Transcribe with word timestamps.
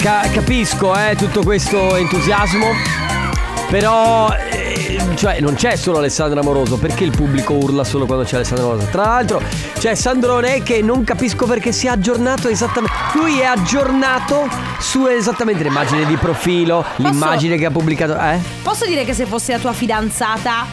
ca- 0.00 0.28
capisco 0.32 0.94
eh, 0.96 1.14
tutto 1.14 1.42
questo 1.42 1.94
entusiasmo, 1.96 2.66
però 3.68 4.32
eh, 4.50 4.98
cioè, 5.14 5.40
non 5.40 5.54
c'è 5.54 5.76
solo 5.76 5.98
Alessandro 5.98 6.40
Amoroso, 6.40 6.78
perché 6.78 7.04
il 7.04 7.10
pubblico 7.10 7.52
urla 7.52 7.84
solo 7.84 8.06
quando 8.06 8.24
c'è 8.24 8.36
Alessandro 8.36 8.70
Amoroso? 8.70 8.88
Tra 8.90 9.04
l'altro 9.04 9.42
c'è 9.78 9.94
Sandrone 9.94 10.62
che 10.62 10.80
non 10.82 11.04
capisco 11.04 11.46
perché 11.46 11.72
si 11.72 11.86
è 11.86 11.90
aggiornato 11.90 12.48
esattamente. 12.48 12.96
Lui 13.14 13.40
è 13.40 13.44
aggiornato 13.44 14.48
su 14.78 15.06
esattamente 15.06 15.62
l'immagine 15.62 16.06
di 16.06 16.16
profilo, 16.16 16.84
l'immagine 16.96 17.56
che 17.56 17.66
ha 17.66 17.70
pubblicato. 17.70 18.18
Eh? 18.18 18.38
Posso 18.62 18.86
dire 18.86 19.04
che 19.04 19.12
se 19.12 19.26
fosse 19.26 19.52
la 19.52 19.58
tua 19.58 19.72
fidanzata, 19.72 20.64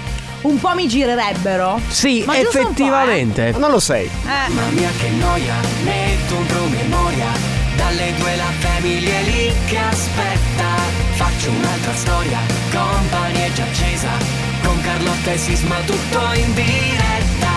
un 0.41 0.57
po' 0.59 0.73
mi 0.73 0.87
girerebbero? 0.87 1.79
Sì, 1.89 2.23
Ma 2.25 2.35
giusto 2.39 2.59
un 2.59 2.63
po', 2.63 2.69
effettivamente. 2.69 3.53
Non 3.57 3.71
lo 3.71 3.79
sei. 3.79 4.05
eh? 4.05 4.09
Eh. 4.09 4.53
Mamma 4.53 4.69
mia 4.71 4.89
che 4.97 5.09
noia, 5.09 5.55
metto 5.83 6.35
un 6.35 6.45
promemoria 6.45 7.56
Dalle 7.77 8.13
due 8.17 8.35
la 8.35 8.51
famiglia 8.59 9.13
è 9.19 9.23
lì 9.23 9.53
che 9.65 9.77
aspetta. 9.77 10.69
Faccio 11.11 11.49
un'altra 11.51 11.93
storia, 11.93 12.39
company 12.71 13.39
è 13.39 13.51
già 13.53 13.63
accesa. 13.63 14.09
Con 14.63 14.81
Carlotta 14.81 15.31
e 15.31 15.37
Sisma 15.37 15.79
tutto 15.85 16.19
in 16.33 16.53
diretta. 16.53 17.55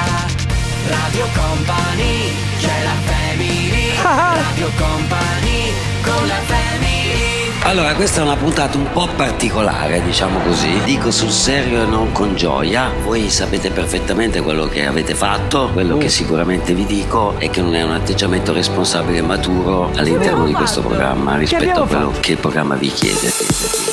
Radio 0.87 1.27
Company, 1.35 2.33
c'è 2.61 2.83
la 2.85 2.97
family. 3.11 3.93
Radio 4.03 4.71
Company, 4.77 5.73
con 6.03 6.27
la 6.27 6.41
family 6.47 7.40
Allora, 7.63 7.95
questa 7.95 8.21
è 8.21 8.25
una 8.25 8.37
puntata 8.37 8.79
un 8.79 8.91
po' 8.91 9.07
particolare, 9.15 10.03
diciamo 10.03 10.41
così. 10.41 10.81
Dico 10.85 11.11
sul 11.11 11.31
serio 11.31 11.83
e 11.83 11.87
non 11.87 12.11
con 12.11 12.35
gioia. 12.35 12.91
Voi 13.03 13.29
sapete 13.31 13.71
perfettamente 13.71 14.41
quello 14.41 14.67
che 14.67 14.87
avete 14.87 15.15
fatto. 15.15 15.69
Quello 15.73 15.97
che 15.99 16.09
sicuramente 16.09 16.75
vi 16.75 16.85
dico 16.85 17.35
è 17.39 17.49
che 17.51 17.61
non 17.61 17.75
è 17.75 17.83
un 17.83 17.93
atteggiamento 17.93 18.53
responsabile 18.53 19.19
e 19.19 19.23
maturo 19.23 19.91
all'interno 19.95 20.47
di 20.47 20.53
questo 20.53 20.81
programma 20.81 21.37
rispetto 21.37 21.83
a 21.83 21.87
quello 21.87 22.11
fatto? 22.11 22.21
che 22.21 22.33
il 22.33 22.39
programma 22.39 22.75
vi 22.75 22.89
chiede. 22.89 23.90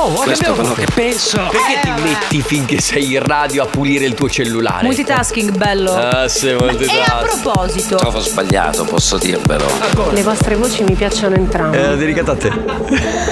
Oh, 0.00 0.12
che 0.20 0.26
Questo 0.26 0.44
è 0.44 0.48
abbiamo 0.48 0.68
quello 0.68 0.74
che 0.74 0.92
penso. 0.94 1.48
Perché 1.50 1.80
ti 1.82 1.90
metti 2.02 2.40
finché 2.42 2.80
sei 2.80 3.14
in 3.14 3.20
radio 3.20 3.64
a 3.64 3.66
pulire 3.66 4.04
il 4.04 4.14
tuo 4.14 4.30
cellulare? 4.30 4.84
Multitasking, 4.84 5.56
bello. 5.56 5.92
Ah, 5.92 6.28
sì, 6.28 6.46
e 6.46 6.52
a 6.52 6.56
multitasking. 6.56 7.40
proposito, 7.40 7.96
Trovo 7.96 8.20
sbagliato, 8.20 8.84
posso 8.84 9.18
dirvelo. 9.18 9.66
Le 10.12 10.22
vostre 10.22 10.54
voci 10.54 10.84
mi 10.84 10.94
piacciono 10.94 11.34
entrambe. 11.34 11.94
È 11.94 11.96
dedicato 11.96 12.30
a 12.30 12.36
te. 12.36 12.48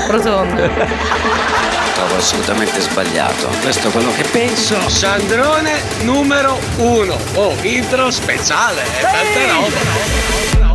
rotondo. 0.09 0.55
Trovo 1.95 2.17
assolutamente 2.17 2.81
sbagliato. 2.81 3.49
Questo 3.63 3.87
è 3.87 3.91
quello 3.93 4.13
che 4.13 4.25
penso. 4.25 4.77
Sandrone 4.89 5.81
numero 6.03 6.59
uno. 6.79 7.17
Oh, 7.35 7.55
intro 7.63 8.11
speciale. 8.11 8.83
Tante 9.01 9.47
robe. 9.47 10.66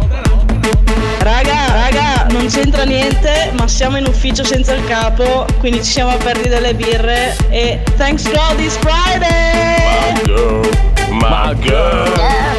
Raga, 1.19 1.71
raga, 1.71 2.25
non 2.31 2.47
c'entra 2.47 2.83
niente, 2.83 3.51
ma 3.57 3.67
siamo 3.67 3.97
in 3.97 4.07
ufficio 4.07 4.43
senza 4.43 4.73
il 4.73 4.83
capo, 4.85 5.45
quindi 5.59 5.83
ci 5.83 5.91
siamo 5.91 6.11
aperti 6.11 6.49
delle 6.49 6.73
birre 6.73 7.35
e 7.49 7.79
thanks 7.97 8.23
God 8.31 8.59
it's 8.59 8.75
Friday! 8.77 10.19
My 11.11 11.53
girl, 11.61 12.09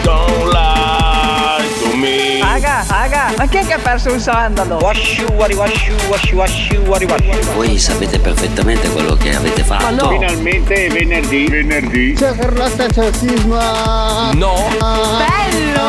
don't 0.02 0.52
lie 0.52 1.64
to 1.82 1.96
me. 1.96 2.40
Raga, 2.40 2.84
raga, 2.88 3.32
ma 3.36 3.46
chi 3.46 3.56
è 3.58 3.66
che 3.66 3.72
ha 3.72 3.78
perso 3.78 4.12
un 4.12 4.20
sandalo? 4.20 4.76
Washu, 4.80 5.24
wari, 5.34 5.54
washu, 5.54 5.92
washu, 6.08 6.36
washu, 6.36 6.76
wari, 6.86 7.06
washu. 7.06 7.52
Voi 7.54 7.78
sapete 7.78 8.18
perfettamente 8.20 8.88
quello 8.90 9.16
che 9.16 9.34
avete 9.34 9.64
fatto. 9.64 9.90
no. 9.94 10.10
Finalmente 10.10 10.86
è 10.86 10.88
venerdì. 10.88 11.46
Venerdì. 11.48 12.12
C'è 12.14 12.36
Carlotta, 12.36 12.86
c'è 12.86 13.10
sisma. 13.12 14.30
No, 14.34 14.68
Bello! 14.78 15.80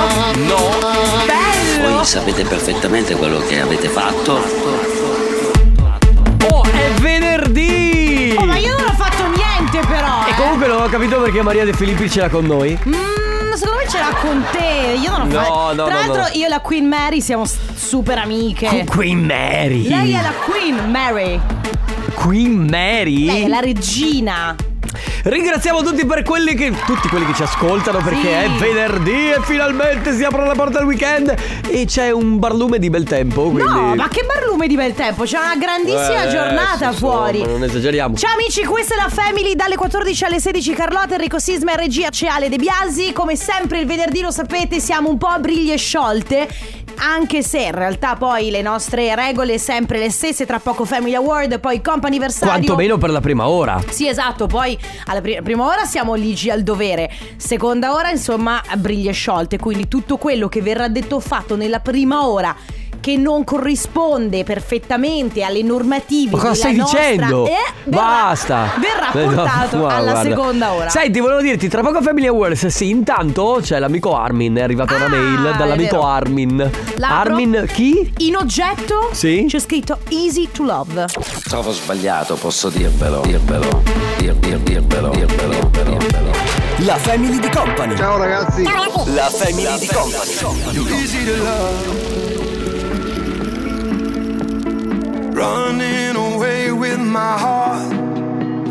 no. 0.47 0.69
Bello! 1.27 1.42
Sapete 2.03 2.43
perfettamente 2.43 3.15
quello 3.15 3.39
che 3.39 3.59
avete 3.61 3.87
fatto. 3.87 4.33
Oh, 6.49 6.63
è 6.63 6.91
venerdì! 6.99 8.35
Oh, 8.37 8.45
ma 8.45 8.57
io 8.57 8.75
non 8.77 8.87
ho 8.89 8.93
fatto 8.93 9.23
niente 9.27 9.79
però! 9.87 10.25
E 10.27 10.31
eh. 10.31 10.35
comunque 10.35 10.67
non 10.67 10.81
ho 10.81 10.87
capito 10.87 11.19
perché 11.21 11.41
Maria 11.41 11.65
De 11.65 11.73
Filippi 11.73 12.09
ce 12.09 12.19
l'ha 12.21 12.29
con 12.29 12.45
noi. 12.45 12.77
Mm, 12.87 13.53
secondo 13.53 13.81
me 13.81 13.89
ce 13.89 13.97
l'ha 13.97 14.13
con 14.21 14.43
te. 14.51 14.97
Io 15.01 15.11
non 15.17 15.21
ho 15.21 15.25
No, 15.25 15.31
fatto. 15.39 15.73
no, 15.73 15.85
Tra 15.85 15.93
no, 15.93 15.99
l'altro, 15.99 16.21
no. 16.21 16.27
io 16.33 16.45
e 16.45 16.49
la 16.49 16.59
Queen 16.59 16.87
Mary 16.87 17.21
siamo 17.21 17.45
super 17.45 18.17
amiche. 18.19 18.67
Con 18.67 18.85
Queen 18.85 19.25
Mary. 19.25 19.87
Lei 19.87 20.11
è 20.13 20.21
la 20.21 20.33
Queen 20.45 20.91
Mary. 20.91 21.39
Queen 22.13 22.67
Mary? 22.69 23.25
Lei 23.25 23.43
è 23.43 23.47
la 23.47 23.59
regina. 23.59 24.55
Ringraziamo 25.23 25.81
tutti 25.83 26.05
per 26.05 26.23
quelli 26.23 26.53
che. 26.55 26.71
Tutti 26.85 27.07
quelli 27.07 27.25
che 27.25 27.33
ci 27.33 27.43
ascoltano 27.43 27.99
perché 28.01 28.21
Sì. 28.21 28.27
è 28.27 28.49
venerdì 28.59 29.31
e 29.31 29.37
finalmente 29.43 30.15
si 30.15 30.23
apre 30.23 30.45
la 30.45 30.53
porta 30.53 30.79
al 30.79 30.85
weekend. 30.85 31.33
E 31.69 31.85
c'è 31.85 32.11
un 32.11 32.39
barlume 32.39 32.79
di 32.79 32.89
bel 32.89 33.03
tempo. 33.03 33.43
Quindi... 33.49 33.63
No, 33.63 33.95
ma 33.95 34.07
che 34.09 34.23
barlume 34.25 34.67
di 34.67 34.75
bel 34.75 34.93
tempo. 34.93 35.23
C'è 35.23 35.37
una 35.37 35.55
grandissima 35.55 36.23
Eh, 36.25 36.29
giornata 36.29 36.87
adesso, 36.87 36.93
fuori. 37.05 37.37
insomma, 37.39 37.57
non 37.57 37.63
esageriamo. 37.67 38.15
Ciao 38.15 38.33
amici, 38.33 38.63
questa 38.63 38.95
è 38.95 38.97
la 38.97 39.09
Family 39.09 39.55
dalle 39.55 39.75
14 39.75 40.23
alle 40.25 40.39
16 40.39 40.73
Carlotta, 40.73 41.15
Enrico 41.15 41.39
Sisma 41.39 41.73
e 41.73 41.77
regia 41.77 42.09
Ceale 42.09 42.49
De 42.49 42.57
Biasi. 42.57 43.11
Come 43.13 43.35
sempre 43.35 43.79
il 43.79 43.85
venerdì 43.85 44.21
lo 44.21 44.31
sapete 44.31 44.79
siamo 44.79 45.09
un 45.09 45.17
po' 45.17 45.27
a 45.27 45.39
briglie 45.39 45.77
sciolte. 45.77 46.47
Anche 46.97 47.43
se 47.43 47.59
in 47.63 47.71
realtà 47.71 48.15
poi 48.15 48.49
le 48.49 48.61
nostre 48.61 49.13
regole 49.15 49.57
sempre 49.57 49.99
le 49.99 50.09
stesse, 50.09 50.45
tra 50.45 50.59
poco 50.59 50.85
Family 50.85 51.15
Award, 51.15 51.59
poi 51.59 51.81
comp'anniversario. 51.81 52.53
Quantomeno 52.53 52.97
per 52.97 53.09
la 53.09 53.19
prima 53.19 53.47
ora. 53.47 53.81
Sì, 53.89 54.07
esatto, 54.07 54.47
poi 54.47 54.77
alla 55.05 55.21
pri- 55.21 55.41
prima 55.43 55.65
ora 55.65 55.85
siamo 55.85 56.13
ligi 56.15 56.49
al 56.49 56.63
dovere, 56.63 57.11
seconda 57.37 57.93
ora 57.93 58.09
insomma 58.09 58.61
briglie 58.77 59.11
sciolte, 59.11 59.57
quindi 59.57 59.87
tutto 59.87 60.17
quello 60.17 60.47
che 60.47 60.61
verrà 60.61 60.87
detto 60.87 61.15
o 61.15 61.19
fatto 61.19 61.55
nella 61.55 61.79
prima 61.79 62.27
ora 62.27 62.55
che 63.03 63.17
non 63.17 63.43
corrisponde 63.43 64.45
perfettamente 64.45 65.43
alle 65.43 65.61
normative 65.61 66.31
Ma 66.37 66.37
cosa 66.37 66.51
della 66.53 66.55
stai 66.55 66.75
nostra- 66.77 66.99
dicendo? 67.01 67.45
Eh, 67.47 67.51
verrà- 67.83 68.01
Basta. 68.01 68.69
Verrà 68.79 69.11
Eh, 69.11 69.25
no, 69.25 69.33
portato 69.35 69.77
ma 69.77 69.95
alla 69.97 70.11
guarda. 70.11 70.29
seconda 70.29 70.71
ora. 70.71 70.89
Senti, 70.89 71.19
volevo 71.19 71.41
dirti, 71.41 71.67
tra 71.67 71.81
poco 71.81 72.01
Family 72.01 72.27
Awards, 72.27 72.67
sì, 72.67 72.87
intanto 72.89 73.59
c'è 73.61 73.77
l'amico 73.79 74.15
Armin, 74.15 74.55
è 74.55 74.61
arrivata 74.61 74.95
una 74.95 75.03
Ah, 75.05 75.09
mail 75.09 75.51
è 75.53 75.57
dall'amico. 75.57 76.01
Armin. 76.05 76.71
L'apro. 76.95 77.15
Armin 77.33 77.65
chi? 77.73 78.13
In 78.19 78.37
oggetto 78.37 79.09
Sì. 79.11 79.47
c'è 79.49 79.59
scritto 79.59 79.97
Easy 80.07 80.47
to 80.49 80.63
Love. 80.63 81.07
Trovo 81.49 81.73
sbagliato, 81.73 82.35
posso 82.35 82.69
dirvelo. 82.69 83.19
Dirvelo. 83.25 83.83
Dir, 84.17 84.33
dir, 84.35 84.59
dirvelo. 84.59 85.09
Dirvelo. 85.09 85.69
Dirvelo. 85.71 86.31
La 86.85 86.95
family 86.95 87.37
di 87.39 87.49
company 87.49 87.95
Ciao 87.97 88.17
ragazzi. 88.17 88.63
La 88.63 89.29
family 89.29 89.77
di 89.79 89.87
company 89.87 90.31
Running 95.33 96.15
away 96.15 96.71
with 96.71 96.99
my 96.99 97.37
heart. 97.37 97.91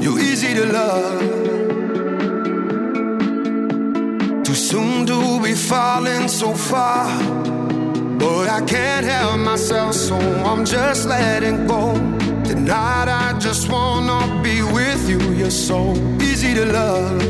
You're 0.01 0.21
easy 0.21 0.55
to 0.55 0.65
love. 0.73 1.21
Too 4.45 4.55
soon 4.55 5.05
to 5.07 5.43
be 5.43 5.55
falling 5.55 6.29
so 6.29 6.55
far. 6.55 7.09
But 8.19 8.49
I 8.49 8.61
can't 8.65 9.05
help 9.05 9.41
myself, 9.41 9.95
so 9.95 10.17
I'm 10.17 10.65
just 10.65 11.09
letting 11.09 11.67
go. 11.67 11.95
Tonight 12.45 13.09
I 13.09 13.37
just 13.41 13.69
wanna 13.69 14.41
be 14.43 14.63
with 14.63 15.09
you. 15.09 15.21
You're 15.35 15.51
so 15.51 15.95
easy 16.21 16.55
to 16.55 16.65
love. 16.67 17.23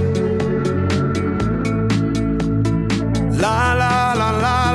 La 3.41 3.73
la 3.73 4.13
la 4.13 4.31
la 4.31 4.72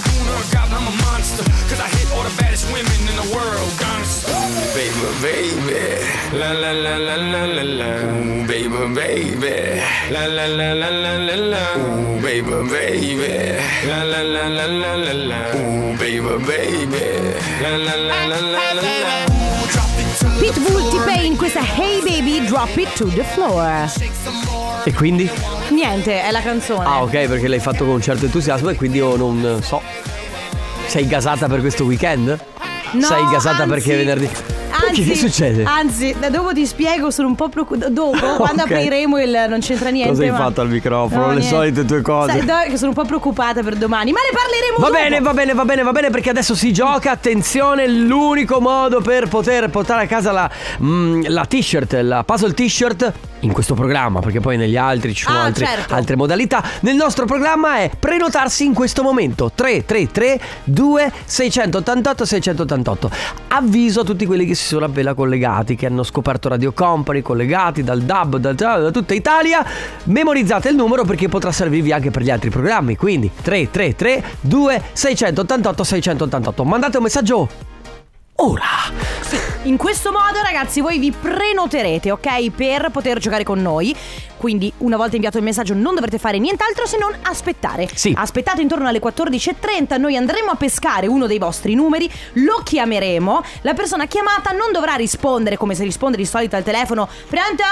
Not 0.00 0.06
a 0.06 0.08
goon 0.08 0.26
or 0.28 0.40
a 0.40 0.46
goblin, 0.52 0.78
I'm 0.80 0.86
a 0.86 0.96
monster. 1.04 1.44
Cause 1.68 1.80
I 1.80 1.88
hit 1.88 2.10
all 2.12 2.24
the 2.24 2.34
baddest 2.40 2.66
women 2.72 3.00
in 3.08 3.16
the 3.16 3.28
world. 3.34 3.70
Gangsta. 3.80 4.34
Baby, 4.74 5.08
baby. 5.22 5.80
La 6.38 6.52
la 6.52 6.72
la 6.72 6.96
la 6.96 7.16
la 7.16 7.44
la 7.44 7.62
la. 7.62 7.90
Ooh, 8.10 8.46
baby, 8.46 8.94
baby. 8.94 9.80
La 10.10 10.26
la 10.26 10.46
la 10.46 10.72
la 10.72 10.88
la 10.90 11.12
la 11.16 11.36
la. 11.36 11.64
Ooh, 11.76 12.20
baby, 12.22 12.56
baby. 12.70 13.32
La 13.86 14.02
la 14.04 14.22
la 14.22 14.48
la 14.48 14.66
la 14.66 14.94
la 14.96 15.12
la. 15.12 15.40
Ooh, 15.56 15.96
baby, 15.98 16.34
baby. 16.46 17.04
La 17.62 17.76
la 17.76 17.94
la 17.96 18.26
la 18.26 18.40
la 18.40 18.72
la 18.74 18.82
la. 18.82 19.79
Pitbull 20.38 20.88
T-Pain, 20.90 21.36
questa 21.36 21.60
Hey 21.60 22.00
Baby, 22.02 22.44
Drop 22.46 22.74
It 22.76 22.92
to 22.94 23.06
the 23.08 23.22
Floor. 23.22 23.90
E 24.84 24.92
quindi? 24.94 25.28
Niente, 25.70 26.22
è 26.22 26.30
la 26.30 26.40
canzone. 26.40 26.84
Ah, 26.84 27.02
ok, 27.02 27.26
perché 27.26 27.48
l'hai 27.48 27.58
fatto 27.58 27.84
con 27.84 27.94
un 27.94 28.02
certo 28.02 28.24
entusiasmo 28.24 28.70
e 28.70 28.74
quindi 28.76 28.98
io 28.98 29.16
non 29.16 29.60
so. 29.62 29.82
Sei 30.86 31.06
gasata 31.06 31.46
per 31.46 31.60
questo 31.60 31.84
weekend? 31.84 32.38
No, 32.92 33.00
Sei 33.06 33.22
gasata 33.30 33.62
anzi- 33.62 33.68
perché 33.74 33.96
venerdì? 33.96 34.28
Anzi, 34.90 35.04
che 35.04 35.14
succede? 35.16 35.64
Anzi, 35.64 36.14
da 36.18 36.28
dopo 36.30 36.52
ti 36.52 36.66
spiego, 36.66 37.10
sono 37.10 37.28
un 37.28 37.34
po' 37.34 37.48
preoccupata. 37.48 37.88
Dopo, 37.88 38.16
quando 38.36 38.62
Ok. 38.62 38.70
apriremo 38.72 39.18
il 39.20 39.46
non 39.48 39.60
c'entra 39.60 39.88
niente. 39.90 40.10
Cosa 40.10 40.22
hai 40.24 40.30
ma- 40.30 40.36
fatto 40.36 40.60
al 40.60 40.68
microfono? 40.68 41.20
No, 41.22 41.26
Le 41.28 41.38
niente. 41.38 41.48
solite 41.54 41.84
tue 41.84 42.02
cose. 42.02 42.44
Sai, 42.46 42.70
che 42.70 42.76
sono 42.76 42.88
un 42.90 42.94
po' 42.94 43.04
preoccupata 43.04 43.62
per 43.62 43.76
domani, 43.76 44.12
ma 44.12 44.18
ne 44.20 44.36
parleremo 44.36 44.76
Va 44.78 44.86
dopo. 44.86 44.92
bene, 44.98 45.20
va 45.20 45.32
bene, 45.34 45.54
va 45.54 45.64
bene, 45.64 45.82
va 45.82 45.92
bene 45.92 46.10
perché 46.10 46.30
adesso 46.30 46.54
si 46.54 46.72
gioca, 46.72 47.10
attenzione, 47.10 47.86
l'unico 47.88 48.60
modo 48.60 49.00
per 49.00 49.28
poter 49.28 49.68
portare 49.70 50.04
a 50.04 50.06
casa 50.06 50.32
la, 50.32 50.50
mm, 50.82 51.22
la 51.28 51.44
t-shirt, 51.44 51.92
la 52.02 52.22
puzzle 52.24 52.52
t-shirt 52.54 53.12
in 53.40 53.52
questo 53.52 53.74
programma, 53.74 54.20
perché 54.20 54.40
poi 54.40 54.56
negli 54.56 54.76
altri 54.76 55.14
ci 55.14 55.24
sono 55.24 55.38
Ah, 55.38 55.44
altri- 55.44 55.64
certo. 55.64 55.94
altre 55.94 56.16
modalità. 56.16 56.62
Nel 56.80 56.94
nostro 56.96 57.24
programma 57.26 57.76
è 57.78 57.90
prenotarsi 57.98 58.64
in 58.64 58.74
questo 58.74 59.02
momento 59.02 59.50
333 59.54 60.40
2688 60.64 62.24
688. 62.24 63.10
Avviso 63.48 64.00
a 64.00 64.04
tutti 64.04 64.26
quelli 64.26 64.46
che 64.46 64.54
si 64.54 64.66
sono 64.66 64.84
appena 64.84 65.14
collegati, 65.14 65.74
che 65.74 65.86
hanno 65.86 66.02
scoperto 66.02 66.48
Radio 66.48 66.72
Company, 66.72 67.22
collegati 67.22 67.82
dal 67.82 68.00
DAB, 68.02 68.36
da, 68.36 68.52
da 68.52 68.90
tutta 68.90 69.14
Italia. 69.14 69.64
Memorizzate 70.04 70.68
il 70.68 70.76
numero 70.76 71.04
perché 71.04 71.28
potrà 71.28 71.50
servirvi 71.52 71.92
anche 71.92 72.10
per 72.10 72.22
gli 72.22 72.30
altri 72.30 72.50
programmi. 72.50 72.96
Quindi 72.96 73.30
333 73.42 74.22
2688 74.40 75.84
688. 75.84 76.64
Mandate 76.64 76.96
un 76.98 77.02
messaggio 77.02 77.48
ora. 78.40 78.68
In 79.64 79.76
questo 79.76 80.10
modo, 80.10 80.40
ragazzi, 80.42 80.80
voi 80.80 80.98
vi 80.98 81.12
prenoterete, 81.12 82.10
ok? 82.10 82.50
Per 82.50 82.90
poter 82.90 83.18
giocare 83.18 83.44
con 83.44 83.60
noi. 83.60 83.94
Quindi, 84.36 84.72
una 84.78 84.96
volta 84.96 85.16
inviato 85.16 85.36
il 85.36 85.44
messaggio, 85.44 85.74
non 85.74 85.94
dovrete 85.94 86.18
fare 86.18 86.38
nient'altro 86.38 86.86
se 86.86 86.96
non 86.96 87.14
aspettare. 87.22 87.88
Sì. 87.92 88.14
Aspettate 88.16 88.62
intorno 88.62 88.88
alle 88.88 89.00
14.30. 89.00 89.98
Noi 89.98 90.16
andremo 90.16 90.50
a 90.50 90.54
pescare 90.54 91.06
uno 91.06 91.26
dei 91.26 91.38
vostri 91.38 91.74
numeri, 91.74 92.10
lo 92.34 92.62
chiameremo. 92.64 93.42
La 93.62 93.74
persona 93.74 94.06
chiamata 94.06 94.52
non 94.52 94.72
dovrà 94.72 94.94
rispondere 94.94 95.58
come 95.58 95.74
se 95.74 95.84
risponde 95.84 96.16
di 96.16 96.24
solito 96.24 96.56
al 96.56 96.62
telefono. 96.62 97.06
Pronto? 97.28 97.64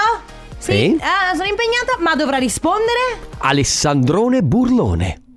Sì. 0.59 0.99
Ah, 1.01 1.35
sono 1.35 1.49
impegnata, 1.49 1.97
ma 2.01 2.15
dovrà 2.15 2.37
rispondere. 2.37 3.31
Alessandrone 3.39 4.43
Burlone. 4.43 5.28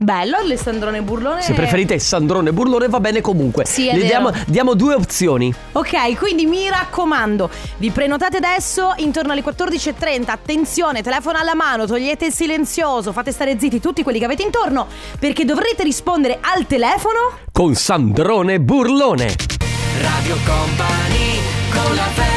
Bello, 0.00 0.36
Alessandrone 0.36 1.02
Burlone. 1.02 1.42
Se 1.42 1.54
preferite 1.54 1.98
Sandrone 1.98 2.52
Burlone 2.52 2.88
va 2.88 3.00
bene 3.00 3.20
comunque. 3.20 3.64
Sì, 3.66 3.88
è 3.88 3.94
Le 3.94 4.02
vero. 4.02 4.06
diamo, 4.06 4.32
diamo 4.46 4.74
due 4.74 4.94
opzioni. 4.94 5.52
Ok, 5.72 6.16
quindi 6.16 6.46
mi 6.46 6.68
raccomando, 6.68 7.50
vi 7.78 7.90
prenotate 7.90 8.36
adesso 8.36 8.94
intorno 8.98 9.32
alle 9.32 9.42
14.30. 9.42 10.30
Attenzione, 10.30 11.02
telefono 11.02 11.38
alla 11.38 11.56
mano, 11.56 11.84
togliete 11.84 12.26
il 12.26 12.32
silenzioso, 12.32 13.10
fate 13.10 13.32
stare 13.32 13.58
zitti 13.58 13.80
tutti 13.80 14.04
quelli 14.04 14.20
che 14.20 14.24
avete 14.26 14.44
intorno, 14.44 14.86
perché 15.18 15.44
dovrete 15.44 15.82
rispondere 15.82 16.38
al 16.42 16.64
telefono. 16.68 17.36
Con 17.50 17.74
Sandrone 17.74 18.60
Burlone. 18.60 19.34
Radio 20.00 20.36
Company 20.46 21.40
con 21.72 21.94
la 21.96 22.02
family 22.02 22.27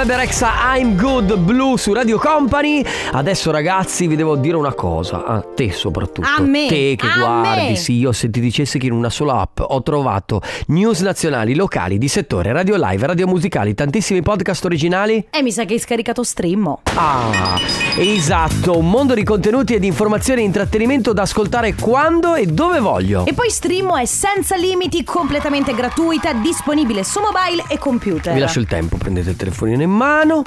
Bebe 0.00 0.16
Rexha, 0.16 0.52
I'm 0.76 0.96
Good 0.96 1.36
Blue 1.40 1.76
su 1.76 1.92
Radio 1.92 2.18
Company. 2.18 2.82
Adesso 3.12 3.50
ragazzi 3.50 4.06
vi 4.06 4.16
devo 4.16 4.34
dire 4.36 4.56
una 4.56 4.72
cosa, 4.72 5.26
a 5.26 5.42
te 5.42 5.72
soprattutto. 5.72 6.26
A 6.26 6.40
me, 6.40 6.68
Te 6.68 6.96
che 6.96 7.06
a 7.06 7.18
guardi, 7.18 7.68
me. 7.72 7.76
sì, 7.76 7.98
io 7.98 8.10
se 8.12 8.30
ti 8.30 8.40
dicessi 8.40 8.78
che 8.78 8.86
in 8.86 8.92
una 8.92 9.10
sola 9.10 9.40
app 9.40 9.60
ho 9.60 9.82
trovato 9.82 10.40
news 10.68 11.00
nazionali, 11.00 11.54
locali, 11.54 11.98
di 11.98 12.08
settore, 12.08 12.50
radio 12.50 12.76
live, 12.78 13.06
radio 13.08 13.26
musicali, 13.26 13.74
tantissimi 13.74 14.22
podcast 14.22 14.64
originali. 14.64 15.26
E 15.28 15.42
mi 15.42 15.52
sa 15.52 15.66
che 15.66 15.74
hai 15.74 15.78
scaricato 15.78 16.22
Streammo. 16.22 16.80
Ah, 16.94 17.58
esatto, 17.98 18.78
un 18.78 18.88
mondo 18.88 19.12
di 19.12 19.22
contenuti 19.22 19.74
e 19.74 19.80
di 19.80 19.86
informazioni 19.86 20.40
e 20.40 20.44
intrattenimento 20.44 21.12
da 21.12 21.22
ascoltare 21.22 21.74
quando 21.74 22.36
e 22.36 22.46
dove 22.46 22.78
voglio. 22.78 23.26
E 23.26 23.34
poi 23.34 23.50
Streammo 23.50 23.98
è 23.98 24.06
senza 24.06 24.56
limiti, 24.56 25.04
completamente 25.04 25.74
gratuita, 25.74 26.32
disponibile 26.32 27.04
su 27.04 27.20
mobile 27.20 27.64
e 27.68 27.76
computer. 27.76 28.32
Vi 28.32 28.40
lascio 28.40 28.60
il 28.60 28.66
tempo, 28.66 28.96
prendete 28.96 29.28
il 29.28 29.36
telefonino 29.36 29.82
in 29.82 29.88
mano. 29.90 30.42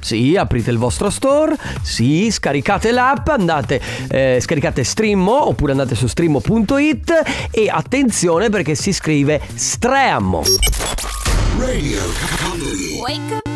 Sì, 0.00 0.36
aprite 0.36 0.70
il 0.70 0.78
vostro 0.78 1.10
store, 1.10 1.56
sì, 1.82 2.30
scaricate 2.30 2.92
l'app, 2.92 3.26
andate, 3.28 3.80
eh, 4.08 4.38
scaricate 4.40 4.84
Streammo 4.84 5.48
oppure 5.48 5.72
andate 5.72 5.96
su 5.96 6.06
streammo.it 6.06 7.48
e 7.50 7.68
attenzione 7.68 8.48
perché 8.48 8.76
si 8.76 8.92
scrive 8.92 9.40
Streammo. 9.52 10.42
Radio 11.58 12.00
Wake 13.00 13.34
up 13.34 13.46
in 13.46 13.55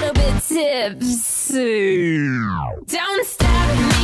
Little 0.00 0.14
bit 0.14 0.42
tipsy. 0.42 2.18
Don't 2.86 3.26
stop, 3.26 3.97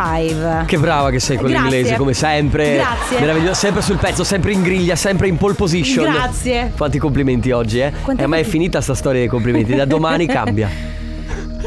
1035. 0.00 0.64
Che 0.66 0.78
brava 0.78 1.10
che 1.10 1.20
sei 1.20 1.36
con 1.36 1.48
Grazie. 1.48 1.68
l'inglese, 1.70 1.96
come 1.96 2.14
sempre. 2.14 2.74
Grazie. 2.74 3.20
Meraviglioso, 3.20 3.54
sempre 3.54 3.82
sul 3.82 3.96
pezzo, 3.98 4.24
sempre 4.24 4.52
in 4.52 4.62
griglia, 4.62 4.96
sempre 4.96 5.28
in 5.28 5.36
pole 5.36 5.54
position. 5.54 6.10
Grazie. 6.12 6.72
Quanti 6.76 6.98
complimenti 6.98 7.50
oggi, 7.50 7.80
eh? 7.80 7.92
Quanti 8.02 8.22
Eh, 8.22 8.26
ma 8.26 8.36
è 8.38 8.44
finita 8.44 8.80
sta 8.80 8.94
storia 8.94 9.20
dei 9.20 9.28
complimenti, 9.28 9.74
da 9.74 9.84
domani 9.84 10.26
cambia. 10.28 10.68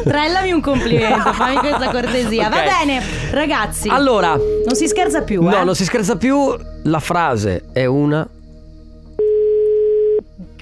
Trellami 0.03 0.51
un 0.51 0.59
complimento, 0.61 1.31
fammi 1.33 1.55
questa 1.57 1.89
cortesia. 1.91 2.49
Va 2.49 2.57
Ok. 2.57 2.63
bene, 2.79 3.01
ragazzi. 3.31 3.87
Allora, 3.89 4.35
Non 4.65 4.75
si 4.75 4.87
scherza 4.87 5.21
più, 5.21 5.41
no, 5.43 5.61
eh. 5.61 5.63
non 5.63 5.75
si 5.75 5.85
scherza 5.85 6.15
più. 6.17 6.53
La 6.83 6.99
frase 6.99 7.65
è 7.71 7.85
una. 7.85 8.27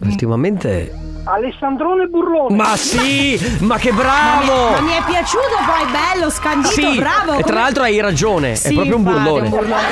Ultimamente 0.03 0.91
Alessandrone 1.23 2.07
Burlone. 2.07 2.55
Ma 2.55 2.75
sì, 2.75 3.39
ma 3.61 3.77
che 3.77 3.91
bravo! 3.91 4.71
Ma 4.71 4.79
mi 4.81 4.91
è 4.93 5.03
piaciuto 5.05 5.55
poi, 5.65 5.91
bello, 5.91 6.29
scandito, 6.31 6.69
Sì, 6.73 6.97
bravo. 6.97 7.33
e 7.33 7.43
tra 7.43 7.55
l'altro 7.61 7.83
hai 7.83 7.99
ragione, 8.01 8.55
Sì, 8.55 8.69
è 8.69 8.73
proprio 8.73 8.95
un 8.95 9.03
burlone. 9.03 9.41
un 9.43 9.49
burlone. 9.49 9.87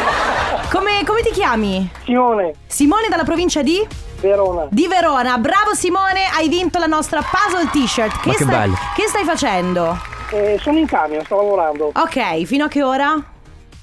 Come, 0.72 1.04
come 1.06 1.22
ti 1.22 1.30
chiami? 1.32 1.90
Simone. 2.04 2.54
Simone 2.66 3.08
dalla 3.10 3.24
provincia 3.24 3.62
di? 3.62 3.86
Verona. 4.22 4.66
Di 4.70 4.88
Verona. 4.88 5.38
Bravo 5.38 5.74
Simone, 5.74 6.26
hai 6.36 6.50
vinto 6.50 6.80
la 6.80 6.86
nostra 6.88 7.22
puzzle 7.22 7.70
t-shirt. 7.72 8.26
Ma 8.26 8.34
che 8.34 8.44
stai, 8.44 8.46
bello. 8.48 8.78
che 8.96 9.08
stai 9.08 9.24
facendo? 9.24 9.98
Eh, 10.32 10.60
sono 10.62 10.78
in 10.78 10.86
camion, 10.88 11.24
sto 11.26 11.36
lavorando. 11.38 11.92
Ok, 11.96 12.44
fino 12.46 12.66
a 12.66 12.68
che 12.68 12.84
ora? 12.84 13.16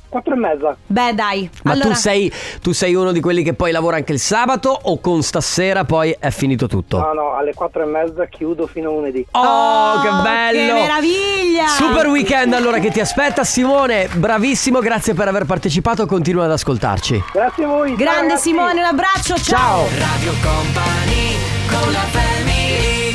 Quattro 0.09 0.35
e 0.35 0.37
mezza. 0.37 0.77
Beh, 0.87 1.14
dai. 1.14 1.49
Ma 1.64 1.73
allora, 1.73 1.88
tu, 1.88 1.95
sei, 1.95 2.33
tu 2.61 2.73
sei 2.73 2.95
uno 2.95 3.12
di 3.12 3.21
quelli 3.21 3.42
che 3.42 3.55
poi 3.55 3.73
lavora 3.73 3.97
anche 3.97 4.12
il 4.12 4.21
sabato 4.21 4.79
o 4.83 5.01
con 5.01 5.23
stasera 5.23 5.85
poi 5.85 6.16
è 6.19 6.31
finito 6.31 6.66
tutto? 6.66 6.99
No, 6.99 7.12
no, 7.12 7.35
alle 7.37 7.55
quattro 7.55 7.83
e 7.83 7.87
mezza 7.87 8.27
chiudo 8.27 8.66
fino 8.66 8.90
a 8.90 8.92
lunedì. 8.92 9.27
Oh, 9.33 10.01
che 10.01 10.09
bello! 10.23 10.75
Che 10.75 10.81
meraviglia! 10.81 11.66
Super 11.69 12.07
weekend 12.07 12.53
allora 12.53 12.79
che 12.79 12.90
ti 12.90 13.01
aspetta 13.01 13.45
Simone, 13.45 14.09
bravissimo, 14.14 14.81
grazie 14.81 15.14
per 15.14 15.29
aver 15.29 15.45
partecipato, 15.45 16.07
continua 16.07 16.45
ad 16.45 16.53
ascoltarci. 16.53 17.25
Grazie 17.33 17.64
a 17.64 17.69
voi. 17.69 17.95
Grande 17.97 18.37
Simone, 18.37 18.81
un 18.81 18.87
abbraccio, 18.87 19.37
ciao. 19.37 19.87
Radio 19.99 20.33
Company 20.42 21.37
con 21.69 21.92
la 21.92 21.99
family 22.11 23.14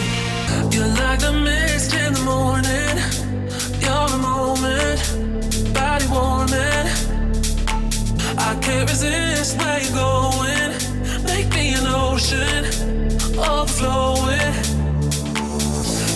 You're 0.72 0.88
like 0.88 1.20
the 1.20 1.34
mist 1.34 1.94
in 1.94 2.14
the 2.14 2.22
morning. 2.22 2.98
You're 3.82 4.08
the 4.08 4.18
moment, 4.18 5.00
body 5.92 6.08
warming. 6.08 6.88
I 8.50 8.52
can't 8.62 8.90
resist 8.90 9.58
where 9.60 9.80
you're 9.84 9.98
going. 10.08 10.72
Make 11.32 11.48
me 11.58 11.74
an 11.80 11.88
ocean, 11.88 12.64
overflowing. 13.38 14.54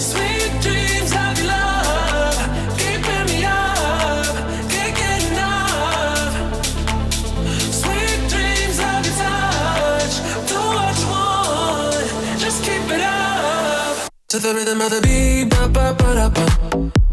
Sweet 0.10 0.52
dreams 0.66 1.12
of 1.24 1.34
your 1.40 1.50
love, 1.56 2.38
me 3.30 3.40
up, 3.44 4.36
can't 4.74 4.96
get 5.02 5.20
enough. 5.32 6.34
Sweet 7.82 8.20
dreams 8.32 8.78
of 8.90 9.00
your 9.08 9.16
touch, 9.24 10.16
do 10.52 10.60
what 10.78 10.96
you 11.02 11.08
want, 11.16 12.08
just 12.44 12.60
keep 12.66 12.86
it 12.96 13.02
up. 13.02 14.10
To 14.30 14.38
the 14.40 14.52
rhythm 14.56 14.80
of 14.86 14.90
the 14.96 15.02
beat, 15.06 15.46
ba 15.52 15.68
ba 15.68 15.86
ba 16.00 16.10
da 16.20 16.30
ba 16.30 17.05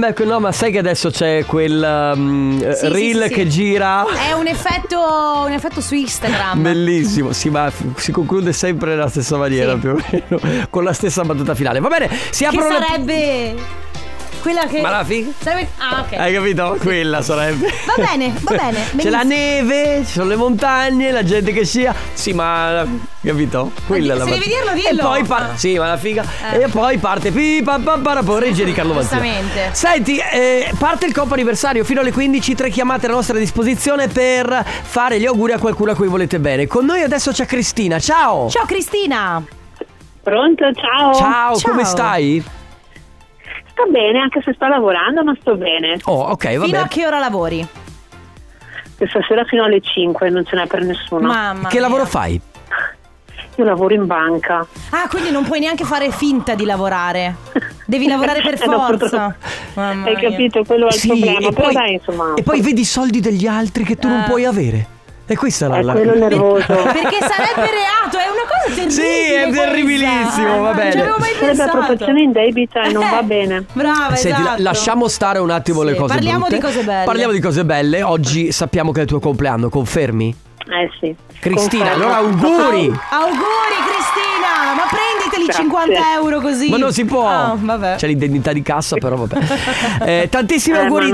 Beck, 0.00 0.20
no 0.20 0.40
ma 0.40 0.52
sai 0.52 0.70
che 0.72 0.78
adesso 0.78 1.10
c'è 1.10 1.44
quel 1.44 2.12
um, 2.14 2.58
Sì, 2.72 2.88
reel 2.88 3.22
sì, 3.22 3.28
sì. 3.28 3.34
che 3.34 3.46
gira? 3.46 4.04
È 4.06 4.32
un 4.32 4.46
effetto, 4.46 4.98
un 5.46 5.52
effetto 5.52 5.80
su 5.80 5.94
Instagram. 5.94 6.62
Bellissimo, 6.62 7.32
sì, 7.32 7.50
ma 7.50 7.70
si 7.96 8.12
conclude 8.12 8.52
sempre 8.52 8.90
nella 8.90 9.08
stessa 9.08 9.36
maniera, 9.36 9.76
più 9.76 9.90
o 9.90 10.00
meno, 10.10 10.66
con 10.70 10.84
la 10.84 10.92
stessa 10.92 11.22
battuta 11.22 11.54
finale. 11.54 11.80
Va 11.80 11.88
bene, 11.88 12.08
si 12.30 12.44
che 12.44 12.56
aprono 12.56 12.78
le... 13.04 13.83
quella 14.44 14.66
che 14.66 14.82
Ma 14.82 14.90
la 14.90 15.04
figa? 15.04 15.30
sarebbe 15.38 15.68
Ah, 15.78 16.00
ok. 16.06 16.18
Hai 16.18 16.34
capito? 16.34 16.76
Quella 16.78 17.22
sarebbe. 17.22 17.66
Va 17.86 17.94
bene, 17.96 18.30
va 18.40 18.54
bene. 18.54 18.78
C'è 18.94 19.08
la 19.08 19.24
benissimo. 19.24 19.24
neve, 19.24 20.02
ci 20.04 20.12
sono 20.12 20.28
le 20.28 20.36
montagne, 20.36 21.10
la 21.10 21.24
gente 21.24 21.50
che 21.50 21.64
scia. 21.64 21.94
Sì, 22.12 22.34
ma 22.34 22.86
capito? 23.22 23.72
Quella 23.86 24.12
è 24.12 24.16
la 24.18 24.24
se 24.24 24.30
devi 24.32 24.44
dirlo, 24.44 24.72
dillo. 24.74 25.00
E 25.00 25.02
poi 25.02 25.24
parte. 25.24 25.56
Sì, 25.56 25.78
ma 25.78 25.86
la 25.86 25.96
figa. 25.96 26.22
Eh. 26.52 26.64
E 26.64 26.68
poi 26.68 26.98
parte. 26.98 27.30
Pi 27.30 27.62
pa 27.64 27.78
pa 27.82 27.96
pa 27.96 28.22
pa, 28.22 28.38
regia 28.38 28.64
di 28.64 28.72
Carlo 28.74 28.92
Vanzina. 28.92 29.18
Giustamente. 29.22 29.68
Senti, 29.72 30.18
eh, 30.18 30.70
parte 30.78 31.06
il 31.06 31.14
compo 31.14 31.32
anniversario 31.32 31.82
fino 31.82 32.00
alle 32.00 32.12
15, 32.12 32.54
tre 32.54 32.68
chiamate 32.68 33.06
a 33.06 33.10
nostra 33.10 33.38
disposizione 33.38 34.08
per 34.08 34.62
fare 34.82 35.18
gli 35.18 35.24
auguri 35.24 35.52
a 35.52 35.58
qualcuno 35.58 35.92
a 35.92 35.94
cui 35.94 36.06
volete 36.06 36.38
bene. 36.38 36.66
Con 36.66 36.84
noi 36.84 37.00
adesso 37.00 37.30
c'è 37.32 37.46
Cristina. 37.46 37.98
Ciao! 37.98 38.50
Ciao 38.50 38.66
Cristina. 38.66 39.42
Pronto, 40.22 40.64
ciao. 40.74 41.14
Ciao, 41.14 41.56
Ciao. 41.56 41.70
come 41.70 41.84
stai? 41.84 42.53
Sto 43.74 43.90
bene, 43.90 44.20
anche 44.20 44.40
se 44.42 44.52
sto 44.54 44.66
lavorando, 44.68 45.22
ma 45.24 45.34
sto 45.40 45.56
bene. 45.56 45.98
Oh, 46.04 46.30
ok, 46.30 46.44
va 46.44 46.64
Fino 46.64 46.78
a 46.78 46.82
bene. 46.82 46.88
che 46.88 47.06
ora 47.06 47.18
lavori? 47.18 47.66
Questa 48.96 49.18
sera 49.26 49.44
fino 49.44 49.64
alle 49.64 49.80
5 49.80 50.30
non 50.30 50.44
ce 50.46 50.54
n'è 50.56 50.66
per 50.66 50.82
nessuno. 50.82 51.26
Mamma 51.26 51.68
Che 51.68 51.78
mia. 51.78 51.86
lavoro 51.88 52.06
fai? 52.06 52.40
Io 53.56 53.64
lavoro 53.64 53.94
in 53.94 54.06
banca. 54.06 54.66
Ah, 54.90 55.06
quindi 55.08 55.30
non 55.30 55.44
puoi 55.44 55.60
neanche 55.60 55.84
fare 55.84 56.10
finta 56.10 56.54
di 56.54 56.64
lavorare. 56.64 57.34
Devi 57.86 58.06
lavorare 58.08 58.40
per 58.42 58.54
Eh, 58.60 58.66
no, 58.66 58.78
forza. 58.78 58.96
purtroppo. 58.96 59.34
Mamma 59.74 60.06
Hai 60.06 60.16
mia. 60.16 60.30
capito? 60.30 60.62
Quello 60.64 60.84
è 60.88 60.92
il 60.92 60.98
Sì, 60.98 61.08
problema. 61.08 61.38
e 61.38 61.52
Però 61.52 61.62
poi- 61.62 61.72
dai, 61.74 61.92
insomma. 61.94 62.32
E 62.36 62.42
poi 62.42 62.60
vedi 62.60 62.80
i 62.80 62.84
soldi 62.84 63.20
degli 63.20 63.46
altri 63.46 63.84
che 63.84 63.96
tu 63.96 64.08
non 64.08 64.20
Ah. 64.20 64.24
puoi 64.24 64.44
avere. 64.44 64.86
E 65.26 65.36
questa 65.36 65.66
è 65.66 65.68
la 65.68 65.76
È 65.78 65.82
la- 65.82 65.92
quello 65.92 66.14
nervoso. 66.16 66.66
Perché 66.66 67.18
sarebbe 67.20 67.70
reato, 67.70 68.18
è 68.18 68.28
una 68.28 68.33
cosa 68.44 68.74
terribile. 68.74 68.90
Sì, 68.90 69.32
è 69.32 69.50
terribilissimo, 69.52 70.54
Eh, 70.54 70.58
va 70.58 70.66
Non 70.68 70.76
bene. 70.76 70.92
ci 70.92 70.98
avevo 70.98 71.16
mai 71.18 71.32
pensato. 71.38 71.70
appropriazione 71.78 72.20
indebita 72.22 72.82
e 72.82 72.92
non 72.92 73.08
va 73.10 73.22
bene. 73.22 73.64
Brava, 73.72 74.14
Senti, 74.16 74.40
la- 74.42 74.46
esatto. 74.48 74.62
lasciamo 74.62 75.08
stare 75.08 75.38
un 75.38 75.50
attimo 75.50 75.80
Sì, 75.80 75.86
le 75.86 75.94
cose 75.94 76.14
parliamo 76.14 76.38
brutte. 76.40 76.54
di 76.54 76.60
cose 76.60 76.82
belle. 76.82 77.04
Parliamo 77.04 77.32
di 77.32 77.40
cose 77.40 77.64
belle. 77.64 78.02
Oggi 78.02 78.52
sappiamo 78.52 78.92
che 78.92 79.00
è 79.00 79.02
il 79.02 79.08
tuo 79.08 79.20
compleanno, 79.20 79.68
confermi? 79.68 80.34
Eh 80.66 80.90
sì. 80.98 81.14
Cristina, 81.40 81.90
Confermo. 81.90 82.04
allora 82.04 82.16
auguri! 82.16 82.86
Auguri 83.10 83.76
Cristina, 83.86 84.74
ma 84.74 84.82
prenditeli 84.88 85.44
Grazie. 85.44 85.62
50 85.62 86.12
euro 86.14 86.40
così. 86.40 86.70
Ma 86.70 86.76
non 86.78 86.92
si 86.92 87.04
può! 87.04 87.28
Ah, 87.28 87.54
vabbè. 87.58 87.96
C'è 87.96 88.06
l'indennità 88.06 88.52
di 88.52 88.62
cassa, 88.62 88.96
però 88.96 89.16
vabbè. 89.16 89.36
Eh, 90.22 90.28
tantissimi 90.30 90.76
Eh, 90.76 90.80
ma 90.80 90.86
auguri. 90.86 91.10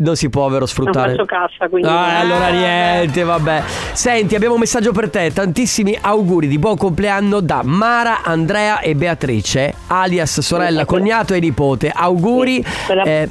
Non- 0.00 0.16
si 0.16 0.28
può, 0.28 0.48
vero, 0.48 0.66
sfruttare. 0.66 1.14
Non 1.14 1.26
faccio 1.26 1.46
cassa, 1.48 1.68
quindi. 1.68 1.88
Ah, 1.88 2.18
allora 2.18 2.46
Ah, 2.46 2.50
niente, 2.50 3.22
vabbè. 3.22 3.62
Senti, 3.92 4.34
abbiamo 4.34 4.54
un 4.54 4.60
messaggio 4.60 4.92
per 4.92 5.08
te. 5.10 5.32
Tantissimi 5.32 5.96
auguri 6.00 6.46
di 6.48 6.58
buon 6.58 6.76
compleanno 6.76 7.40
da 7.40 7.62
Mara, 7.64 8.22
Andrea 8.22 8.80
e 8.80 8.94
Beatrice, 8.94 9.74
alias 9.86 10.40
sorella, 10.40 10.84
cognato 10.84 11.32
e 11.34 11.40
nipote. 11.40 11.90
Auguri. 11.94 12.64
Quella- 12.86 13.02
eh, 13.04 13.28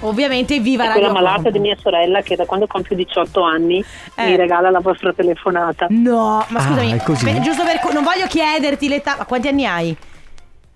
Ovviamente 0.00 0.60
viva 0.60 0.84
Radio 0.84 1.00
quella 1.08 1.12
malata 1.20 1.48
di 1.50 1.58
mia 1.58 1.74
sorella 1.80 2.20
che 2.20 2.36
da 2.36 2.44
quando 2.44 2.66
compio 2.66 2.94
18 2.94 3.40
anni 3.42 3.82
Eh. 4.14 4.26
mi 4.26 4.36
regala 4.36 4.68
la 4.70 4.80
vostra 4.80 5.12
telefonata. 5.14 5.86
No, 5.88 6.44
ma 6.48 6.58
Ah, 6.58 6.62
scusami, 6.62 6.92
è 6.92 7.02
così? 7.02 7.24
per- 7.24 7.40
giusto 7.40 7.64
per 7.64 7.80
non 7.94 8.04
voglio 8.04 8.26
chiederti 8.28 8.88
l'età, 8.88 9.14
ma 9.18 9.24
quanti 9.24 9.48
anni 9.48 9.64
hai? 9.64 9.96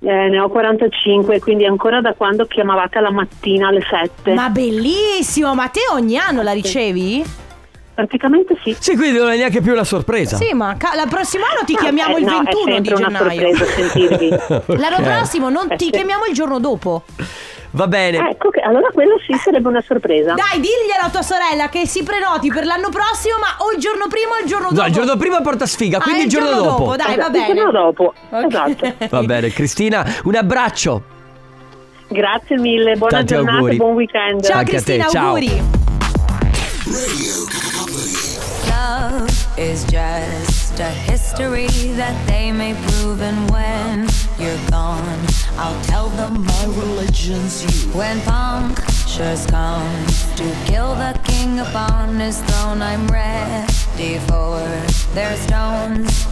Eh, 0.02 0.28
ne 0.28 0.38
ho 0.38 0.48
45, 0.48 1.40
quindi 1.40 1.66
ancora 1.66 2.00
da 2.00 2.14
quando 2.14 2.46
chiamavate 2.46 2.98
alla 2.98 3.10
mattina 3.10 3.68
alle 3.68 3.82
7. 3.82 4.32
Ma 4.32 4.48
bellissimo, 4.48 5.54
ma 5.54 5.68
te 5.68 5.80
ogni 5.92 6.16
anno 6.16 6.42
la 6.42 6.52
ricevi? 6.52 7.22
Praticamente 7.92 8.56
sì. 8.64 8.74
Sì, 8.78 8.96
quindi 8.96 9.18
non 9.18 9.28
è 9.30 9.36
neanche 9.36 9.60
più 9.60 9.72
una 9.72 9.84
sorpresa. 9.84 10.36
Sì, 10.36 10.54
ma 10.54 10.74
ca- 10.78 10.94
la 10.94 11.04
prossima 11.04 11.48
anno 11.48 11.66
ti 11.66 11.76
chiamiamo 11.76 12.16
eh, 12.16 12.20
il 12.20 12.24
no, 12.24 12.40
è 12.40 12.44
21 12.44 12.80
di 12.80 12.88
gennaio. 12.88 13.16
sorpresa 13.18 13.64
sentirvi. 13.66 14.28
L'anno 14.80 15.02
prossimo 15.02 15.50
non 15.50 15.68
ti 15.76 15.90
chiamiamo 15.90 16.24
il 16.24 16.32
giorno 16.32 16.58
dopo. 16.58 17.02
Va 17.72 17.86
bene. 17.86 18.30
Ecco 18.30 18.50
che 18.50 18.60
allora 18.60 18.88
quello 18.92 19.16
sì 19.24 19.32
sarebbe 19.38 19.68
una 19.68 19.80
sorpresa. 19.80 20.34
Dai, 20.34 20.58
diglielo 20.60 21.02
a 21.02 21.08
tua 21.10 21.22
sorella 21.22 21.68
che 21.68 21.86
si 21.86 22.02
prenoti 22.02 22.48
per 22.48 22.64
l'anno 22.64 22.88
prossimo, 22.88 23.36
ma 23.38 23.64
o 23.64 23.70
il 23.72 23.78
giorno 23.78 24.06
prima 24.08 24.34
o 24.34 24.38
il 24.42 24.46
giorno 24.48 24.68
dopo. 24.70 24.80
No, 24.80 24.86
il 24.88 24.92
giorno 24.92 25.16
prima 25.16 25.40
porta 25.40 25.66
sfiga, 25.66 25.98
Ah, 25.98 26.02
quindi 26.02 26.22
il 26.22 26.26
il 26.26 26.32
giorno, 26.32 26.60
dopo. 26.62 26.96
Dai, 26.96 27.16
va 27.16 27.26
Il 27.26 27.30
bene. 27.30 27.54
giorno 27.54 27.70
dopo. 27.70 28.14
Ok. 28.30 28.44
Esatto. 28.46 28.94
Va 29.10 29.22
bene, 29.22 29.50
Cristina, 29.50 30.04
un 30.24 30.34
abbraccio. 30.34 31.02
Grazie 32.08 32.58
mille, 32.58 32.96
buona 32.96 33.18
Tanti 33.18 33.34
giornata, 33.34 33.56
auguri. 33.58 33.76
buon 33.76 33.94
weekend. 33.94 34.42
Ciao 34.44 34.58
Anche 34.58 34.76
a 34.76 34.82
te, 34.82 34.96
Cristina, 34.98 35.08
ciao. 35.08 35.26
auguri. 35.28 35.62
Love 38.66 39.30
is 39.56 39.84
just 39.84 40.80
a 40.80 40.88
history 40.90 41.66
that 41.96 42.14
they 42.26 42.50
may 42.50 42.74
prove, 42.86 43.20
and 43.22 43.48
when 43.50 44.06
you're 44.40 44.70
gone, 44.70 45.26
I'll 45.58 45.80
tell 45.84 46.08
them 46.08 46.44
my 46.44 46.64
religion's 46.64 47.62
you. 47.62 47.92
When 47.92 48.20
punctures 48.22 49.44
come 49.46 50.06
to 50.36 50.46
kill 50.64 50.94
the 50.94 51.18
king 51.24 51.60
upon 51.60 52.18
his 52.18 52.40
throne, 52.42 52.80
I'm 52.80 53.06
ready 53.08 54.18
for 54.28 54.58
their 55.12 55.36
stones. 55.36 56.26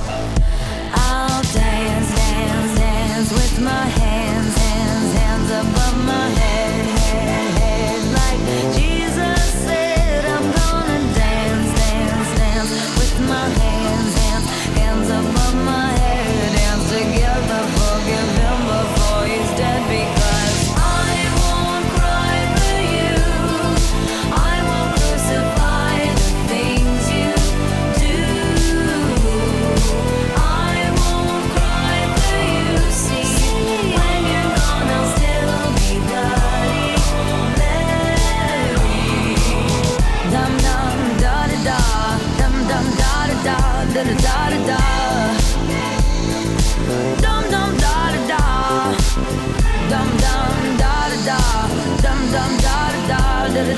I'll 0.95 1.43
dance, 1.53 2.09
dance, 2.15 2.79
dance 2.79 3.31
with 3.33 3.61
my 3.61 3.87
hands, 4.03 4.57
hands, 4.57 5.13
hands 5.21 5.51
above 5.51 6.07
my 6.07 6.29
head, 6.41 6.87
head, 7.13 7.51
head, 7.61 8.01
like 8.21 8.75
Jesus 8.75 9.53
said. 9.67 10.25
I'm 10.25 10.47
gonna 10.61 11.15
dance, 11.15 11.79
dance, 11.79 12.39
dance 12.39 12.71
with 12.99 13.29
my 13.29 13.49
hands, 13.49 13.68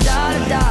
da, 0.05 0.39
da 0.39 0.49
da 0.49 0.70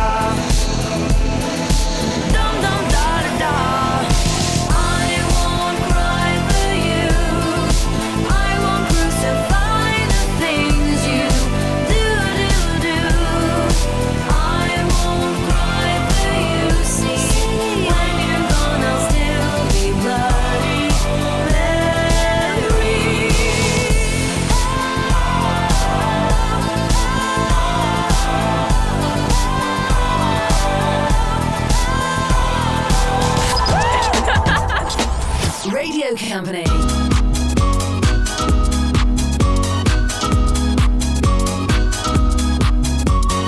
Company. 36.27 36.59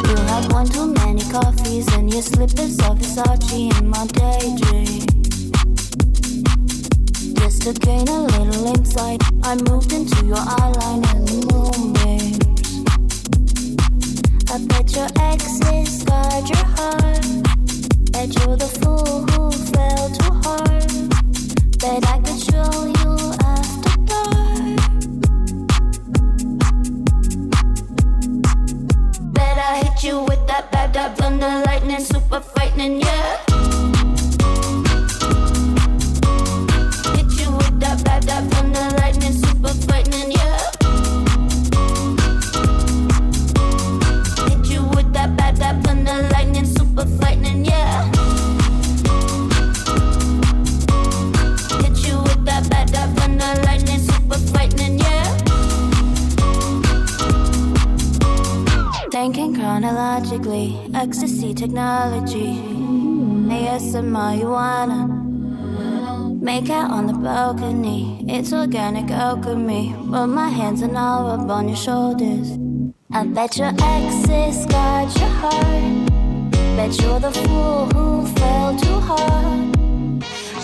You 0.07 0.15
had 0.25 0.51
one 0.51 0.67
too 0.67 0.93
many 0.93 1.21
coffees 1.29 1.87
and 1.93 2.11
your 2.11 2.21
slippers 2.23 2.79
of 2.79 2.97
Versace 2.97 3.77
in 3.77 3.89
my 3.89 4.07
daydream. 4.07 5.05
Just 7.35 7.61
to 7.63 7.73
gain 7.73 8.07
a 8.07 8.21
little 8.21 8.65
insight, 8.67 9.21
I 9.43 9.55
moved 9.69 9.91
into 9.91 10.25
your 10.25 10.37
eyeline 10.37 11.05
and 11.13 11.29
moonbeams. 11.51 12.39
I 14.49 14.57
bet 14.65 14.95
your 14.95 15.09
exes 15.19 16.01
scarred 16.01 16.49
your 16.49 16.65
heart. 16.77 17.25
Bet 18.11 18.33
you're 18.39 18.55
the 18.55 18.70
technology, 61.61 62.57
ASM 63.55 64.07
marijuana. 64.15 64.99
Make 66.41 66.71
out 66.71 66.89
on 66.89 67.05
the 67.05 67.13
balcony, 67.13 68.25
it's 68.27 68.51
organic 68.51 69.11
alchemy. 69.11 69.93
But 70.09 70.25
my 70.27 70.49
hands 70.49 70.81
are 70.81 70.87
now 70.87 71.27
up 71.27 71.47
on 71.51 71.67
your 71.67 71.77
shoulders. 71.77 72.57
I 73.11 73.25
bet 73.25 73.57
your 73.59 73.73
exes 73.79 74.63
scarred 74.63 75.15
your 75.19 75.33
heart. 75.41 76.09
Bet 76.77 76.99
you're 76.99 77.19
the 77.19 77.31
fool 77.31 77.85
who 77.93 78.25
fell 78.37 78.75
too 78.79 78.99
hard. 79.09 79.75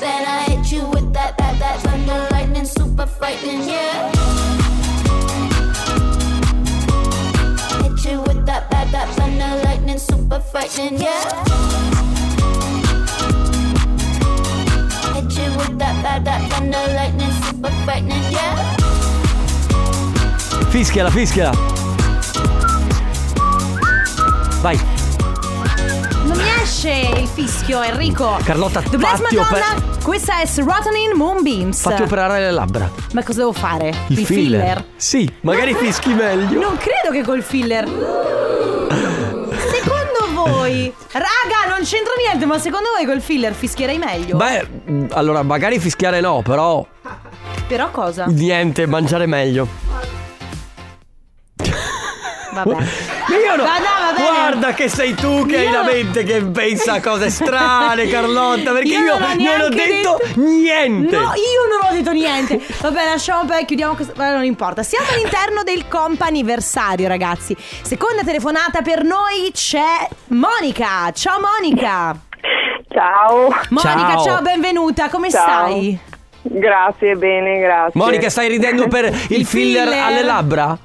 Then 0.01 0.21
I 0.25 0.39
hit 0.49 0.71
you 0.71 0.83
with 0.89 1.13
that, 1.13 1.37
that, 1.37 1.59
that 1.59 1.79
thunder 1.81 2.27
lightning, 2.31 2.65
super 2.65 3.05
frightening, 3.05 3.69
yeah. 3.69 4.36
Frightening, 10.57 10.99
yeah. 10.99 11.21
Hit 15.13 15.37
you 15.37 15.49
with 15.57 15.77
that, 15.77 16.01
that, 16.01 16.25
that 16.25 16.41
thunder 16.49 16.81
lightning, 16.95 17.31
super 17.43 17.69
frightening, 17.85 18.23
yeah. 18.31 18.75
Fischiala, 20.69 21.11
fischiala. 21.11 21.53
Vai. 24.61 24.79
Non 26.25 26.37
mi 26.37 26.49
esce 26.61 27.11
il 27.15 27.27
fischio, 27.27 27.83
Enrico. 27.83 28.39
Carlotta, 28.43 28.81
The 28.81 28.97
Bless 28.97 29.21
fatti 29.21 29.35
Madonna, 29.35 29.75
questa 30.03 30.41
è 30.41 30.45
Serotonin 30.45 31.11
Moonbeams. 31.13 31.81
Fatti 31.81 32.01
operare 32.01 32.39
le 32.39 32.51
labbra. 32.51 32.89
Ma 33.13 33.23
cosa 33.23 33.39
devo 33.39 33.53
fare? 33.53 33.93
Il, 34.07 34.25
filler. 34.25 34.83
Sì, 34.95 35.31
magari 35.41 35.75
fischi 35.75 36.13
meglio. 36.13 36.59
Non 36.59 36.77
credo 36.77 37.11
che 37.11 37.23
col 37.23 37.43
filler. 37.43 38.55
Voi, 40.67 40.93
raga, 41.13 41.69
non 41.69 41.83
c'entra 41.85 42.11
niente, 42.19 42.45
ma 42.45 42.59
secondo 42.59 42.89
voi 42.95 43.05
col 43.05 43.21
filler 43.21 43.53
fischierei 43.53 43.97
meglio? 43.97 44.35
Beh, 44.35 44.67
allora 45.11 45.41
magari 45.41 45.79
fischiare 45.79 46.19
no, 46.19 46.41
però 46.41 46.85
Però 47.67 47.89
cosa? 47.91 48.25
niente, 48.27 48.85
mangiare 48.85 49.25
meglio. 49.27 49.65
Vabbè. 52.63 52.83
Io 53.45 53.55
no. 53.55 53.63
Ma 53.63 53.77
no, 53.77 53.85
va 53.99 54.13
bene. 54.15 54.29
Guarda 54.29 54.73
che 54.73 54.89
sei 54.89 55.13
tu 55.13 55.45
che 55.45 55.57
hai 55.57 55.65
Io- 55.65 55.71
la 55.71 55.83
mente 55.83 56.23
che 56.23 56.41
pensa 56.43 56.93
a 56.93 57.01
cose 57.01 57.29
strane, 57.29 58.07
Carlotta, 58.09 58.71
perché 58.71 58.89
io, 58.93 58.99
non 58.99 59.21
ho 59.21 59.27
non 59.27 59.31
ho 59.31 59.35
neanche 59.35 59.75
detto, 59.75 60.17
niente. 60.35 61.15
No, 61.15 61.21
io 61.33 61.67
non 61.69 61.89
ho 61.89 61.93
detto 61.93 62.11
niente. 62.11 62.61
Vabbè, 62.81 63.05
lasciamo 63.05 63.45
per 63.45 63.65
chiudiamo 63.65 63.95
questo. 63.95 64.13
Vabbè, 64.15 64.33
non 64.33 64.43
importa. 64.45 64.83
Siamo 64.83 65.07
all'interno 65.13 65.63
del 65.63 65.87
comp'anniversario, 65.87 67.07
ragazzi. 67.07 67.55
Seconda 67.57 68.23
telefonata 68.23 68.81
per 68.81 69.03
noi 69.03 69.51
c'è 69.53 70.07
Monica. 70.27 71.11
Ciao 71.13 71.39
Monica. 71.39 72.15
Ciao. 72.89 73.49
Monica, 73.69 74.09
ciao, 74.15 74.23
Ciao. 74.23 74.41
benvenuta. 74.41 75.09
Come 75.09 75.29
Ciao. 75.29 75.41
stai? 75.67 75.99
Grazie, 76.41 77.15
bene, 77.15 77.59
grazie. 77.59 77.99
Monica, 77.99 78.29
stai 78.29 78.47
ridendo 78.47 78.87
per 78.87 79.05
il, 79.05 79.45
filler, 79.45 79.87
filler. 79.87 80.03
alle 80.03 80.23
labbra? 80.23 80.77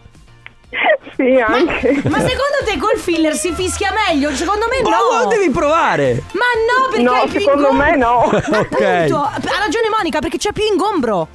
Sì, 1.15 1.39
anche. 1.39 2.01
Ma 2.09 2.19
secondo 2.19 2.63
te 2.65 2.79
col 2.79 2.97
filler 2.97 3.35
si 3.35 3.53
fischia 3.53 3.93
meglio? 4.09 4.35
Secondo 4.35 4.67
me 4.71 4.81
Ma 4.83 4.97
no. 4.97 5.23
lo 5.25 5.29
devi 5.29 5.51
provare. 5.51 6.23
Ma 6.33 6.41
no, 6.67 6.89
perché 6.89 7.03
No, 7.03 7.13
hai 7.13 7.29
più 7.29 7.41
secondo 7.41 7.69
ingombro. 7.69 7.91
me 7.91 7.97
no. 7.97 8.23
Ok. 8.59 8.81
Appunto, 8.81 9.17
ha 9.23 9.59
ragione 9.59 9.89
Monica, 9.95 10.21
perché 10.21 10.39
c'è 10.39 10.53
più 10.53 10.65
ingombro. 10.65 11.29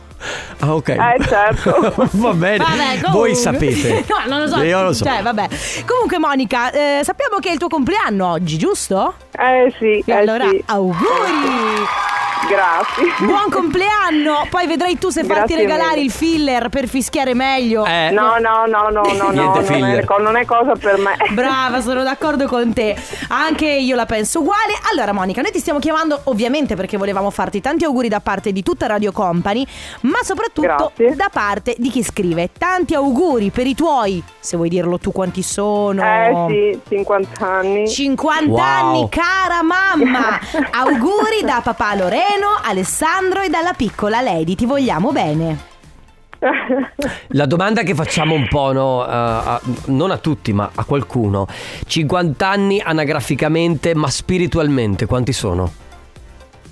Ah, 0.62 0.73
ok. 0.73 0.89
Eh, 0.89 1.23
certo. 1.28 1.93
Va 2.13 2.34
bene. 2.34 2.58
Vabbè, 2.58 2.76
comunque. 3.02 3.10
Voi 3.12 3.36
sapete. 3.36 4.04
no, 4.10 4.23
non 4.26 4.39
lo 4.41 4.47
so. 4.47 4.63
Io 4.63 4.82
lo 4.82 4.93
so. 4.93 5.06
Cioè, 5.06 5.21
vabbè. 5.21 5.47
Comunque, 5.86 6.17
Monica, 6.17 6.71
eh, 6.71 7.02
sappiamo 7.04 7.38
che 7.39 7.50
è 7.50 7.52
il 7.52 7.60
tuo 7.60 7.67
compleanno 7.69 8.32
oggi, 8.32 8.58
giusto? 8.58 9.13
Eh 9.38 9.71
sì, 9.78 10.00
E 10.00 10.04
eh 10.08 10.13
allora, 10.13 10.50
sì. 10.50 10.63
auguri! 10.65 11.86
Grazie. 12.48 13.26
Buon 13.26 13.50
compleanno! 13.50 14.48
Poi 14.50 14.68
vedrai 14.68 14.98
tu 14.98 15.10
se 15.10 15.24
farti 15.24 15.56
regalare 15.56 15.96
mille. 15.96 16.04
il 16.06 16.12
filler 16.12 16.70
per 16.70 16.88
fischiare 16.88 17.34
meglio. 17.34 17.86
Eh, 17.86 18.10
No, 18.12 18.38
no, 18.40 18.66
no, 18.66 18.90
no, 18.90 19.02
no, 19.02 19.12
no, 19.14 19.30
Niente 19.32 19.78
non 19.80 19.90
è, 19.90 20.06
non 20.20 20.36
è 20.38 20.46
cosa 20.46 20.72
per 20.74 20.98
me. 20.98 21.16
Brava, 21.32 21.82
sono 21.82 22.04
d'accordo 22.04 22.48
con 22.48 22.72
te. 22.74 22.96
Anche 23.30 23.66
io 23.68 23.96
la 23.96 24.06
penso 24.06 24.40
uguale. 24.40 24.74
Allora, 24.92 25.12
Monica, 25.14 25.42
noi 25.42 25.52
ti 25.52 25.60
stiamo 25.60 25.80
chiamando 25.80 26.22
ovviamente 26.26 26.76
perché 26.76 26.96
volevamo 26.98 27.30
farti 27.32 27.60
tanti 27.60 27.84
auguri 27.84 28.08
da 28.08 28.22
parte 28.22 28.52
di 28.54 28.64
tutta 28.64 28.86
Radio 28.88 29.12
Company, 29.12 29.66
ma 30.02 30.20
soprattutto 30.24 30.92
Grazie. 30.96 31.16
da 31.16 31.30
parte 31.32 31.76
di 31.78 31.90
chi 31.90 32.04
scrive. 32.04 32.50
Tanti 32.58 32.94
auguri 32.96 33.50
per 33.50 33.68
i 33.68 33.76
tuoi, 33.76 34.24
se 34.40 34.56
vuoi 34.56 34.70
dirlo 34.70 34.98
tu 34.98 35.12
quanti 35.12 35.42
sono. 35.44 36.02
Eh 36.02 36.46
sì, 36.50 36.96
50 36.96 37.46
anni. 37.46 37.88
50 37.90 38.46
Wow. 38.48 38.60
anni, 38.60 39.10
cara 39.10 39.62
mamma! 39.64 40.40
Auguri 40.72 41.42
da 41.44 41.60
papà 41.64 41.94
Loreno, 42.38 42.60
Alessandro 42.63 43.41
e 43.41 43.50
dalla 43.50 43.73
piccola 43.73 44.21
Lady. 44.21 44.54
Ti 44.56 44.65
vogliamo 44.65 45.12
bene. 45.12 45.58
La 47.30 47.45
domanda 47.47 47.82
che 47.82 47.95
facciamo 47.95 48.36
un 48.36 48.47
po', 48.47 48.71
no, 48.71 49.02
a- 49.02 49.56
a- 49.56 49.62
non 49.88 50.12
a 50.12 50.17
tutti, 50.17 50.54
ma 50.54 50.69
a 50.73 50.84
qualcuno. 50.84 51.47
50 51.86 52.47
anni 52.47 52.80
anagraficamente, 52.80 53.95
ma 53.95 54.10
spiritualmente, 54.10 55.06
quanti 55.08 55.34
sono? 55.34 55.71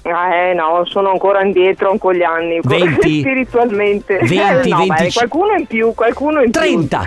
Eh 0.04 0.54
no, 0.54 0.86
sono 0.86 1.10
ancora 1.10 1.41
indietro 1.43 1.97
con 1.97 2.13
gli 2.13 2.21
anni. 2.21 2.60
20? 2.62 3.19
Spiritualmente. 3.21 4.17
20, 4.19 4.36
Eh, 4.36 4.69
no, 4.69 4.78
20. 4.86 5.04
beh, 5.04 5.12
qualcuno 5.13 5.54
in 5.58 5.65
più, 5.65 5.93
qualcuno 5.95 6.41
in 6.43 6.51
30. 6.51 6.97
No, 6.99 7.06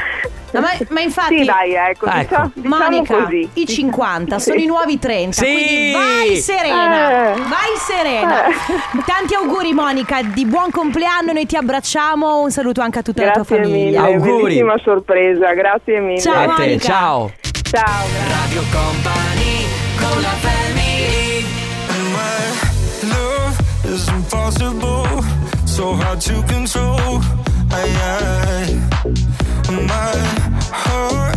ma, 0.53 0.71
ma 0.89 1.01
infatti, 1.01 1.39
Sì, 1.39 1.45
dai, 1.45 1.75
ecco, 1.75 2.07
Ecco. 2.07 2.19
diciamo, 2.19 2.51
diciamo 2.55 2.77
Monica, 2.77 3.23
così. 3.25 3.49
i 3.55 3.67
50 3.67 4.39
sono 4.39 4.59
i 4.61 4.67
nuovi 4.67 4.99
30. 4.99 5.43
Sì. 5.45 5.53
Quindi 5.53 5.93
vai 5.93 6.37
serena, 6.37 7.33
Eh. 7.33 7.39
vai 7.41 7.77
serena. 7.77 8.47
Eh. 8.47 8.53
Tanti 9.05 9.35
auguri, 9.35 9.73
Monica, 9.73 10.23
di 10.23 10.45
buon 10.47 10.71
compleanno. 10.71 11.33
Noi 11.33 11.47
ti 11.47 11.57
abbracciamo. 11.57 12.41
Un 12.41 12.51
saluto 12.51 12.81
anche 12.81 12.99
a 13.01 13.03
tutta 13.03 13.25
la 13.25 13.31
Grazie 13.33 13.57
tua 13.57 13.65
famiglia. 13.65 14.03
mille, 14.03 14.15
Auguri. 14.15 14.43
bellissima 14.43 14.79
sorpresa, 14.83 15.53
grazie 15.55 16.01
mille. 16.01 16.21
Ciao, 16.21 16.51
a 16.51 16.55
te, 16.55 16.79
ciao. 16.79 17.31
Ciao. 17.71 18.07
Radio 18.29 18.63
Company 18.73 19.67
con 19.99 20.23
la 20.23 20.29
family 20.41 21.45
Love 23.03 23.57
is 23.85 24.09
impossible, 24.09 25.23
so 25.65 25.93
hard 25.95 26.21
to 26.21 26.43
control. 26.47 27.21
I, 27.71 27.85
I, 27.85 29.48
my 29.87 30.13
heart 30.73 31.28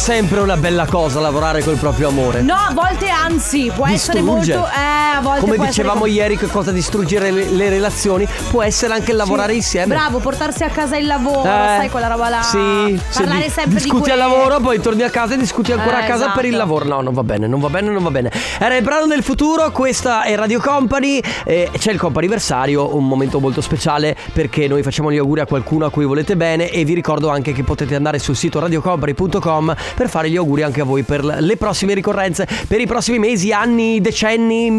sempre 0.00 0.40
una 0.40 0.56
bella 0.56 0.86
cosa 0.86 1.20
lavorare 1.20 1.62
col 1.62 1.76
proprio 1.76 2.08
amore. 2.08 2.40
No, 2.40 2.54
a 2.54 2.72
volte 2.72 3.10
anzi, 3.10 3.70
può 3.72 3.86
essere 3.86 4.22
Distrugge. 4.22 4.54
molto. 4.56 4.72
Eh, 4.72 4.89
a 5.20 5.22
volte 5.22 5.40
Come 5.40 5.58
dicevamo 5.66 6.06
essere... 6.06 6.10
ieri, 6.20 6.36
che 6.36 6.46
cosa 6.46 6.72
distruggere 6.72 7.30
le, 7.30 7.44
le 7.50 7.68
relazioni 7.68 8.26
può 8.50 8.62
essere 8.62 8.94
anche 8.94 9.12
lavorare 9.12 9.50
Sì. 9.52 9.56
insieme. 9.58 9.94
Bravo, 9.94 10.18
portarsi 10.18 10.64
a 10.64 10.68
casa 10.68 10.96
il 10.96 11.06
lavoro, 11.06 11.42
Eh, 11.42 11.76
sai 11.78 11.90
quella 11.90 12.08
roba 12.08 12.28
là. 12.28 12.42
Sì, 12.42 12.98
se 13.08 13.22
Parlare 13.22 13.44
di- 13.44 13.50
sempre 13.50 13.74
discuti 13.80 14.04
di 14.04 14.10
al 14.10 14.18
lavoro, 14.18 14.58
poi 14.60 14.80
torni 14.80 15.02
a 15.02 15.10
casa 15.10 15.34
e 15.34 15.36
discuti 15.36 15.72
ancora 15.72 16.00
Eh, 16.00 16.04
a 16.04 16.06
casa 16.06 16.30
per 16.30 16.44
il 16.44 16.54
esatto. 16.54 16.64
lavoro. 16.64 16.84
No, 16.86 17.00
non 17.02 17.12
va 17.14 17.22
bene, 17.22 17.46
non 17.46 17.60
va 17.60 17.68
bene, 17.68 17.90
non 17.90 18.02
va 18.02 18.10
bene. 18.10 18.30
Era 18.58 18.76
il 18.76 18.82
brano 18.82 19.06
del 19.06 19.22
futuro, 19.22 19.70
questa 19.70 20.22
è 20.22 20.34
Radio 20.34 20.60
Company. 20.60 21.20
E 21.44 21.70
c'è 21.78 21.92
il 21.92 21.98
comp'anniversario, 21.98 22.94
un 22.96 23.06
momento 23.06 23.38
molto 23.40 23.60
speciale 23.60 24.16
perché 24.32 24.66
noi 24.68 24.82
facciamo 24.82 25.12
gli 25.12 25.18
auguri 25.18 25.40
a 25.40 25.46
qualcuno 25.46 25.84
a 25.86 25.90
cui 25.90 26.04
volete 26.04 26.36
bene. 26.36 26.70
E 26.70 26.84
vi 26.84 26.94
ricordo 26.94 27.28
anche 27.28 27.52
che 27.52 27.62
potete 27.62 27.94
andare 27.94 28.18
sul 28.18 28.36
sito 28.36 28.58
radiocompany.com 28.60 29.74
per 29.94 30.08
fare 30.08 30.30
gli 30.30 30.36
auguri 30.36 30.62
anche 30.62 30.80
a 30.80 30.84
voi 30.84 31.02
per 31.02 31.24
le 31.24 31.56
prossime 31.56 31.94
ricorrenze, 31.94 32.46
per 32.66 32.80
i 32.80 32.86
prossimi 32.86 33.18
mesi, 33.18 33.52
anni, 33.52 34.00
decenni, 34.00 34.68
Oh, 34.70 34.72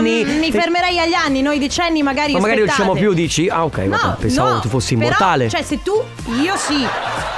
millenni. 0.00 0.38
Mi 0.38 0.50
fermerei 0.50 0.98
agli 0.98 1.14
anni, 1.14 1.42
noi 1.42 1.58
decenni 1.58 2.02
magari. 2.02 2.32
Ma 2.32 2.40
magari 2.40 2.60
non 2.60 2.68
siamo 2.68 2.92
più, 2.94 3.12
dici? 3.12 3.48
Ah, 3.48 3.64
ok, 3.64 3.78
No, 3.78 3.96
vabbè, 4.00 4.16
pensavo 4.20 4.48
no, 4.54 4.60
tu 4.60 4.68
fossi 4.68 4.94
però, 4.94 5.06
immortale. 5.08 5.48
cioè, 5.48 5.62
se 5.62 5.82
tu, 5.82 5.92
io 6.42 6.56
sì, 6.56 6.86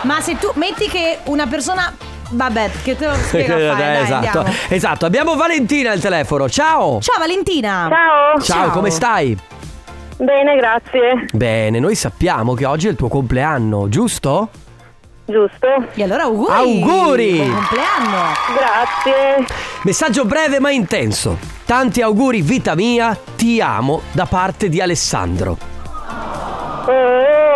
ma 0.03 0.21
se 0.21 0.37
tu 0.39 0.51
metti 0.55 0.89
che 0.89 1.19
una 1.25 1.47
persona 1.47 1.93
Vabbè, 2.31 2.71
che 2.83 2.97
te 2.97 3.07
lo 3.07 3.15
spiego 3.15 3.53
a 3.55 3.59
fare, 3.77 3.93
dai, 3.93 4.03
esatto, 4.03 4.39
andiamo. 4.39 4.57
esatto. 4.69 5.07
Abbiamo 5.07 5.37
Valentina 5.37 5.91
al 5.93 6.01
telefono. 6.01 6.49
Ciao. 6.49 6.99
Ciao 7.01 7.19
Valentina. 7.19 7.89
Ciao. 7.91 8.41
Ciao, 8.43 8.71
come 8.71 8.91
stai? 8.91 9.37
Bene, 10.17 10.57
grazie. 10.57 11.27
Bene, 11.33 11.79
noi 11.79 11.95
sappiamo 11.95 12.55
che 12.55 12.65
oggi 12.65 12.87
è 12.87 12.91
il 12.91 12.97
tuo 12.97 13.09
compleanno, 13.09 13.89
giusto? 13.89 14.49
Giusto. 15.27 15.67
E 15.95 16.03
allora 16.03 16.23
auguri. 16.25 16.53
Auguri. 16.53 17.37
Buon 17.37 17.53
compleanno. 17.55 18.23
Grazie. 18.57 19.47
Messaggio 19.83 20.25
breve 20.25 20.59
ma 20.61 20.71
intenso. 20.71 21.39
Tanti 21.67 22.03
auguri, 22.03 22.43
vita 22.43 22.75
mia, 22.75 23.19
ti 23.37 23.59
amo 23.61 24.03
da 24.13 24.27
parte 24.27 24.69
di 24.69 24.83
Alessandro. 24.83 25.57
Oh. 26.87 27.53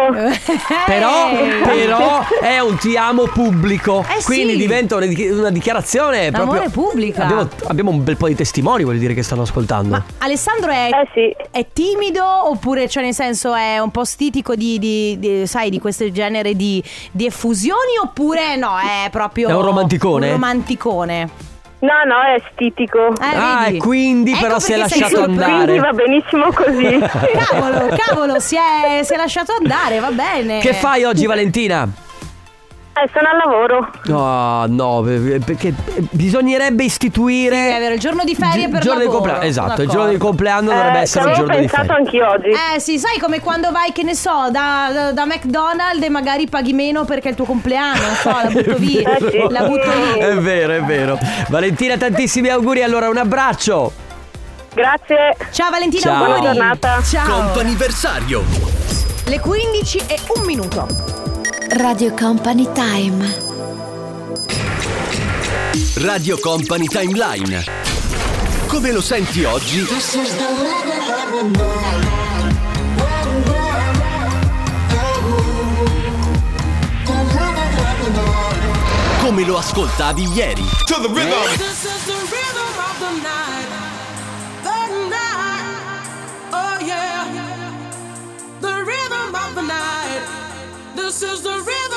Però, 0.87 1.29
però 1.63 2.25
è 2.41 2.59
un 2.61 2.79
ti 2.79 2.97
amo 2.97 3.25
pubblico. 3.25 4.03
Eh 4.09 4.23
quindi 4.25 4.53
sì. 4.53 4.59
diventa 4.59 4.97
una, 4.97 5.05
di- 5.05 5.29
una 5.29 5.51
dichiarazione 5.51 6.31
L'amore 6.31 6.61
proprio. 6.61 6.83
pubblica. 6.89 7.25
Abbiamo, 7.25 7.49
abbiamo 7.67 7.91
un 7.91 8.03
bel 8.03 8.17
po' 8.17 8.29
di 8.29 8.35
testimoni, 8.35 8.85
vuol 8.85 8.97
dire 8.97 9.13
che 9.13 9.23
stanno 9.23 9.43
ascoltando. 9.43 10.03
Alessandro 10.19 10.71
è, 10.71 10.89
Eh 11.15 11.37
è 11.51 11.67
timido 11.71 12.25
oppure, 12.49 12.89
cioè 12.89 13.03
nel 13.03 13.13
senso, 13.13 13.55
è 13.55 13.79
un 13.79 13.91
po' 13.91 14.05
stitico 14.05 14.55
di, 14.55 14.79
di- 14.79 15.19
di- 15.19 15.47
sai, 15.47 15.69
di 15.69 15.79
questo 15.79 16.11
genere 16.11 16.55
di, 16.57 16.83
di 17.13 17.27
effusioni 17.27 17.99
oppure 18.03 18.57
no, 18.57 18.79
è 18.79 19.11
proprio... 19.11 19.51
È 19.51 19.53
un 19.53 19.63
romanticone? 19.63 20.27
Un 20.29 20.33
romanticone. 20.33 21.29
No, 21.81 21.93
no, 22.07 22.23
è 22.23 22.43
stitico. 22.53 23.13
ah, 23.19 23.65
vedi? 23.65 23.77
e 23.77 23.81
quindi 23.81 24.33
Ecco 24.33 24.41
però 24.41 24.59
si 24.59 24.73
è 24.73 24.77
lasciato 24.77 25.23
andare. 25.23 25.65
Quindi 25.65 25.79
va 25.79 25.93
benissimo 25.93 26.53
così. 26.53 26.99
Cavolo, 27.39 27.97
cavolo, 27.97 28.41
si 28.41 28.57
è, 28.57 29.03
si 29.05 29.15
è 29.15 29.17
lasciato 29.17 29.55
andare, 29.59 30.01
va 30.01 30.11
bene. 30.11 30.59
Che 30.59 30.73
fai 30.73 31.05
oggi, 31.05 31.27
Valentina? 31.27 31.89
Eh, 33.05 33.09
sono 33.13 33.29
al 33.29 33.37
lavoro. 33.37 33.91
No, 34.07 34.65
no, 34.67 35.03
per- 35.03 35.41
perché 35.45 35.73
bisognerebbe 36.11 36.83
istituire. 36.85 37.77
È 37.77 37.79
vero, 37.79 37.95
il 37.95 38.01
giorno 38.01 38.25
di 38.25 38.35
ferie 38.35 38.65
il 38.65 38.71
per 38.71 38.81
giorno 38.81 38.99
del 38.99 39.07
lavoro. 39.09 39.23
compleanno. 39.25 39.45
Esatto, 39.49 39.67
il 39.67 39.77
D'accordo. 39.77 39.93
giorno 39.93 40.09
del 40.11 40.19
compleanno 40.19 40.71
dovrebbe 40.73 40.99
Eh, 40.99 41.03
essere 41.03 41.21
ci 41.25 41.29
il 41.29 41.35
avevo 41.35 41.47
giorno 41.47 41.61
di 41.61 41.67
pensato 41.69 41.87
ferie. 41.87 42.05
anch'io 42.05 42.29
oggi. 42.29 42.75
Eh 42.75 42.81
sì, 42.81 42.99
sai 42.99 43.19
come 43.19 43.41
quando 43.41 43.71
vai, 43.71 43.93
che 43.93 44.03
ne 44.03 44.15
so, 44.15 44.49
da, 44.51 44.89
da, 44.93 45.13
da 45.13 45.27
McDonald's 45.27 46.03
e 46.05 46.09
magari 46.09 46.49
paghi 46.49 46.73
meno 46.73 47.05
perché 47.05 47.29
è 47.29 47.31
il 47.31 47.37
tuo 47.37 47.45
compleanno, 47.45 48.01
non 48.01 48.15
so, 48.15 48.31
la 48.31 48.49
butto 48.51 48.75
via. 48.77 49.07
Eh 49.19 49.31
sì. 49.31 49.47
La 49.49 49.63
butto 49.65 49.91
lì. 50.15 50.19
È 50.21 50.35
vero, 50.37 50.73
è 50.73 50.83
vero. 50.83 51.19
Valentina, 51.49 51.97
tantissimi 51.97 52.49
auguri. 52.49 52.83
Allora, 52.83 53.09
un 53.09 53.17
abbraccio. 53.19 53.93
Grazie. 54.75 55.37
Ciao 55.53 55.71
Valentina, 55.71 56.03
Ciao. 56.03 56.13
auguri. 56.15 56.39
Buona 56.41 56.53
giornata. 56.55 57.03
Ciao. 57.03 57.43
Comp'anniversario. 57.43 58.43
Le 59.27 59.41
15 59.41 59.99
e 60.09 60.19
un 60.37 60.45
minuto. 60.45 61.38
Radio 61.71 62.15
Company 62.15 62.67
Time. 62.73 63.47
Radio 65.97 66.39
Company 66.39 66.87
Timeline. 66.87 67.65
Come 68.67 68.91
lo 68.91 69.03
senti 69.03 69.45
oggi? 69.45 69.85
Come 79.21 79.45
lo 79.45 79.59
ascoltavi 79.59 80.23
ieri? 80.33 80.65
This 91.09 91.23
is 91.23 91.41
the 91.41 91.49
rhythm 91.49 91.88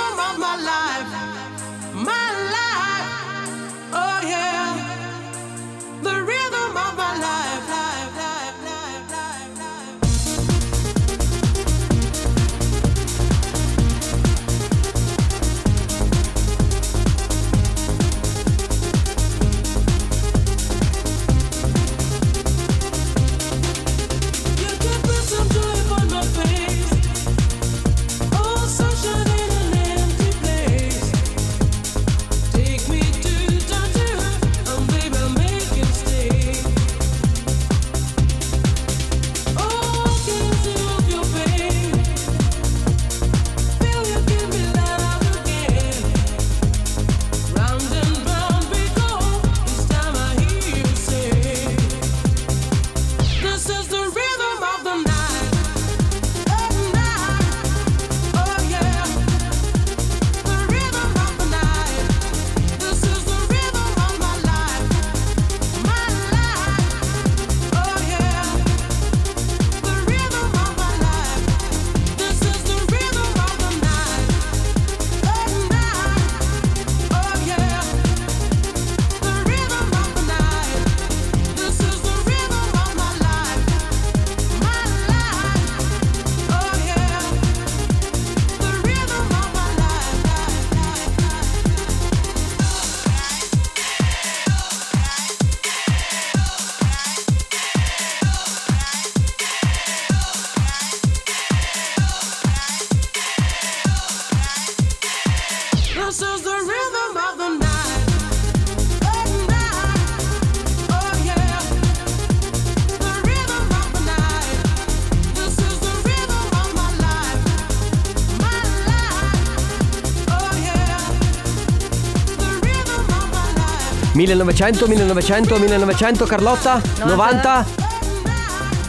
1900, 124.31 124.87
1900, 124.87 125.59
1900, 125.59 126.25
Carlotta? 126.25 126.81
90? 127.03 127.65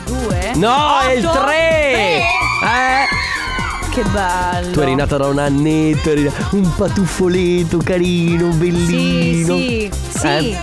Due? 0.06 0.52
No, 0.54 1.00
è 1.00 1.14
il 1.14 1.26
Otto? 1.26 1.40
3! 1.40 1.48
Tre? 1.50 2.18
Eh! 2.68 3.90
Che 3.90 4.02
bello. 4.04 4.70
Tu 4.70 4.80
eri 4.80 4.94
nata 4.94 5.16
da 5.16 5.26
un 5.26 5.38
annetto, 5.38 6.10
eri 6.10 6.30
un 6.50 6.74
patuffoletto 6.76 7.78
carino, 7.78 8.48
bellino. 8.48 9.56
Sì, 9.56 9.90
sì, 10.10 10.18
sì. 10.18 10.26
Eh? 10.26 10.58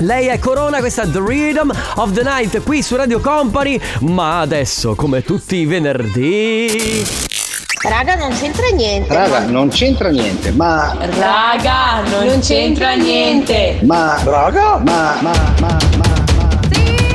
Lei 0.00 0.26
è 0.26 0.38
Corona, 0.38 0.78
questa 0.78 1.02
è 1.02 1.10
The 1.10 1.22
Rhythm 1.24 1.70
of 1.94 2.12
the 2.12 2.22
Night 2.22 2.62
qui 2.62 2.82
su 2.82 2.96
Radio 2.96 3.20
Company. 3.20 3.80
Ma 4.00 4.40
adesso, 4.40 4.94
come 4.94 5.22
tutti 5.22 5.56
i 5.56 5.64
venerdì. 5.64 7.27
Raga, 7.88 8.14
non 8.16 8.30
c'entra 8.38 8.66
niente. 8.74 9.14
Raga, 9.14 9.40
non 9.46 9.68
c'entra 9.68 10.08
niente, 10.10 10.50
ma. 10.52 10.94
Raga, 10.98 12.02
non, 12.10 12.38
c'entra 12.40 12.92
niente. 12.94 13.78
Ma. 13.82 14.18
Raga? 14.24 14.78
Ma, 14.84 15.16
ma, 15.20 15.32
ma, 15.60 15.76
ma. 15.96 16.16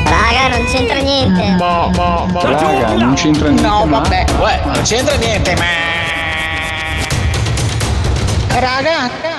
Raga, 0.04 0.56
non 0.58 0.66
c'entra 0.66 1.00
niente. 1.00 1.56
Ma, 1.60 1.90
ma, 1.96 2.26
ma. 2.32 2.42
Raga, 2.42 2.94
non 2.96 3.14
c'entra 3.14 3.50
niente. 3.50 3.68
No, 3.68 3.86
ma- 3.86 4.00
vabbè. 4.00 4.26
Uè, 4.40 4.62
non 4.66 4.82
c'entra 4.84 5.16
niente, 5.16 5.56
ma. 5.56 5.64
Raga. 8.60 9.32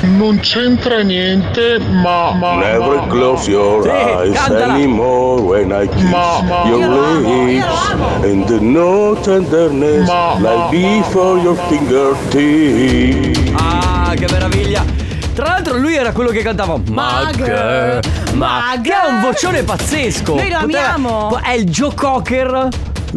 Non 0.00 0.38
c'entra 0.38 1.00
niente, 1.02 1.78
ma. 1.80 2.32
ma 2.32 2.54
Never 2.58 3.04
close 3.08 3.50
your 3.50 3.82
Sì, 3.82 3.88
eyes 3.90 4.32
cantala. 4.38 4.74
anymore 4.74 5.42
when 5.42 5.70
I 5.72 5.88
kiss 5.88 6.02
Ma- 6.08 6.40
ma- 6.42 6.64
your 6.66 6.84
amo, 6.84 7.47
lips 7.58 8.24
and 8.24 8.46
the 8.46 8.58
no 8.60 9.14
tenderness 9.20 10.08
like 10.40 10.70
before 10.70 11.38
your 11.40 11.56
fingertips. 11.68 13.52
Ah, 13.54 14.14
che 14.16 14.26
meraviglia! 14.30 14.84
Tra 15.34 15.46
l'altro 15.46 15.76
lui 15.76 15.94
era 15.94 16.12
quello 16.12 16.30
che 16.30 16.42
cantava 16.42 16.80
Mag, 16.90 17.38
Mag, 17.38 18.34
ma 18.34 18.72
che 18.82 18.92
ha 18.92 19.06
un 19.06 19.20
vocione 19.20 19.62
pazzesco. 19.62 20.34
Noi 20.34 20.50
lo 20.50 20.58
Poteva- 20.60 20.94
amiamo. 20.94 21.38
È 21.40 21.52
il 21.52 21.64
Joe 21.64 21.94
Cocker 21.94 22.68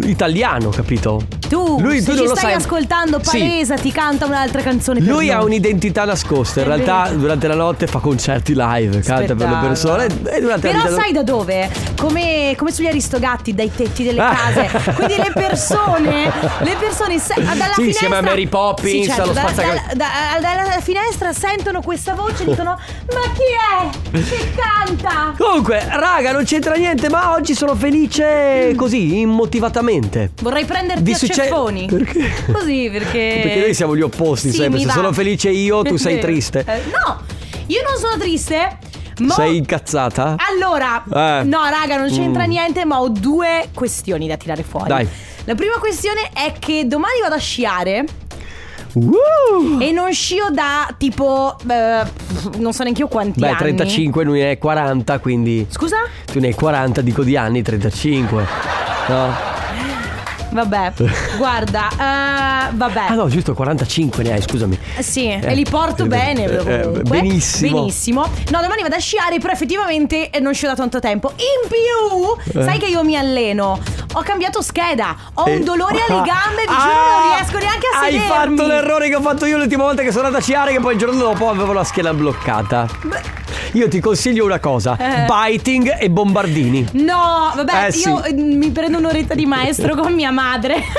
italiano, 0.03 0.69
capito? 0.69 1.23
Tu, 1.51 1.79
Lui- 1.81 1.99
se 1.99 2.05
tu 2.05 2.11
ci 2.11 2.17
non 2.19 2.27
lo 2.27 2.35
stai 2.37 2.51
sai. 2.51 2.61
ascoltando, 2.61 3.19
palesa, 3.19 3.75
ti 3.75 3.91
canta 3.91 4.25
un'altra 4.25 4.61
canzone. 4.61 4.99
per 5.01 5.09
Lui 5.09 5.29
ha 5.31 5.35
noi. 5.35 5.45
un'identità 5.47 6.05
nascosta, 6.05 6.61
in 6.61 6.65
È 6.65 6.69
realtà 6.69 7.03
vero. 7.09 7.17
durante 7.17 7.47
la 7.47 7.55
notte 7.55 7.87
fa 7.87 7.99
concerti 7.99 8.53
live, 8.55 9.01
canta 9.01 9.35
per 9.35 9.35
le 9.35 9.35
Spettacolo. 9.35 9.67
persone 9.67 10.05
e 10.05 10.39
durante 10.39 10.67
Però 10.69 10.81
la 10.83 10.89
vita 10.89 11.01
sai 11.01 11.11
da 11.11 11.23
dove? 11.23 11.69
Come, 11.99 12.53
come 12.57 12.71
sugli 12.71 12.87
aristogatti 12.87 13.53
dai 13.53 13.69
tetti 13.75 14.03
delle 14.05 14.21
Ah. 14.21 14.33
case. 14.33 14.69
Quindi 14.95 15.15
le 15.17 15.31
persone, 15.33 16.31
le 16.61 16.75
persone 16.79 17.19
se- 17.19 17.33
dalla 17.35 17.51
Sì, 17.51 17.57
finestra. 17.57 17.83
insieme 17.83 18.15
a 18.15 18.21
Mary 18.21 18.47
Poppins, 18.47 19.03
Sì, 19.03 19.03
certo, 19.07 19.21
allo 19.23 19.33
da- 19.33 19.41
spazzaca- 19.41 19.83
da- 19.93 19.93
da- 19.95 20.39
dalla 20.39 20.79
finestra 20.81 21.33
sentono 21.33 21.81
questa 21.81 22.13
voce 22.13 22.43
e 22.43 22.45
dicono: 22.45 22.69
Ma 23.13 23.21
chi 23.33 24.13
è? 24.13 24.19
Che 24.21 24.51
canta? 24.55 25.33
Comunque, 25.37 25.85
raga, 25.89 26.31
non 26.31 26.45
c'entra 26.45 26.75
niente, 26.75 27.09
ma 27.09 27.33
oggi 27.33 27.53
sono 27.55 27.75
felice 27.75 28.73
così, 28.77 29.19
immotivatamente. 29.19 30.31
Vorrei 30.41 30.63
prenderti 30.63 31.03
Vi 31.03 31.11
a 31.11 31.17
succe- 31.43 31.49
ceffoni. 31.49 31.85
Perché? 31.87 32.31
Così 32.51 32.89
perché. 32.91 33.39
Perché 33.43 33.59
noi 33.59 33.73
siamo 33.73 33.95
gli 33.95 34.01
opposti 34.01 34.49
Sì, 34.51 34.57
sempre. 34.57 34.79
Se 34.79 34.85
va. 34.85 34.91
sono 34.93 35.11
felice 35.13 35.49
io, 35.49 35.81
tu 35.83 35.95
È 35.95 35.97
sei 35.97 36.19
triste. 36.21 36.59
Eh, 36.67 36.81
no, 37.05 37.21
io 37.67 37.81
non 37.87 37.97
sono 37.99 38.17
triste. 38.17 38.77
Ma 39.19 39.33
Sei 39.35 39.57
incazzata? 39.57 40.35
Allora, 40.49 41.03
Eh. 41.03 41.43
no, 41.43 41.59
raga, 41.69 41.97
non 41.97 42.09
c'entra 42.09 42.45
Mm. 42.45 42.49
niente, 42.49 42.85
ma 42.85 42.99
ho 43.01 43.09
due 43.09 43.67
questioni 43.73 44.27
da 44.27 44.35
tirare 44.37 44.63
fuori. 44.63 44.87
Dai. 44.87 45.07
La 45.43 45.53
prima 45.53 45.75
questione 45.79 46.29
è 46.33 46.53
che 46.57 46.87
domani 46.87 47.19
vado 47.21 47.35
a 47.35 47.39
sciare. 47.39 48.05
Uh! 48.93 49.79
E 49.79 49.91
non 49.91 50.11
scio 50.11 50.49
da 50.51 50.93
tipo. 50.97 51.55
eh, 51.69 52.03
non 52.57 52.73
so 52.73 52.83
neanche 52.83 53.01
io 53.01 53.07
quanti 53.07 53.39
Beh, 53.39 53.47
anni. 53.47 53.57
35, 53.57 54.23
lui 54.23 54.39
ne 54.39 54.47
hai 54.49 54.57
40, 54.57 55.19
quindi. 55.19 55.65
Scusa? 55.69 55.97
Tu 56.29 56.39
ne 56.39 56.47
hai 56.47 56.53
40, 56.55 57.01
dico 57.01 57.23
di 57.23 57.37
anni, 57.37 57.61
35. 57.61 58.45
No? 59.07 59.33
Vabbè, 60.51 60.91
guarda, 61.37 61.87
eh, 61.91 62.71
vabbè. 62.75 63.05
Ah 63.09 63.13
no, 63.13 63.27
giusto, 63.29 63.53
45 63.53 64.23
ne 64.23 64.33
hai, 64.33 64.41
scusami. 64.41 64.77
Sì, 64.99 65.27
e 65.29 65.53
li 65.55 65.65
porto 65.69 66.03
eh, 66.03 66.07
bene. 66.07 66.43
eh, 66.45 66.57
comunque. 66.57 67.03
benissimo. 67.03 67.79
Benissimo. 67.79 68.21
No, 68.49 68.61
domani 68.61 68.81
vado 68.81 68.95
a 68.95 68.99
sciare, 68.99 69.37
però 69.39 69.53
effettivamente 69.53 70.29
eh, 70.29 70.39
non 70.39 70.53
scio 70.53 70.67
da 70.67 70.75
tanto 70.75 70.99
tempo. 70.99 71.31
In 71.37 71.69
più, 71.69 72.59
Eh. 72.59 72.63
sai 72.63 72.77
che 72.79 72.87
io 72.87 73.03
mi 73.03 73.15
alleno. 73.17 73.79
Ho 74.13 74.21
cambiato 74.23 74.61
scheda. 74.61 75.15
Ho 75.35 75.45
Eh. 75.45 75.55
un 75.55 75.63
dolore 75.63 75.99
alle 76.07 76.21
gambe, 76.21 76.61
vi 76.61 76.67
giuro, 76.67 76.91
Ah, 76.91 77.27
non 77.27 77.35
riesco 77.37 77.57
neanche 77.57 77.87
a 77.95 77.99
Hai 78.01 78.11
sedermi. 78.19 78.57
fatto 78.57 78.67
l'errore 78.67 79.07
che 79.09 79.15
ho 79.15 79.21
fatto 79.21 79.45
io 79.45 79.57
l'ultima 79.57 79.83
volta 79.83 80.01
che 80.01 80.11
sono 80.11 80.25
andata 80.25 80.43
a 80.43 80.45
sciare, 80.45 80.73
che 80.73 80.79
poi 80.81 80.93
il 80.93 80.99
giorno 80.99 81.17
dopo 81.17 81.49
avevo 81.49 81.71
la 81.71 81.83
schiena 81.85 82.13
bloccata. 82.13 82.87
Io 83.73 83.87
ti 83.87 84.01
consiglio 84.01 84.43
una 84.43 84.59
cosa: 84.59 84.97
Eh. 84.99 85.25
biting 85.27 85.95
e 85.97 86.09
bombardini. 86.09 86.87
No, 86.93 87.53
vabbè, 87.55 87.87
Eh, 87.87 87.91
sì. 87.93 88.07
io 88.09 88.21
eh, 88.23 88.33
mi 88.33 88.69
prendo 88.71 88.97
un'oretta 88.97 89.33
di 89.33 89.45
maestro 89.45 89.95
con 89.95 90.11
mia 90.13 90.29
madre. 90.31 90.39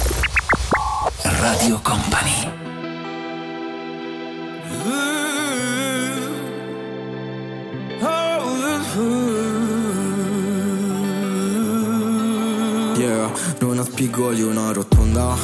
Radio 1.02 1.78
Company. 1.80 2.46
Yeah, 12.96 13.30
non 13.60 13.78
ha 13.78 13.84
spigoli 13.84 14.42
una 14.42 14.72
rotonda. 14.72 15.34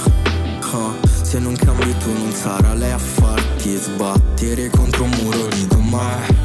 Ah, 0.72 0.92
Se 1.22 1.38
non 1.38 1.54
cambi 1.56 1.96
tu 1.98 2.12
non 2.12 2.32
sarà 2.32 2.74
lei 2.74 2.90
a 2.92 2.98
farti 2.98 3.76
sbattere 3.76 4.68
contro 4.70 5.04
un 5.04 5.10
muro 5.22 5.46
di 5.48 5.66
domani. 5.66 6.36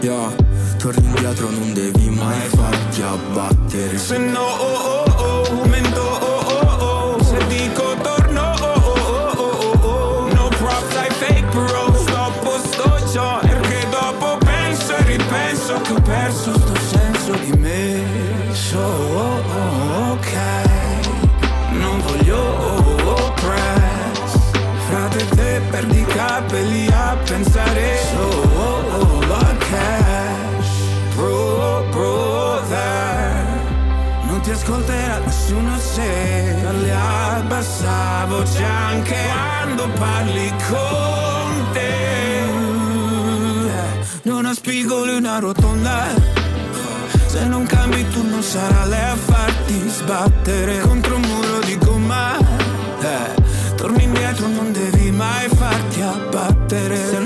Yeah, 0.00 0.34
torni 0.78 1.04
indietro 1.06 1.50
non 1.50 1.72
devi 1.72 2.08
mai 2.10 2.40
farti 2.48 3.02
abbattere. 3.02 3.96
Se 3.98 4.18
no, 4.18 4.40
oh, 4.40 5.02
oh, 5.02 5.05
una 45.36 45.38
rotonda. 45.38 46.06
Se 47.26 47.44
non 47.44 47.66
cambi 47.66 48.06
tu 48.08 48.26
non 48.26 48.42
sarà 48.42 48.86
lei 48.86 49.04
a 49.04 49.16
farti 49.16 49.88
sbattere 49.88 50.78
contro 50.80 51.16
un 51.16 51.22
muro 51.22 51.58
di 51.64 51.76
gomma. 51.78 52.38
Eh, 52.38 53.74
torni 53.76 54.04
indietro, 54.04 54.46
non 54.48 54.72
devi 54.72 55.10
mai 55.10 55.48
farti 55.48 56.00
abbattere. 56.00 57.25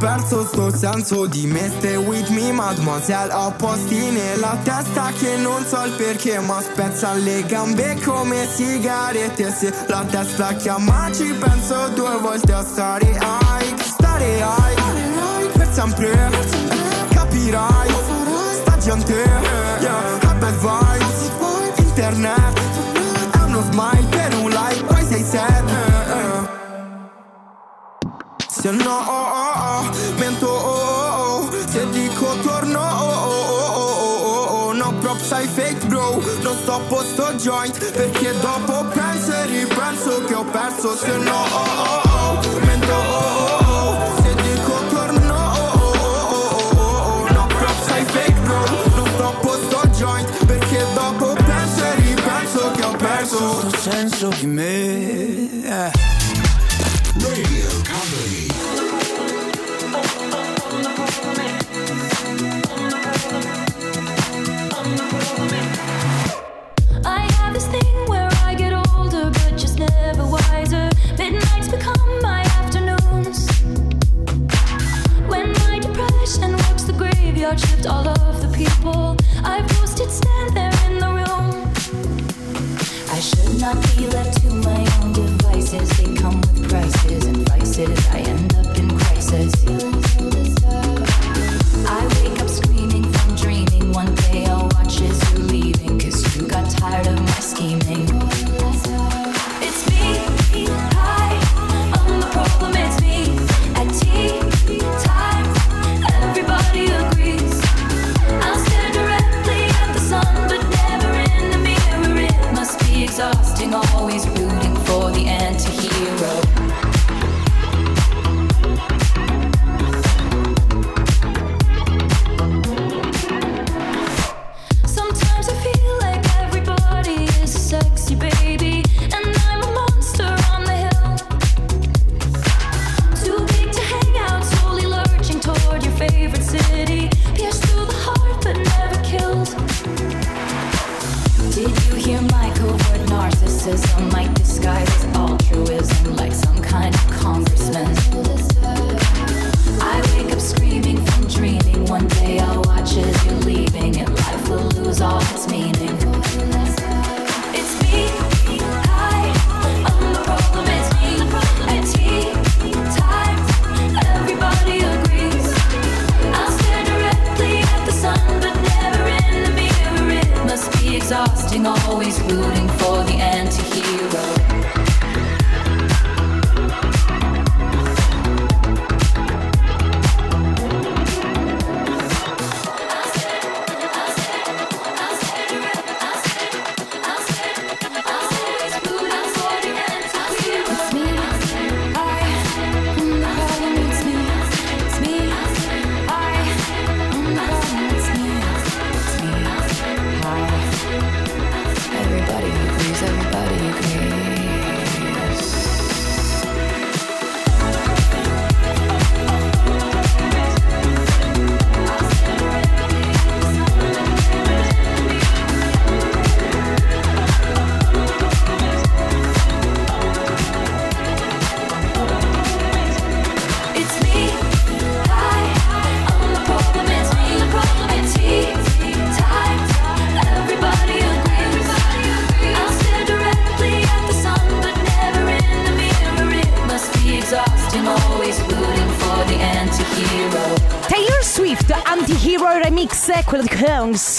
Perso 0.00 0.46
sto 0.46 0.74
senso 0.74 1.26
di 1.26 1.46
me. 1.46 1.70
Stay 1.78 1.96
with 1.96 2.28
me, 2.30 2.50
mademoiselle 2.50 3.32
Ho 3.32 3.52
posti 3.52 4.10
nella 4.10 4.56
testa 4.64 5.12
che 5.12 5.36
non 5.36 5.64
so 5.66 5.84
il 5.84 5.92
perché 5.92 6.40
Ma 6.40 6.60
spezza 6.60 7.12
le 7.12 7.44
gambe 7.44 8.00
come 8.02 8.48
sigarette. 8.50 9.52
Se 9.52 9.72
la 9.86 10.04
testa 10.08 10.54
chiama 10.54 11.10
ci 11.12 11.32
penso 11.34 11.88
due 11.94 12.18
volte 12.18 12.52
a 12.52 12.64
stare 12.64 13.06
high 13.06 13.78
Stare 13.78 14.38
high 14.38 15.48
Per 15.52 15.68
sempre 15.70 16.30
Capirai 17.10 17.90
Sta 18.62 18.78
gente 18.78 19.12
yeah, 19.80 20.18
Ha 20.22 20.34
bad 20.34 20.54
vibes. 20.54 21.30
Internet 21.78 22.60
È 23.32 23.42
uno 23.44 23.62
smile 23.70 24.06
per 24.08 24.34
un 24.34 24.50
like 24.50 24.84
Poi 24.84 25.04
sei 25.04 25.22
sad 25.22 26.48
Se 28.48 28.70
no, 28.70 29.39
fake 35.50 35.86
bro 35.86 36.22
Non 36.42 36.56
sto 36.56 36.80
joint 37.36 37.90
Perché 37.92 38.32
dopo 38.40 38.84
penso 38.94 39.32
e 39.32 39.46
ripenso 39.46 40.24
che 40.24 40.34
ho 40.34 40.44
perso 40.44 40.96
Se 40.96 41.16
no, 41.18 41.32
oh, 41.32 42.02
oh, 42.04 42.38
oh, 42.38 42.58
mento, 42.64 42.92
oh, 42.92 43.64
oh, 43.64 43.96
oh. 43.96 44.22
Se 44.22 44.34
dico 44.34 44.72
torno, 44.90 45.34
oh, 45.34 45.72
oh, 45.78 45.92
oh, 45.92 46.34
oh, 46.34 46.76
oh, 46.76 47.24
oh. 47.24 47.32
No 47.32 47.46
I 47.96 48.04
fake 48.04 48.40
bro 48.40 48.64
Non 48.96 49.08
sto 49.66 49.88
joint 49.96 50.44
Perché 50.46 50.84
dopo 50.94 51.34
penso 51.34 51.84
e 51.84 51.94
ripenso 51.96 52.70
che 52.72 52.84
ho 52.84 52.92
perso 52.96 53.70
senso 53.80 54.28
di 54.38 54.46
me. 54.46 54.89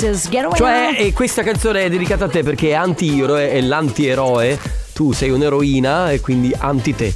Kungs. 0.02 0.30
Get 0.30 0.44
away 0.46 0.58
Cioè, 0.58 0.96
e 0.98 1.14
questa 1.14 1.44
canzone 1.44 1.84
è 1.86 1.90
dedicata 1.90 2.26
a 2.26 2.30
te 2.30 2.44
perché 2.44 2.70
è 2.70 2.74
anti-hero, 2.74 3.36
è 3.36 3.62
l'antieroe. 3.62 4.60
Tu 4.94 5.12
sei 5.14 5.30
un'eroina 5.30 6.12
e 6.12 6.20
quindi 6.20 6.54
anti-te. 6.58 7.16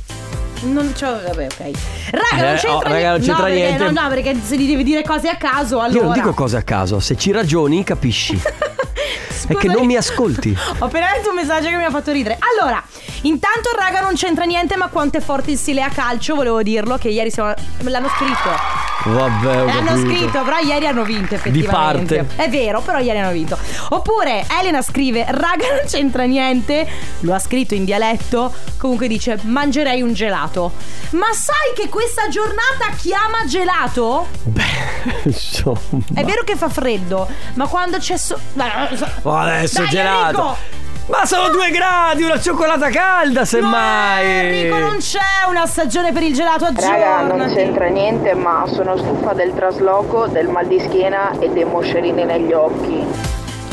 Non 0.63 0.93
c'ho. 0.97 1.19
Vabbè, 1.25 1.45
ok. 1.45 1.71
Raga, 2.11 2.43
non 2.45 2.53
Eh, 2.55 2.57
c'entra 2.57 2.75
oh, 2.75 2.81
raga, 2.81 3.09
non 3.11 3.19
niente. 3.19 3.25
c'entra 3.25 3.36
no, 3.36 3.43
perché- 3.43 3.59
niente. 3.59 3.83
no, 3.91 4.01
no, 4.01 4.07
perché 4.09 4.36
se 4.43 4.57
gli 4.57 4.67
devi 4.67 4.83
dire 4.83 5.03
cose 5.03 5.29
a 5.29 5.36
caso, 5.36 5.79
allora. 5.79 5.97
Io 5.99 6.03
non 6.05 6.13
dico 6.13 6.33
cose 6.33 6.57
a 6.57 6.61
caso, 6.63 6.99
se 6.99 7.15
ci 7.17 7.31
ragioni 7.31 7.83
capisci. 7.83 8.39
è 9.47 9.55
che 9.55 9.67
non 9.67 9.86
mi 9.86 9.95
ascolti. 9.95 10.55
Ho 10.79 10.86
appena 10.86 11.11
letto 11.13 11.29
un 11.29 11.36
messaggio 11.36 11.67
che 11.69 11.75
mi 11.75 11.83
ha 11.83 11.91
fatto 11.91 12.11
ridere. 12.11 12.38
Allora, 12.59 12.81
intanto 13.21 13.69
raga 13.77 14.01
non 14.01 14.13
c'entra 14.15 14.45
niente, 14.45 14.75
ma 14.77 14.88
quanto 14.88 15.17
è 15.17 15.21
forte 15.21 15.51
il 15.51 15.57
Sile 15.57 15.81
a 15.81 15.89
calcio, 15.89 16.33
volevo 16.36 16.63
dirlo, 16.63 16.97
che 16.97 17.09
ieri 17.09 17.29
siamo... 17.29 17.53
l'hanno 17.81 18.09
scritto. 18.09 18.84
Vabbè, 19.05 19.61
ho 19.61 19.65
L'hanno 19.65 19.85
capito. 19.85 20.07
scritto, 20.09 20.43
però 20.43 20.57
ieri 20.59 20.87
hanno 20.87 21.03
vinto 21.03 21.35
effettivamente. 21.35 22.23
parte. 22.23 22.43
È 22.43 22.49
vero, 22.49 22.81
però 22.81 22.97
ieri 22.97 23.19
hanno 23.19 23.31
vinto. 23.31 23.55
Oppure 23.89 24.45
Elena 24.59 24.81
scrive, 24.81 25.25
raga 25.27 25.67
non 25.75 25.83
c'entra 25.85 26.23
niente, 26.23 26.87
lo 27.19 27.33
ha 27.35 27.39
scritto 27.39 27.75
in 27.75 27.85
dialetto, 27.85 28.51
comunque 28.77 29.07
dice 29.07 29.37
mangerei 29.43 30.01
un 30.01 30.13
gelato. 30.13 30.71
Ma 31.11 31.31
sai 31.33 31.73
che 31.75 31.87
questa 31.87 32.27
giornata 32.29 32.89
chiama 32.97 33.45
gelato? 33.45 34.25
Insomma. 35.23 35.79
È 36.13 36.23
vero 36.23 36.43
che 36.43 36.55
fa 36.55 36.69
freddo, 36.69 37.27
ma 37.53 37.67
quando 37.67 37.97
c'è 37.99 38.17
so... 38.17 38.39
Adesso 39.23 39.79
Dai, 39.81 39.89
gelato. 39.89 40.27
Enrico! 40.27 40.57
Ma 41.07 41.23
sono 41.25 41.49
due 41.49 41.69
gradi, 41.69 42.23
una 42.23 42.39
cioccolata 42.39 42.89
calda, 42.89 43.45
semmai. 43.45 44.25
Enrico 44.25 44.79
non 44.79 44.97
c'è 44.97 45.47
una 45.47 45.67
stagione 45.67 46.11
per 46.11 46.23
il 46.23 46.33
gelato 46.33 46.67
Raga, 46.73 47.21
non 47.21 47.53
c'entra 47.53 47.87
niente, 47.89 48.33
ma 48.33 48.63
sono 48.65 48.97
stufa 48.97 49.33
del 49.33 49.53
trasloco, 49.53 50.25
del 50.25 50.47
mal 50.47 50.65
di 50.65 50.79
schiena 50.79 51.37
e 51.39 51.49
dei 51.49 51.63
moscerini 51.63 52.23
negli 52.23 52.53
occhi. 52.53 53.05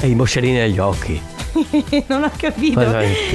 E 0.00 0.08
i 0.08 0.14
moscerini 0.14 0.60
agli 0.60 0.78
occhi. 0.78 1.31
non 2.08 2.22
ho 2.24 2.30
capito. 2.36 2.80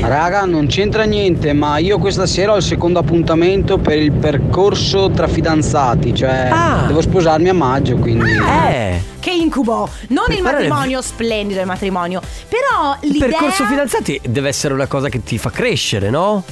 Raga, 0.02 0.46
non 0.46 0.68
c'entra 0.68 1.04
niente, 1.04 1.54
ma 1.54 1.78
io 1.78 1.98
questa 2.00 2.26
sera 2.26 2.54
ho 2.54 2.58
il 2.58 2.64
secondo 2.64 3.00
appuntamento 3.00 3.78
per 3.78 3.98
il 4.00 4.12
percorso 4.12 5.10
tra 5.12 5.28
fidanzati, 5.28 6.14
cioè 6.16 6.50
devo 6.88 7.02
sposarmi 7.02 7.50
a 7.50 7.54
maggio, 7.54 7.96
quindi... 7.98 8.32
Eh. 8.32 9.02
Che 9.20 9.32
incubo! 9.32 9.90
Non 10.10 10.26
il 10.30 10.38
Però 10.38 10.50
è- 10.50 10.52
matrimonio, 10.54 11.02
splendido 11.02 11.60
il 11.60 11.66
matrimonio. 11.66 12.22
Però 12.48 12.96
Il 13.02 13.12
l'idea. 13.12 13.28
percorso 13.30 13.66
fidanzati 13.66 14.22
deve 14.28 14.48
essere 14.48 14.74
una 14.74 14.88
cosa 14.88 15.10
che 15.10 15.22
ti 15.24 15.38
fa 15.38 15.50
crescere, 15.50 16.10
no? 16.10 16.44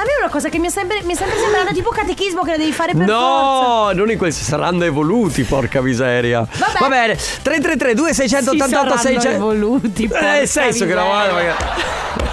A 0.00 0.02
me 0.02 0.12
è 0.16 0.22
una 0.22 0.30
cosa 0.30 0.48
che 0.48 0.58
mi 0.58 0.68
è 0.68 0.70
sempre, 0.70 1.02
mi 1.04 1.12
è 1.12 1.16
sempre 1.16 1.36
sembrata 1.38 1.72
tipo 1.72 1.90
catechismo 1.90 2.42
che 2.42 2.52
la 2.52 2.56
devi 2.56 2.72
fare 2.72 2.94
per 2.94 3.06
forza. 3.06 3.20
No, 3.20 3.90
non 3.92 4.10
in 4.10 4.16
questi 4.16 4.42
saranno 4.42 4.84
evoluti, 4.84 5.42
porca 5.42 5.82
miseria. 5.82 6.38
Vabbè. 6.50 6.78
Va 6.78 6.88
bene, 6.88 7.14
333 7.16 7.92
2688 7.94 8.96
Si 8.96 9.02
saranno 9.02 9.20
600 9.20 9.28
evoluti, 9.36 10.04
Eh, 10.04 10.08
porca 10.08 10.32
nel 10.32 10.48
senso 10.48 10.86
che 10.86 10.94
la 10.94 11.04
miseria. 11.04 11.32
magari- 11.34 11.82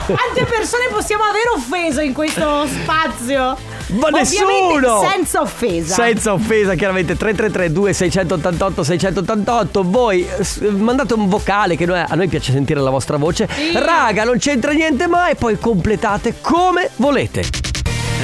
Quante 0.06 0.46
persone 0.46 0.86
possiamo 0.90 1.24
aver 1.26 1.50
offeso 1.58 2.00
in 2.00 2.14
questo 2.14 2.66
spazio? 2.68 3.58
Ma 3.90 4.08
Ovviamente 4.08 4.80
nessuno! 4.80 5.00
Senza 5.10 5.42
offesa. 5.42 5.94
Senza 5.96 6.34
offesa, 6.34 6.76
chiaramente 6.76 7.16
333 7.16 7.72
2688 7.72 8.84
688 8.84 9.84
Voi 9.84 10.28
mandate 10.72 11.14
un 11.14 11.30
vocale 11.30 11.76
che 11.78 11.86
noi- 11.86 12.04
a 12.08 12.16
noi 12.16 12.28
piace 12.28 12.52
sentire 12.52 12.80
la 12.82 12.90
vostra 12.90 13.18
voce. 13.18 13.48
Raga, 13.74 14.24
non 14.26 14.38
c'entra 14.38 14.72
niente 14.74 15.08
mai 15.08 15.32
e 15.32 15.36
poi 15.36 15.58
completate 15.58 16.36
come 16.42 16.90
volete. 16.98 17.44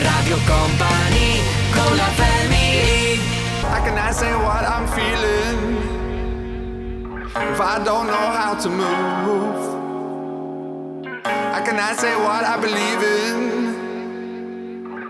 Radio 0.02 0.38
Company 0.46 1.40
con 1.72 1.96
la 1.96 2.10
family 2.16 3.20
How 3.62 3.84
can 3.84 3.98
I 3.98 4.12
say 4.14 4.34
what 4.34 4.64
I'm 4.68 4.86
feeling 4.88 5.78
if 7.54 7.60
I 7.60 7.82
don't 7.84 8.08
know 8.08 8.32
how 8.32 8.56
to 8.62 8.70
move? 8.70 9.72
How 11.24 11.62
can 11.64 11.78
I 11.80 11.94
say 11.96 12.14
what 12.16 12.44
I 12.44 12.58
believe 12.60 13.02
in 13.02 13.73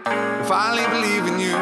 I 0.06 0.70
only 0.70 0.86
believe 0.90 1.26
in 1.32 1.40
you? 1.40 1.56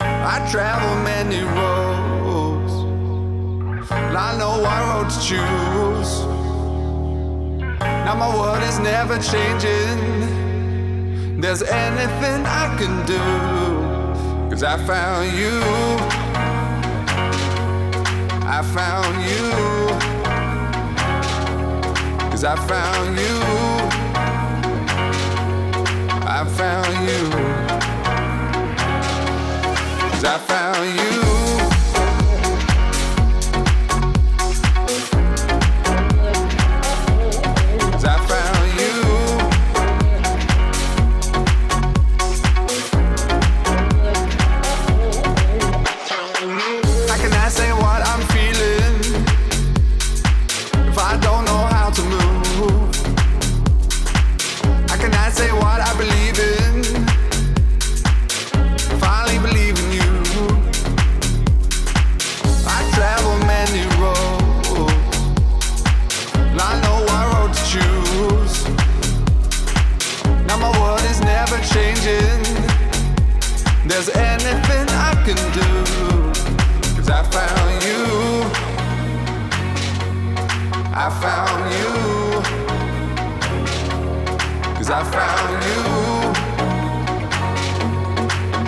I 0.00 0.48
travel 0.50 0.94
many 1.04 1.42
roads, 1.42 2.72
and 3.90 4.16
I 4.16 4.38
know 4.38 4.62
what 4.62 4.82
road 4.88 5.10
to 5.10 5.20
choose. 5.20 6.24
Now 7.80 8.14
my 8.14 8.34
world 8.34 8.62
is 8.62 8.78
never 8.78 9.18
changing. 9.18 10.16
There's 11.40 11.62
anything 11.62 12.46
I 12.46 12.74
can 12.78 13.04
do. 13.06 13.18
Cause 14.50 14.62
I 14.62 14.78
found 14.86 15.32
you. 15.36 15.60
I 18.48 18.62
found 18.74 19.22
you. 19.28 19.52
Cause 22.30 22.44
I 22.44 22.56
found 22.66 23.18
you. 23.18 24.07
I 26.30 26.44
found 26.44 27.08
you. 27.08 27.30
Cause 30.10 30.24
I 30.24 30.36
found 30.36 31.24
you. 31.24 31.27
There's 73.98 74.10
anything 74.10 74.86
I 74.90 75.12
can 75.24 75.34
do. 75.58 75.68
Cause 76.94 77.10
I 77.10 77.22
found 77.34 77.82
you. 77.82 78.04
I 80.94 81.10
found 81.20 81.72
you. 81.74 81.90
Cause 84.76 84.90
I 84.90 85.02
found 85.02 85.64
you. 85.64 85.82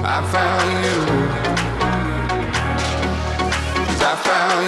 I 0.05 0.21
found 0.33 0.69
you. 0.85 0.99
Cause 3.87 4.03
I 4.03 4.17
found 4.17 4.65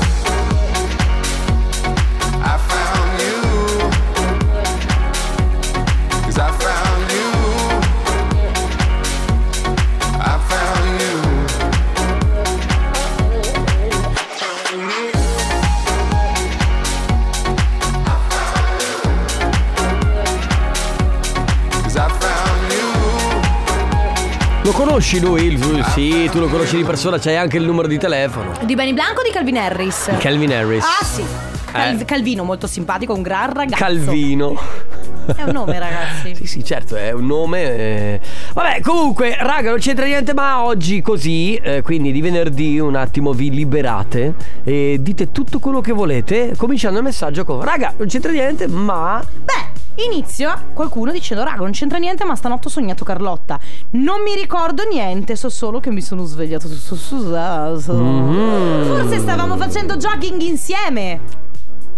you. 0.00 0.05
Conosci 24.76 25.20
lui? 25.20 25.44
Il- 25.46 25.84
Sì, 25.94 26.28
tu 26.30 26.38
lo 26.38 26.48
conosci 26.48 26.76
di 26.76 26.84
persona, 26.84 27.18
c'hai 27.18 27.36
anche 27.36 27.56
il 27.56 27.64
numero 27.64 27.88
di 27.88 27.96
telefono. 27.98 28.52
Di 28.62 28.74
Benny 28.74 28.92
Blanco 28.92 29.20
o 29.20 29.22
di 29.24 29.30
Calvin 29.30 29.56
Harris? 29.56 30.10
Calvin 30.18 30.52
Harris. 30.52 30.84
Ah 30.84 31.02
sì. 31.04 31.24
Cal- 31.72 31.98
Eh. 32.00 32.04
Calvino, 32.04 32.44
molto 32.44 32.66
simpatico, 32.66 33.14
un 33.14 33.22
gran 33.22 33.52
ragazzo. 33.54 33.82
Calvino. 33.82 34.58
È 35.34 35.42
un 35.42 35.52
nome, 35.52 35.78
ragazzi. 35.78 36.34
Sì, 36.36 36.46
sì, 36.46 36.62
certo, 36.64 36.94
è 36.96 37.10
un 37.12 37.24
nome. 37.26 37.62
eh. 37.62 38.20
Vabbè, 38.52 38.80
comunque, 38.82 39.36
raga, 39.40 39.70
non 39.70 39.78
c'entra 39.78 40.04
niente, 40.04 40.34
ma 40.34 40.62
oggi 40.64 41.00
così, 41.00 41.54
eh, 41.56 41.80
quindi 41.82 42.12
di 42.12 42.20
venerdì 42.20 42.78
un 42.78 42.96
attimo 42.96 43.32
vi 43.32 43.50
liberate 43.50 44.34
e 44.62 44.98
dite 45.00 45.32
tutto 45.32 45.58
quello 45.58 45.80
che 45.80 45.92
volete, 45.92 46.52
cominciando 46.56 46.98
il 46.98 47.04
messaggio 47.04 47.44
con 47.44 47.62
raga, 47.62 47.94
non 47.96 48.08
c'entra 48.08 48.30
niente, 48.30 48.66
ma 48.68 49.24
Beh, 49.44 49.65
inizia 50.04 50.62
qualcuno 50.72 51.10
dicendo 51.12 51.42
Raga, 51.44 51.62
non 51.62 51.70
c'entra 51.72 51.98
niente, 51.98 52.24
ma 52.24 52.34
stanotte 52.36 52.68
ho 52.68 52.70
sognato 52.70 53.04
Carlotta. 53.04 53.58
Non 53.90 54.22
mi 54.22 54.34
ricordo 54.34 54.82
niente, 54.90 55.36
so 55.36 55.48
solo 55.48 55.80
che 55.80 55.90
mi 55.90 56.00
sono 56.00 56.24
svegliato 56.24 56.68
tutto 56.68 56.94
susato. 56.94 57.92
Mhm. 57.94 58.84
Forse 58.86 59.18
stavamo 59.18 59.56
facendo 59.56 59.96
jogging 59.96 60.40
insieme. 60.42 61.20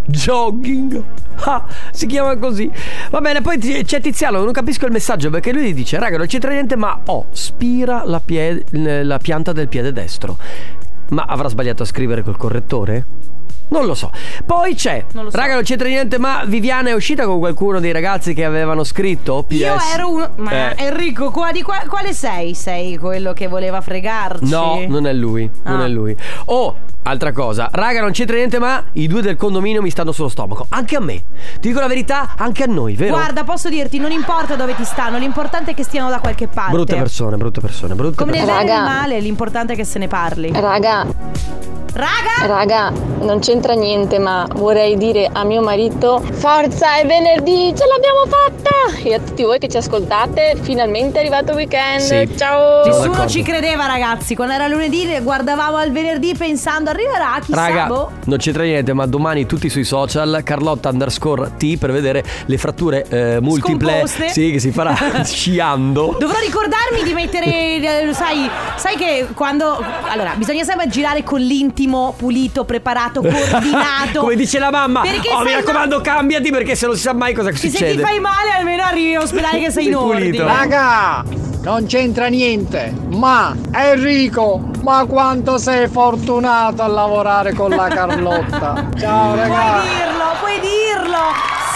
Jogging. 0.07 1.05
Ah, 1.45 1.65
si 1.93 2.07
chiama 2.07 2.37
così. 2.39 2.71
Va 3.11 3.21
bene, 3.21 3.43
poi 3.43 3.59
ti- 3.59 3.85
c'è 3.85 4.01
Tiziano, 4.01 4.43
non 4.43 4.53
capisco 4.53 4.87
il 4.87 4.93
messaggio 4.93 5.29
perché 5.31 5.53
lui 5.53 5.75
dice, 5.75 5.99
raga, 5.99 6.17
non 6.17 6.27
c'entra 6.27 6.51
niente, 6.51 6.77
ma 6.77 6.99
oh, 7.07 7.27
spira 7.31 8.03
la, 8.05 8.19
pie- 8.21 8.65
la 8.71 9.19
pianta 9.19 9.53
del 9.53 9.69
piede 9.69 9.93
destro. 9.93 10.37
Ma 11.11 11.25
avrà 11.25 11.49
sbagliato 11.49 11.83
a 11.83 11.87
scrivere 11.87 12.23
col 12.23 12.37
correttore? 12.37 13.05
Non 13.71 13.85
lo 13.85 13.95
so. 13.95 14.11
Poi 14.47 14.75
c'è, 14.75 15.05
raga, 15.33 15.55
non 15.55 15.63
c'entra 15.63 15.89
niente, 15.89 16.19
ma 16.19 16.43
Viviana 16.47 16.89
è 16.89 16.95
uscita 16.95 17.25
con 17.27 17.39
qualcuno 17.39 17.81
dei 17.81 17.93
ragazzi 17.93 18.33
che 18.35 18.45
avevano 18.45 18.83
scritto 18.85 19.45
PS. 19.47 19.53
Io 19.59 19.77
ero 19.95 20.11
uno. 20.11 20.31
Ma 20.37 20.75
Eh. 20.75 20.85
Enrico, 20.87 21.31
qua- 21.31 21.53
di 21.53 21.63
qua- 21.63 21.85
quale 21.87 22.13
sei? 22.15 22.55
Sei 22.55 22.97
quello 22.97 23.33
che 23.35 23.47
voleva 23.47 23.81
fregarci? 23.81 24.49
No, 24.49 24.83
non 24.89 25.07
è 25.07 25.13
lui, 25.13 25.49
non 25.65 25.81
Ah. 25.81 25.85
è 25.85 25.89
lui. 25.89 26.17
Oh, 26.47 26.77
altra 27.03 27.33
cosa, 27.33 27.69
raga, 27.73 28.01
non 28.01 28.13
c'entra 28.13 28.37
niente, 28.37 28.59
ma 28.59 28.83
i 28.93 29.07
due 29.07 29.21
del 29.21 29.37
condominio 29.37 29.83
mi 29.83 29.91
stanno 29.91 30.13
sullo 30.13 30.29
stomaco. 30.29 30.67
Anche 30.71 30.97
a 30.97 31.01
me. 31.01 31.23
Ti 31.61 31.69
dico 31.69 31.81
la 31.81 31.89
verità, 31.89 32.35
anche 32.39 32.63
a 32.63 32.67
noi, 32.67 32.95
vero? 32.95 33.15
Guarda, 33.17 33.45
posso 33.45 33.69
dirti, 33.69 33.99
non 33.99 34.13
importa 34.13 34.55
dove 34.57 34.75
ti 34.75 34.85
stanno, 34.85 35.19
l'importante 35.19 35.73
è 35.73 35.75
che 35.75 35.83
stiano 35.85 36.09
da 36.09 36.21
qualche 36.21 36.47
parte. 36.49 36.73
Brutte 36.73 36.97
persone, 36.97 37.37
brutte 37.37 37.61
persone, 37.61 37.95
brutte 37.95 38.17
Come 38.17 38.33
nel 38.33 38.41
persone. 38.45 38.65
bene 38.65 38.77
e 38.77 38.81
nel 38.81 38.89
male, 38.91 39.21
l'importante 39.21 39.75
è 39.75 39.77
che 39.77 39.85
se 39.85 39.99
ne 39.99 40.09
parli. 40.09 40.51
Raga. 40.53 41.07
Raga? 41.95 42.47
Raga, 42.47 42.91
non 43.21 43.39
c'entra 43.41 43.57
niente, 43.75 44.19
ma 44.19 44.47
vorrei 44.55 44.97
dire 44.97 45.29
a 45.33 45.45
mio 45.45 45.63
marito: 45.63 46.21
Forza, 46.21 46.97
è 46.97 47.07
venerdì, 47.07 47.75
ce 47.77 47.85
l'abbiamo 47.87 48.25
fatta! 48.27 48.99
E 49.03 49.15
a 49.15 49.19
tutti 49.21 49.43
voi 49.43 49.59
che 49.59 49.69
ci 49.69 49.77
ascoltate, 49.77 50.57
finalmente 50.61 51.19
è 51.19 51.21
arrivato 51.21 51.51
il 51.53 51.57
weekend. 51.57 52.01
Sì. 52.01 52.37
Ciao! 52.37 52.85
Nessuno 52.85 53.27
ci 53.27 53.43
credeva, 53.43 53.87
ragazzi. 53.87 54.35
Quando 54.35 54.55
era 54.55 54.69
lunedì, 54.69 55.07
guardavamo 55.21 55.77
al 55.77 55.91
venerdì 55.91 56.35
pensando 56.35 56.91
arriverà, 56.91 57.39
chissà. 57.45 57.67
Raga, 57.67 57.87
boh. 57.87 58.11
non 58.25 58.39
c'entra 58.39 58.63
niente, 58.63 58.93
ma 58.93 59.07
domani 59.07 59.47
tutti 59.47 59.69
sui 59.69 59.85
social 59.85 60.41
Carlotta 60.45 60.89
underscore 60.91 61.53
T 61.57 61.77
per 61.79 61.93
vedere 61.93 62.25
le 62.47 62.59
fratture 62.59 63.05
eh, 63.09 63.41
multiple. 63.41 63.91
Scomposte. 63.91 64.29
Sì, 64.29 64.53
che 64.53 64.59
si 64.59 64.71
farà 64.71 64.95
sciando. 65.25 66.17
Dovrò 66.19 66.39
ricordarmi 66.39 67.03
di 67.03 67.13
mettere, 67.13 67.77
eh, 67.77 68.13
sai, 68.13 68.49
sai 68.77 68.97
che 68.97 69.29
quando... 69.35 69.83
Allora, 70.09 70.35
bisogna 70.37 70.65
sempre 70.65 70.89
girare 70.89 71.23
con 71.23 71.41
l'intimo 71.41 72.15
pulito, 72.17 72.65
preparato, 72.65 73.21
coordinato. 73.51 74.21
Come 74.21 74.37
dice 74.37 74.59
la 74.59 74.71
mamma, 74.71 75.03
Perché 75.03 75.29
oh, 75.33 75.43
mi 75.43 75.53
raccomando, 75.53 76.01
cambiati 76.01 76.51
perché 76.51 76.75
se 76.75 76.87
non 76.87 76.95
si 76.97 77.03
sa 77.03 77.13
mai 77.15 77.33
cosa 77.35 77.51
Se, 77.53 77.57
se 77.57 77.69
succede. 77.71 77.93
ti 77.97 77.99
fai 78.01 78.21
male, 78.21 78.51
almeno 78.57 78.83
arrivi 78.83 79.11
in 79.13 79.19
ospedale 79.19 79.59
che 79.61 79.71
sei, 79.71 79.87
in 79.87 79.97
ordine. 79.97 80.45
Raga, 80.45 81.25
non 81.63 81.87
c'entra 81.87 82.27
niente, 82.29 82.93
ma 83.11 83.55
Enrico, 83.73 84.71
ma 84.83 85.05
quanto 85.07 85.59
sei 85.59 85.89
fortunato 85.89 86.83
a 86.83 86.87
lavorare 86.87 87.53
con 87.53 87.71
la 87.71 87.89
Carlotta. 87.89 88.89
Ciao 88.99 89.33
Puoi 89.35 89.49
raga. 89.49 89.81
dirlo, 89.83 90.25
puoi 90.41 90.61
dirlo. 90.61 91.19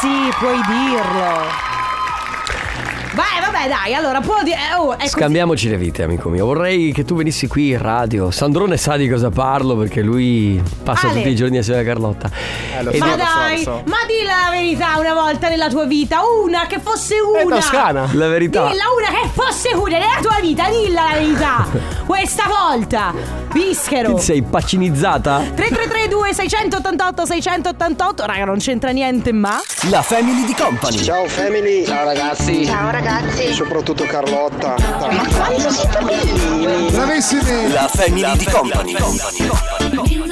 Sì, 0.00 0.32
puoi 0.38 0.60
dirlo. 0.66 1.70
Vai, 3.14 3.41
vabbè, 3.62 3.68
dai, 3.68 3.94
allora 3.94 4.20
può 4.20 4.42
dire. 4.42 4.56
Oh, 4.78 4.92
è 4.92 4.96
così. 4.96 5.08
Scambiamoci 5.08 5.68
le 5.68 5.76
vite, 5.76 6.02
amico 6.02 6.28
mio. 6.28 6.44
Vorrei 6.46 6.92
che 6.92 7.04
tu 7.04 7.14
venissi 7.14 7.46
qui 7.46 7.70
in 7.70 7.78
radio. 7.78 8.30
Sandrone 8.30 8.76
sa 8.76 8.96
di 8.96 9.08
cosa 9.08 9.30
parlo 9.30 9.76
perché 9.76 10.02
lui 10.02 10.62
passa 10.82 11.08
Ale. 11.08 11.16
tutti 11.18 11.28
i 11.30 11.36
giorni 11.36 11.58
assieme 11.58 11.80
a 11.80 11.84
Carlotta. 11.84 12.30
E 12.78 12.82
Ma 12.82 12.90
di- 12.90 12.98
dai, 12.98 13.64
ma 13.86 13.96
di 14.06 14.24
la 14.24 14.50
verità 14.50 14.98
una 14.98 15.14
volta 15.14 15.48
nella 15.48 15.68
tua 15.68 15.84
vita, 15.84 16.20
una 16.44 16.66
che 16.66 16.78
fosse 16.80 17.16
una. 17.20 18.08
La 18.12 18.28
verità. 18.28 18.68
Dilla 18.68 18.84
una 18.96 19.20
che 19.20 19.28
fosse 19.32 19.74
una 19.74 19.98
nella 19.98 20.18
tua 20.20 20.38
vita, 20.40 20.68
dilla 20.68 21.02
la 21.10 21.14
verità. 21.18 21.66
Questa 22.06 22.44
volta, 22.48 23.12
Vischero. 23.52 24.14
Ti 24.14 24.20
sei 24.22 24.42
pacinizzata? 24.42 25.42
3332 25.54 26.34
688 26.34 27.26
688 27.26 28.26
Raga 28.26 28.44
non 28.44 28.58
c'entra 28.58 28.90
niente 28.90 29.32
ma 29.32 29.60
La 29.90 30.02
family 30.02 30.44
di 30.44 30.54
company. 30.54 30.98
Ciao 30.98 31.26
family. 31.26 31.84
Ciao 31.84 32.04
ragazzi. 32.04 32.64
Ciao, 32.64 32.90
ragazzi. 32.90 33.51
Soprattutto 33.52 34.04
Carlotta. 34.04 34.74
Bravissimi. 36.90 37.70
La 37.70 37.86
family 37.88 38.36
di 38.38 38.44
company. 38.46 38.92
I'm 38.92 40.02
getting 40.04 40.20
ready, 40.20 40.31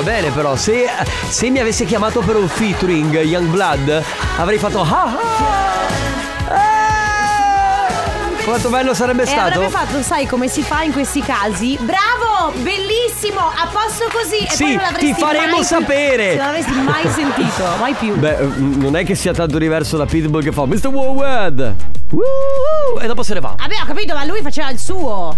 stava 0.00 0.02
bene 0.02 0.30
però. 0.30 0.56
Se, 0.56 0.86
se 1.28 1.50
mi 1.50 1.58
avesse 1.60 1.84
chiamato 1.84 2.20
per 2.20 2.36
un 2.36 2.48
featuring 2.48 3.20
Youngblood 3.22 4.02
avrei 4.38 4.58
fatto 4.58 4.80
ah 4.80 5.04
ah! 5.04 5.18
Eh! 8.38 8.44
Quanto 8.44 8.68
bello 8.70 8.94
sarebbe 8.94 9.22
E 9.22 9.26
stato? 9.26 9.46
avrebbe 9.54 9.68
fatto, 9.68 10.02
sai 10.02 10.26
come 10.26 10.48
si 10.48 10.62
fa 10.62 10.82
in 10.82 10.92
questi 10.92 11.20
casi? 11.22 11.78
Bravo! 11.80 12.52
Bellissimo! 12.62 13.40
A 13.40 13.68
posto 13.70 14.06
così! 14.10 14.38
E 14.38 14.50
Sì, 14.50 14.64
poi 14.64 14.74
non 14.74 14.82
l'avresti 14.82 15.14
ti 15.14 15.20
faremo 15.20 15.56
mai- 15.56 15.64
sapere. 15.64 16.34
Non 16.34 16.46
l'avresti 16.46 16.72
mai 16.80 17.08
sentito, 17.10 17.64
mai 17.78 17.92
più. 17.94 18.16
Beh, 18.16 18.38
eh, 18.38 18.44
non 18.56 18.96
è 18.96 19.04
che 19.04 19.14
sia 19.14 19.32
tanto 19.32 19.58
diverso 19.58 19.96
da 19.96 20.06
Pitbull 20.06 20.42
che 20.42 20.52
fa 20.52 20.64
Mr. 20.66 20.86
Worldwide 20.86 21.76
Woo! 22.10 22.98
E 23.00 23.06
dopo 23.06 23.22
se 23.22 23.34
ne 23.34 23.40
va. 23.40 23.54
Vabbè, 23.56 23.74
ho 23.82 23.86
capito, 23.86 24.14
ma 24.14 24.24
lui 24.24 24.40
faceva 24.42 24.70
il 24.70 24.78
suo. 24.78 25.36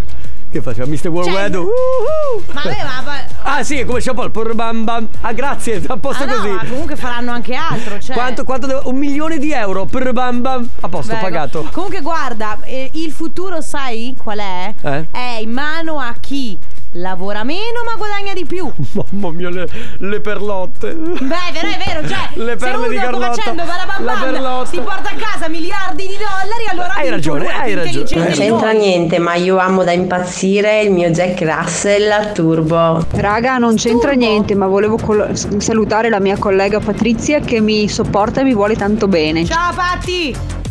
Che 0.50 0.60
faceva? 0.62 0.86
Mr. 0.86 1.08
Worldwide? 1.08 1.50
Cioè, 1.52 2.52
Ma 2.52 2.62
ma- 3.04 3.21
Ah 3.44 3.62
sì, 3.62 3.84
come 3.84 4.00
Pur 4.30 4.54
bam 4.54 4.84
bam. 4.84 5.08
Ah 5.20 5.32
grazie, 5.32 5.82
a 5.86 5.96
posto 5.96 6.22
Ah, 6.22 6.26
no, 6.26 6.34
così. 6.34 6.48
ma 6.48 6.64
comunque 6.64 6.96
faranno 6.96 7.32
anche 7.32 7.54
altro. 7.54 7.98
Cioè. 8.00 8.14
Quanto, 8.14 8.44
quanto 8.44 8.66
devo- 8.66 8.88
Un 8.88 8.96
milione 8.96 9.38
di 9.38 9.52
euro 9.52 9.84
per 9.84 10.12
bam 10.12 10.40
bam. 10.40 10.68
A 10.80 10.88
posto, 10.88 11.08
Prego. 11.12 11.24
pagato. 11.26 11.68
Comunque, 11.72 12.00
guarda, 12.00 12.58
eh, 12.62 12.90
il 12.94 13.10
futuro, 13.12 13.60
sai 13.60 14.14
qual 14.16 14.38
è? 14.38 14.74
Eh? 14.80 15.06
È 15.10 15.38
in 15.40 15.50
mano 15.50 15.98
a 15.98 16.14
chi 16.20 16.58
lavora 16.92 17.42
meno 17.44 17.82
ma 17.84 17.94
guadagna 17.96 18.32
di 18.32 18.44
più. 18.44 18.70
Mamma 18.92 19.30
mia, 19.30 19.48
le, 19.50 19.66
le 19.98 20.20
perlotte. 20.20 20.92
Beh, 20.92 21.14
è 21.14 21.52
vero, 21.52 21.68
è 21.68 21.78
vero, 21.84 22.08
cioè, 22.08 22.28
Le 22.44 22.56
perle 22.56 22.88
di 22.88 22.96
Carlotta. 22.96 23.32
facendo 23.32 23.62
La 23.64 23.68
Barabam 24.04 24.20
perlotta. 24.32 24.66
si 24.70 24.78
porta 24.80 25.10
a 25.10 25.14
casa 25.14 25.48
miliardi 25.48 26.06
di 26.06 26.16
dollari, 26.16 26.66
allora 26.70 26.94
Hai 26.94 27.08
ragione, 27.10 27.46
hai 27.48 27.74
ragione. 27.74 28.22
Non 28.24 28.32
c'entra 28.32 28.70
niente, 28.72 29.18
ma 29.18 29.34
io 29.34 29.58
amo 29.58 29.84
da 29.84 29.92
impazzire 29.92 30.82
il 30.82 30.90
mio 30.92 31.10
Jack 31.10 31.40
Russell 31.42 32.32
Turbo. 32.32 33.04
Raga, 33.12 33.58
non 33.58 33.76
c'entra 33.76 34.12
niente, 34.12 34.54
ma 34.54 34.66
volevo 34.66 34.96
col- 34.96 35.30
salutare 35.58 36.08
la 36.08 36.20
mia 36.20 36.36
collega 36.38 36.78
Patrizia 36.80 37.40
che 37.40 37.60
mi 37.60 37.88
sopporta 37.88 38.40
e 38.40 38.44
mi 38.44 38.54
vuole 38.54 38.74
tanto 38.76 39.08
bene. 39.08 39.44
Ciao 39.44 39.72
Patti! 39.74 40.61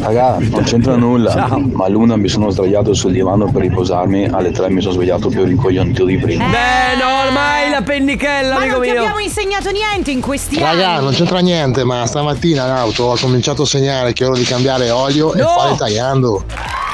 Raga, 0.00 0.36
non 0.38 0.62
c'entra 0.62 0.94
nulla, 0.96 1.48
ma 1.72 1.84
a 1.84 1.88
luna 1.88 2.16
mi 2.16 2.28
sono 2.28 2.50
sdraiato 2.50 2.94
sul 2.94 3.12
divano 3.12 3.50
per 3.50 3.62
riposarmi, 3.62 4.26
alle 4.26 4.52
tre 4.52 4.70
mi 4.70 4.80
sono 4.80 4.94
svegliato 4.94 5.28
più 5.28 5.42
rincoglionito 5.44 6.04
di 6.04 6.16
prima. 6.18 6.44
Beh, 6.46 6.96
no, 7.02 7.26
ormai 7.26 7.70
la 7.70 7.82
pennichella, 7.82 8.54
Ma 8.54 8.60
amico 8.60 8.74
non 8.76 8.82
ti 8.84 8.90
mio. 8.90 9.00
abbiamo 9.00 9.18
insegnato 9.18 9.70
niente 9.70 10.10
in 10.12 10.20
questi 10.20 10.58
Raga, 10.58 10.90
anni. 10.90 11.04
non 11.04 11.12
c'entra 11.14 11.40
niente, 11.40 11.82
ma 11.84 12.06
stamattina 12.06 12.64
in 12.64 12.70
auto 12.70 13.04
ho 13.04 13.16
cominciato 13.20 13.62
a 13.62 13.66
segnare 13.66 14.12
che 14.12 14.24
è 14.24 14.28
ora 14.28 14.38
di 14.38 14.44
cambiare 14.44 14.88
olio 14.90 15.34
e 15.34 15.40
No! 15.40 15.48
fare 15.48 15.74
tagliando. 15.76 16.44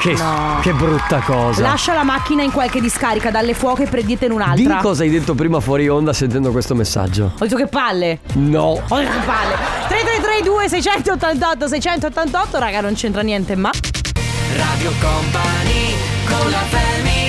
Che, 0.01 0.11
No. 0.13 0.59
che 0.61 0.71
brutta 0.73 1.19
cosa. 1.25 1.61
Lascia 1.61 1.93
la 1.93 2.03
macchina 2.03 2.43
in 2.43 2.51
qualche 2.51 2.79
discarica, 2.81 3.31
dalle 3.31 3.53
fuoche 3.53 3.83
e 3.83 3.87
prendite 3.87 4.25
in 4.25 4.31
Di 4.31 4.35
un'altra. 4.37 4.77
cosa 4.81 5.03
hai 5.03 5.09
detto 5.09 5.33
prima 5.35 5.59
fuori 5.59 5.87
onda 5.87 6.11
sentendo 6.13 6.51
questo 6.51 6.75
messaggio? 6.75 7.31
Ho 7.39 7.43
detto 7.43 7.55
che 7.55 7.67
palle. 7.67 8.19
No. 8.33 8.79
Ho 8.87 8.97
detto 8.97 9.11
che 9.11 9.25
palle. 9.25 9.55
3332 10.41 10.67
688 10.67 11.67
688, 11.67 12.59
raga, 12.59 12.81
non 12.81 12.93
c'entra 12.93 13.21
niente, 13.21 13.55
ma. 13.55 13.71
Radio 14.55 14.91
Company 14.99 15.95
con 16.25 16.49
la 16.49 16.63
family 16.69 17.24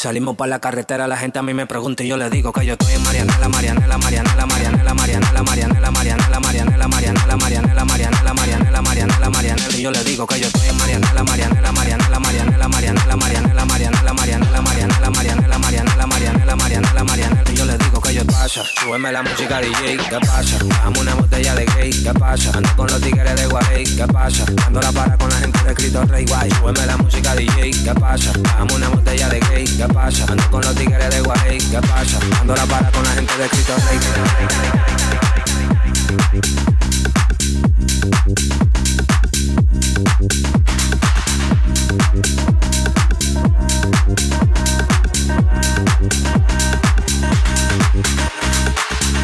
Salimos 0.00 0.34
para 0.34 0.48
la 0.48 0.60
carretera, 0.60 1.06
la 1.06 1.18
gente 1.18 1.38
a 1.40 1.42
mí 1.42 1.52
me 1.52 1.66
pregunta 1.66 2.02
y 2.02 2.08
yo 2.08 2.16
le 2.16 2.30
digo 2.30 2.54
que 2.54 2.64
yo 2.64 2.72
estoy 2.72 2.94
en 2.94 3.02
Marianela, 3.02 3.50
Marianela, 3.50 3.98
Marianela, 3.98 4.46
Marianela, 4.46 4.94
Marianela, 4.94 5.42
Marianela, 5.42 5.90
Marianela, 5.90 6.40
Marianela, 6.40 6.88
Marianela, 6.88 7.36
Marianela, 7.36 7.84
Marianela, 7.84 8.32
Marianela, 8.32 8.80
Marianela, 8.80 9.28
Marianela, 9.28 9.76
y 9.76 9.82
yo 9.82 9.90
le 9.90 10.02
digo 10.02 10.26
que 10.26 10.40
yo 10.40 10.46
estoy 10.46 10.68
en 10.70 10.76
Marianela, 10.78 11.22
Marianela, 11.22 11.72
Marianela, 11.72 12.18
Marianela, 12.18 12.68
Marianela, 12.68 13.16
Marianela, 13.16 13.16
Marianela, 13.16 14.06
Marianela, 14.06 14.62
Marianela, 14.62 15.10
Marianela, 15.10 15.58
Marianela, 15.58 16.06
Marianela, 16.06 16.56
Marianela, 16.56 17.04
Marianela, 17.04 17.50
y 17.52 17.54
yo 17.54 17.64
le 17.66 17.76
digo 17.76 18.00
que 18.00 18.14
yo 18.14 18.24
pasa, 18.24 18.64
súbeme 18.80 19.12
la 19.12 19.22
música 19.22 19.60
DJ, 19.60 19.98
¿qué 19.98 20.18
pasa? 20.26 20.58
Dame 20.82 20.98
una 20.98 21.14
botella 21.14 21.54
de 21.54 21.66
gay, 21.66 21.90
¿qué 21.90 22.12
pasa? 22.18 22.50
Ando 22.54 22.74
con 22.74 22.86
los 22.86 23.00
tigres 23.02 23.36
de 23.36 23.46
Guay, 23.46 23.84
¿qué 23.84 24.06
pasa? 24.06 24.46
Ando 24.66 24.80
la 24.80 24.92
para 24.92 25.18
con 25.18 25.28
la 25.28 25.36
gente 25.36 25.62
de 25.62 25.74
Cristo 25.74 26.02
Rey 26.06 26.24
Guay, 26.24 26.50
súbeme 26.52 26.86
la 26.86 26.96
música 26.96 27.34
DJ, 27.34 27.70
¿qué 27.84 27.94
pasa? 28.00 28.32
Dame 28.32 28.74
una 28.74 28.88
botella 28.88 29.28
de 29.28 29.40
gay, 29.40 29.64
¿qué 29.66 29.89
pasa? 29.92 30.24
Ando 30.28 30.50
con 30.50 30.60
los 30.62 30.74
tigres 30.74 31.10
de 31.10 31.20
Guay, 31.20 31.58
¿qué 31.58 31.80
pasa? 31.80 32.18
Ando 32.40 32.54
la 32.54 32.66
para 32.66 32.90
con 32.90 33.02
la 33.02 33.10
gente 33.10 33.36
de 33.36 33.48
Cristo 33.48 33.74
Rey. 33.88 33.98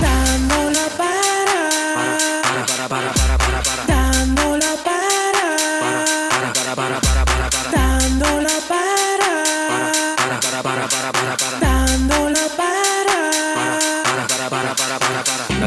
Dándolo 0.00 0.88
para, 0.96 1.68
Para, 2.42 2.66
para, 2.66 2.88
para, 2.88 3.12
para, 3.12 3.62
para, 3.62 3.86
para. 3.86 4.05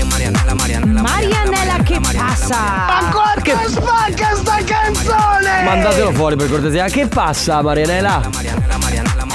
Oye, 0.00 0.08
Marianela, 0.08 0.54
Marianela. 0.54 1.02
Marianela, 1.02 1.82
che 1.82 2.00
passa? 2.00 2.56
Che 3.42 3.54
spacca 3.68 4.34
sta 4.34 4.58
canzone! 4.64 5.62
Mandatelo 5.64 6.12
fuori 6.12 6.36
per 6.36 6.48
cortesia. 6.48 6.88
Che 6.88 7.06
passa, 7.06 7.60
Marianela? 7.60 8.22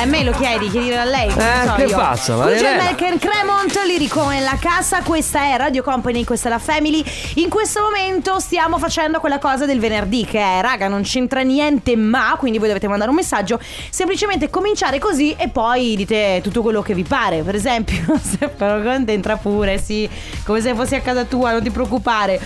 A 0.06 0.08
me 0.08 0.24
lo 0.24 0.34
chiedi, 0.34 0.70
chiedilo 0.70 1.00
a 1.00 1.04
lei. 1.04 1.30
Eh, 1.30 1.66
so 1.66 1.74
che 1.74 1.86
io. 1.86 1.98
passa, 1.98 2.36
Guglielmo 2.36 2.62
Marianela? 2.62 2.84
Melker 2.84 3.18
Cremont, 3.18 3.82
lirico 3.88 4.28
nella 4.28 4.56
casa. 4.60 5.02
Questa 5.02 5.42
è 5.46 5.58
Radio 5.58 5.82
Company, 5.82 6.24
questa 6.24 6.48
è 6.48 6.52
la 6.52 6.60
Family. 6.60 7.04
In 7.38 7.50
questo 7.50 7.82
momento 7.82 8.40
stiamo 8.40 8.78
facendo 8.78 9.20
quella 9.20 9.40
cosa 9.40 9.66
del 9.66 9.80
venerdì 9.80 10.24
che 10.24 10.40
è, 10.40 10.62
raga, 10.62 10.88
non 10.88 11.02
c'entra 11.02 11.42
niente, 11.42 11.96
ma 11.96 12.36
quindi 12.38 12.60
voi 12.60 12.68
dovete 12.68 12.88
mandare 12.88 13.10
un 13.10 13.16
messaggio. 13.16 13.60
Semplicemente 13.90 14.52
cominciare 14.52 15.00
così 15.00 15.34
e 15.40 15.48
poi 15.48 15.96
dite 15.96 16.40
tutto 16.44 16.62
quello 16.62 16.84
che 16.84 16.94
vi 16.94 17.04
pare. 17.04 17.42
Per 17.42 17.56
esempio, 17.56 17.98
se 18.22 18.48
però 18.48 18.78
entra 18.84 19.38
pure, 19.38 19.80
sì, 19.80 20.08
come 20.44 20.62
se 20.62 20.76
fossi 20.76 20.94
a 20.94 21.02
casa 21.02 21.24
tua, 21.24 21.52
non 21.52 21.64
ti 21.64 21.72
preoccupare. 21.72 22.40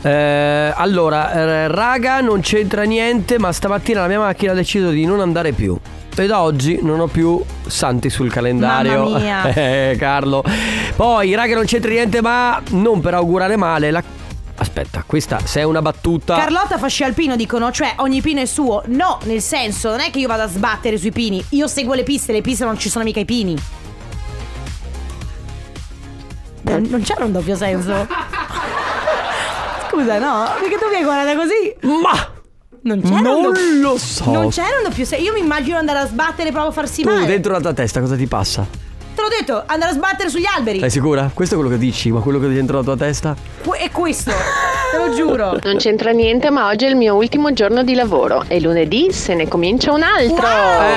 Eh, 0.00 0.72
allora, 0.74 1.30
eh, 1.30 1.68
raga, 1.68 2.22
non 2.22 2.40
c'entra 2.40 2.84
niente, 2.84 3.38
ma 3.38 3.52
stamattina 3.52 4.00
la 4.00 4.08
mia 4.08 4.20
macchina 4.20 4.52
ha 4.52 4.54
deciso 4.54 4.88
di 4.88 5.04
non 5.04 5.20
andare 5.20 5.52
più. 5.52 5.78
E 6.14 6.26
da 6.26 6.42
oggi 6.42 6.78
non 6.82 7.00
ho 7.00 7.06
più 7.06 7.42
santi 7.66 8.10
sul 8.10 8.30
calendario. 8.30 9.04
Mamma 9.04 9.18
mia. 9.18 9.42
Eh, 9.54 9.96
Carlo. 9.98 10.44
Poi, 10.94 11.34
raga, 11.34 11.54
non 11.54 11.64
c'entra 11.64 11.90
niente, 11.90 12.20
ma 12.20 12.60
non 12.70 13.00
per 13.00 13.14
augurare 13.14 13.56
male. 13.56 13.90
La... 13.90 14.02
Aspetta, 14.56 15.02
questa 15.06 15.40
se 15.44 15.60
è 15.60 15.62
una 15.62 15.80
battuta. 15.80 16.36
Carlotta 16.36 16.76
fa 16.78 16.86
sci 16.86 17.02
alpino, 17.02 17.34
dicono, 17.34 17.72
cioè 17.72 17.94
ogni 17.96 18.20
pino 18.20 18.40
è 18.40 18.44
suo. 18.44 18.82
No, 18.86 19.18
nel 19.24 19.40
senso, 19.40 19.88
non 19.90 20.00
è 20.00 20.10
che 20.10 20.18
io 20.18 20.28
vado 20.28 20.42
a 20.42 20.48
sbattere 20.48 20.98
sui 20.98 21.10
pini. 21.12 21.42
Io 21.50 21.66
seguo 21.66 21.94
le 21.94 22.02
piste, 22.02 22.32
le 22.32 22.42
piste 22.42 22.64
non 22.64 22.78
ci 22.78 22.90
sono 22.90 23.04
mica 23.04 23.20
i 23.20 23.24
pini. 23.24 23.56
Non 26.62 26.86
non 26.88 27.02
c'era 27.02 27.24
un 27.24 27.32
doppio 27.32 27.56
senso. 27.56 28.06
Scusa, 29.88 30.18
no? 30.18 30.44
Perché 30.60 30.76
tu 30.76 30.88
mi 30.90 30.96
hai 30.96 31.02
guardata 31.04 31.34
così? 31.36 31.74
Ma 32.00 32.40
non 32.82 33.00
c'era 33.00 33.34
un 33.34 33.42
non 33.42 33.80
lo 33.80 33.96
so. 33.98 34.30
Non 34.30 34.48
c'era 34.50 34.76
un 34.78 34.84
doppio 34.88 35.04
senso. 35.04 35.24
Io 35.24 35.32
mi 35.32 35.40
immagino 35.40 35.76
andare 35.78 36.00
a 36.00 36.06
sbattere 36.06 36.50
proprio 36.50 36.70
a 36.70 36.74
farsi 36.74 37.02
tu 37.02 37.10
male. 37.10 37.26
dentro 37.26 37.52
la 37.52 37.60
tua 37.60 37.72
testa 37.72 38.00
cosa 38.00 38.16
ti 38.16 38.26
passa? 38.26 38.66
Te 39.14 39.20
l'ho 39.20 39.28
detto, 39.28 39.62
andare 39.66 39.90
a 39.92 39.94
sbattere 39.94 40.30
sugli 40.30 40.46
alberi. 40.56 40.78
Sei 40.80 40.90
sicura? 40.90 41.30
Questo 41.32 41.54
è 41.54 41.58
quello 41.58 41.72
che 41.72 41.78
dici, 41.78 42.10
ma 42.10 42.20
quello 42.20 42.38
che 42.40 42.46
è 42.46 42.48
dentro 42.48 42.78
la 42.78 42.82
tua 42.82 42.96
testa? 42.96 43.36
Que- 43.62 43.78
è 43.78 43.90
questo. 43.90 44.30
Te 44.30 44.96
lo 44.96 45.14
giuro. 45.14 45.58
Non 45.62 45.76
c'entra 45.76 46.10
niente, 46.12 46.50
ma 46.50 46.68
oggi 46.68 46.86
è 46.86 46.88
il 46.88 46.96
mio 46.96 47.14
ultimo 47.14 47.52
giorno 47.52 47.82
di 47.84 47.94
lavoro 47.94 48.44
e 48.48 48.58
lunedì 48.60 49.12
se 49.12 49.34
ne 49.34 49.46
comincia 49.48 49.92
un 49.92 50.02
altro. 50.02 50.46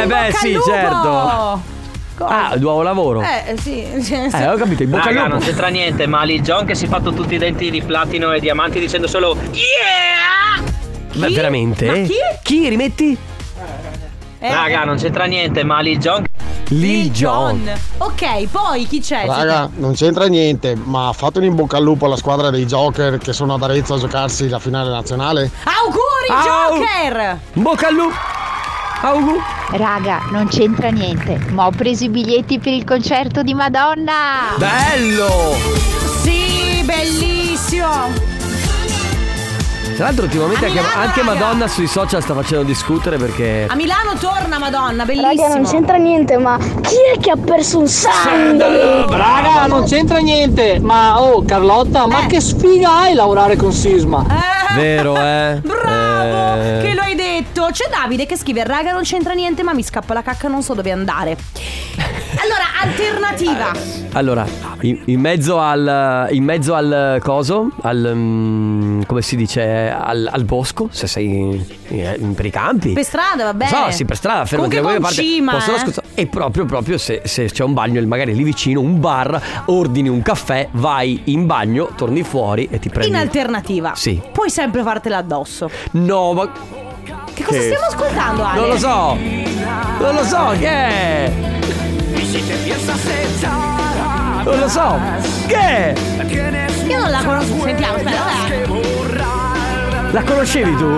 eh 0.01 0.05
beh, 0.07 0.33
sì, 0.33 0.57
certo. 0.65 1.73
Ah, 2.17 2.53
nuovo 2.57 2.81
lavoro. 2.81 3.21
Eh, 3.21 3.51
eh, 3.51 3.57
sì. 3.59 3.83
Eh, 3.83 4.47
ho 4.47 4.55
capito, 4.55 4.83
in 4.83 4.89
bocca 4.89 5.03
al 5.03 5.07
Raga, 5.09 5.21
lupo. 5.23 5.35
non 5.35 5.39
c'entra 5.45 5.67
niente, 5.67 6.07
ma 6.07 6.23
Lil 6.23 6.41
Jon 6.41 6.65
che 6.65 6.73
si 6.73 6.85
è 6.85 6.87
fatto 6.87 7.11
tutti 7.11 7.35
i 7.35 7.37
denti 7.37 7.69
di 7.69 7.81
platino 7.81 8.31
e 8.31 8.39
diamanti 8.39 8.79
dicendo 8.79 9.07
solo 9.07 9.35
Yeah! 9.51 10.73
Beh, 11.15 11.29
veramente? 11.29 11.85
Ma 11.85 11.93
chi? 11.93 12.13
Chi 12.43 12.69
rimetti? 12.69 13.17
Eh, 14.39 14.51
Raga, 14.51 14.83
non 14.83 14.97
c'entra 14.97 15.25
niente, 15.25 15.63
ma 15.63 15.79
Lil 15.79 15.97
Jon 15.97 16.23
Lil 16.69 17.11
John. 17.11 17.71
Ok, 17.97 18.47
poi 18.47 18.87
chi 18.87 18.99
c'è? 18.99 19.25
Raga, 19.25 19.69
non 19.75 19.93
c'entra 19.93 20.25
niente, 20.25 20.75
ma 20.75 21.11
fate 21.13 21.39
un 21.39 21.45
in 21.45 21.55
bocca 21.55 21.77
al 21.77 21.83
lupo 21.83 22.05
alla 22.05 22.17
squadra 22.17 22.49
dei 22.49 22.65
Joker 22.65 23.17
che 23.17 23.33
sono 23.33 23.53
ad 23.53 23.63
Arezzo 23.63 23.93
a 23.95 23.99
giocarsi 23.99 24.49
la 24.49 24.59
finale 24.59 24.89
nazionale. 24.89 25.51
Auguri, 25.63 26.47
Au! 26.47 26.77
Joker! 26.77 27.39
Bocca 27.53 27.87
al 27.87 27.93
lupo! 27.93 28.15
Augu! 29.01 29.39
Raga, 29.71 30.21
non 30.31 30.47
c'entra 30.47 30.89
niente, 30.89 31.37
ma 31.49 31.67
ho 31.67 31.71
preso 31.71 32.05
i 32.05 32.09
biglietti 32.09 32.57
per 32.59 32.73
il 32.73 32.83
concerto 32.83 33.43
di 33.43 33.53
Madonna! 33.53 34.55
Bello! 34.57 35.55
Sì, 36.23 36.81
bellissimo! 36.83 38.34
Tra 39.95 40.05
l'altro 40.05 40.25
ultimamente 40.25 40.65
anche, 40.65 40.79
Milano, 40.81 41.01
anche. 41.01 41.21
Madonna 41.23 41.67
sui 41.67 41.87
social 41.87 42.21
sta 42.21 42.33
facendo 42.33 42.63
discutere 42.65 43.17
perché... 43.17 43.65
A 43.69 43.75
Milano 43.75 44.13
torna 44.19 44.59
Madonna, 44.59 45.05
bellissimo. 45.05 45.43
Raga, 45.43 45.55
non 45.55 45.63
c'entra 45.63 45.95
niente, 45.95 46.37
ma 46.37 46.57
chi 46.81 46.95
è 47.15 47.19
che 47.19 47.31
ha 47.31 47.37
perso 47.37 47.79
un 47.79 47.87
sangue? 47.87 49.05
Raga, 49.07 49.67
non 49.67 49.85
c'entra 49.85 50.17
niente, 50.19 50.79
ma 50.79 51.21
oh 51.21 51.43
Carlotta, 51.45 52.07
ma 52.07 52.25
che 52.25 52.41
sfiga 52.41 52.97
hai 52.99 53.13
lavorare 53.13 53.55
con 53.55 53.71
Sisma? 53.71 54.25
Vero, 54.75 55.15
eh? 55.15 55.61
Bravo! 55.63 56.61
Eh, 56.61 56.79
Che 56.81 56.93
lo 56.93 57.01
hai 57.01 57.15
detto? 57.15 57.69
C'è 57.71 57.85
Davide 57.89 58.25
che 58.25 58.37
scrive: 58.37 58.65
Raga, 58.65 58.91
non 58.91 59.03
c'entra 59.03 59.33
niente, 59.33 59.63
ma 59.63 59.73
mi 59.73 59.83
scappa 59.83 60.13
la 60.13 60.21
cacca, 60.21 60.49
non 60.49 60.61
so 60.61 60.73
dove 60.73 60.91
andare. 60.91 61.37
Allora, 62.45 62.65
alternativa. 62.79 63.71
Allora, 64.13 64.45
in, 64.81 65.01
in 65.05 65.19
mezzo 65.19 65.59
al... 65.59 66.27
In 66.29 66.43
mezzo 66.43 66.75
al 66.75 67.19
coso, 67.23 67.71
al... 67.81 68.11
mm, 68.15 69.01
come 69.07 69.21
si 69.23 69.35
dice? 69.35 69.89
Al, 69.89 70.29
al 70.31 70.43
bosco, 70.43 70.87
se 70.91 71.07
sei 71.07 71.65
eh, 71.87 72.19
per 72.35 72.45
i 72.45 72.51
campi. 72.51 72.93
Per 72.93 73.03
strada, 73.03 73.45
vabbè. 73.45 73.65
So, 73.65 73.91
sì, 73.91 74.05
per 74.05 74.15
strada, 74.15 74.45
fermati 74.45 74.75
da 74.75 74.81
Comunque 74.81 74.99
qualche 75.01 75.01
con 75.01 75.01
parte. 75.01 75.21
cima, 75.23 75.51
possono 75.53 75.75
eh. 75.75 75.79
ascoltare. 75.79 76.07
E 76.13 76.27
proprio, 76.27 76.65
proprio 76.65 76.97
se, 76.99 77.21
se 77.25 77.45
c'è 77.45 77.63
un 77.63 77.73
bagno, 77.73 78.05
magari 78.05 78.35
lì 78.35 78.43
vicino, 78.43 78.79
un 78.79 78.99
bar, 78.99 79.41
ordini 79.65 80.07
un 80.07 80.21
caffè, 80.21 80.67
vai 80.73 81.21
in 81.25 81.47
bagno, 81.47 81.89
torni 81.95 82.21
fuori 82.23 82.67
e 82.69 82.77
ti 82.79 82.89
prendi. 82.89 83.09
In 83.09 83.15
alternativa. 83.15 83.93
Sì. 83.95 84.21
Puoi 84.31 84.51
sempre 84.51 84.83
fartela 84.83 85.17
addosso. 85.17 85.69
No, 85.91 86.33
ma. 86.33 86.51
Che 87.33 87.43
cosa 87.43 87.59
stiamo 87.59 87.85
ascoltando, 87.85 88.43
Ale? 88.43 88.59
Non 88.59 88.69
lo 88.69 88.77
so. 88.77 89.17
Non 89.99 90.15
lo 90.15 90.23
so, 90.23 90.53
che 90.57 90.67
è? 90.67 91.31
Si 92.35 93.45
Non 94.43 94.59
lo 94.59 94.67
so. 94.67 94.99
Che 95.47 95.55
è? 95.55 95.93
Io 96.87 96.99
non 96.99 97.09
la 97.09 97.23
conosco, 97.23 97.61
sentiamo, 97.63 97.95
aspetta, 97.95 98.23
dai. 98.47 98.83
La 100.11 100.23
conoscevi 100.23 100.75
tu? 100.75 100.97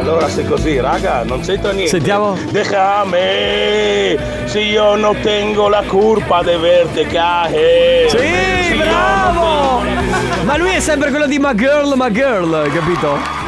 Allora 0.00 0.28
se 0.28 0.44
così, 0.44 0.80
raga, 0.80 1.22
non 1.22 1.40
c'entra 1.40 1.70
niente. 1.70 1.90
Sentiamo. 1.90 2.36
Déjame, 2.50 4.16
si 4.46 4.58
io 4.58 4.96
non 4.96 5.16
tengo 5.20 5.68
la 5.68 5.82
curpa 5.86 6.42
de 6.42 6.56
verte 6.56 7.06
caje. 7.06 8.08
Sì, 8.08 8.76
bravo! 8.76 9.82
Ma 10.42 10.56
lui 10.56 10.70
è 10.70 10.80
sempre 10.80 11.10
quello 11.10 11.26
di 11.26 11.38
My 11.38 11.54
Girl, 11.54 11.92
My 11.96 12.10
Girl, 12.10 12.70
capito? 12.72 13.41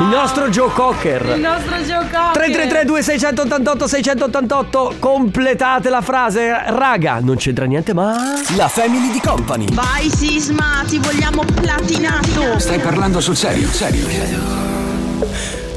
Il 0.00 0.06
nostro 0.06 0.48
Joe 0.48 0.70
Cocker. 0.70 1.34
Il 1.36 1.40
nostro 1.40 1.82
gioco. 1.82 2.32
333 2.32 2.84
2688 2.84 3.86
688 3.86 4.96
completate 4.98 5.88
la 5.88 6.00
frase 6.02 6.52
raga 6.66 7.20
non 7.20 7.36
c'entra 7.36 7.64
niente 7.64 7.94
ma 7.94 8.34
La 8.56 8.68
family 8.68 9.10
di 9.10 9.20
company. 9.20 9.66
Vai 9.72 10.10
Sisma, 10.10 10.82
ti 10.86 10.98
vogliamo 10.98 11.44
platinato. 11.44 12.58
Stai 12.58 12.78
parlando 12.80 13.20
sul 13.20 13.36
serio, 13.36 13.68
serio. 13.68 14.06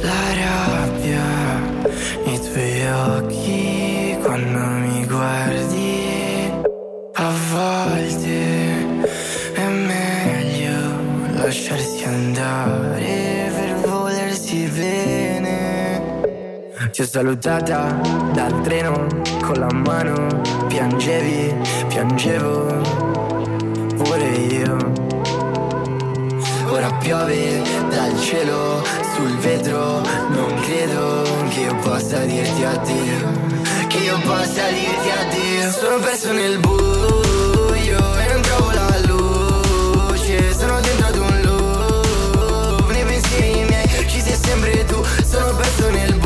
La 0.01 0.11
rabbia 0.39 1.21
nei 2.25 2.39
tuoi 2.39 2.87
occhi 2.87 4.17
quando 4.23 4.59
mi 4.59 5.05
guardi. 5.05 5.95
A 7.13 7.31
volte 7.51 8.85
è 9.53 9.67
meglio 9.67 11.41
lasciarsi 11.41 12.03
andare 12.03 12.96
Ti 16.91 17.01
ho 17.01 17.05
salutata 17.05 17.99
dal 18.33 18.61
treno 18.61 19.05
con 19.41 19.59
la 19.59 19.71
mano, 19.71 20.41
piangevi, 20.67 21.53
piangevo 21.89 22.81
pure 23.97 24.29
io. 24.29 24.77
Ora 26.69 26.91
piove 26.93 27.61
dal 27.89 28.19
cielo 28.19 28.81
sul 29.15 29.37
vetro. 29.37 30.01
Non 30.29 30.53
credo 30.61 31.23
che 31.49 31.59
io 31.61 31.75
possa 31.77 32.19
dirti 32.25 32.63
addio 32.63 33.31
Che 33.87 33.97
io 33.97 34.19
possa 34.21 34.67
dirti 34.69 35.09
addio. 35.19 35.71
Sono 35.71 35.99
perso 35.99 36.31
nel 36.31 36.57
buio 36.59 38.17
e 38.17 38.33
non 38.33 38.41
trovo 38.41 38.71
la 38.71 38.99
luce. 39.05 40.53
Sono 40.53 40.79
dentro 40.79 41.07
ad 41.07 41.17
un 41.17 41.41
loop 41.43 42.91
Nei 42.91 43.03
pensieri 43.03 43.65
miei. 43.65 44.07
Ci 44.07 44.21
sei 44.21 44.35
sempre 44.35 44.85
tu 44.85 45.05
perso 45.57 45.89
nel 45.89 46.16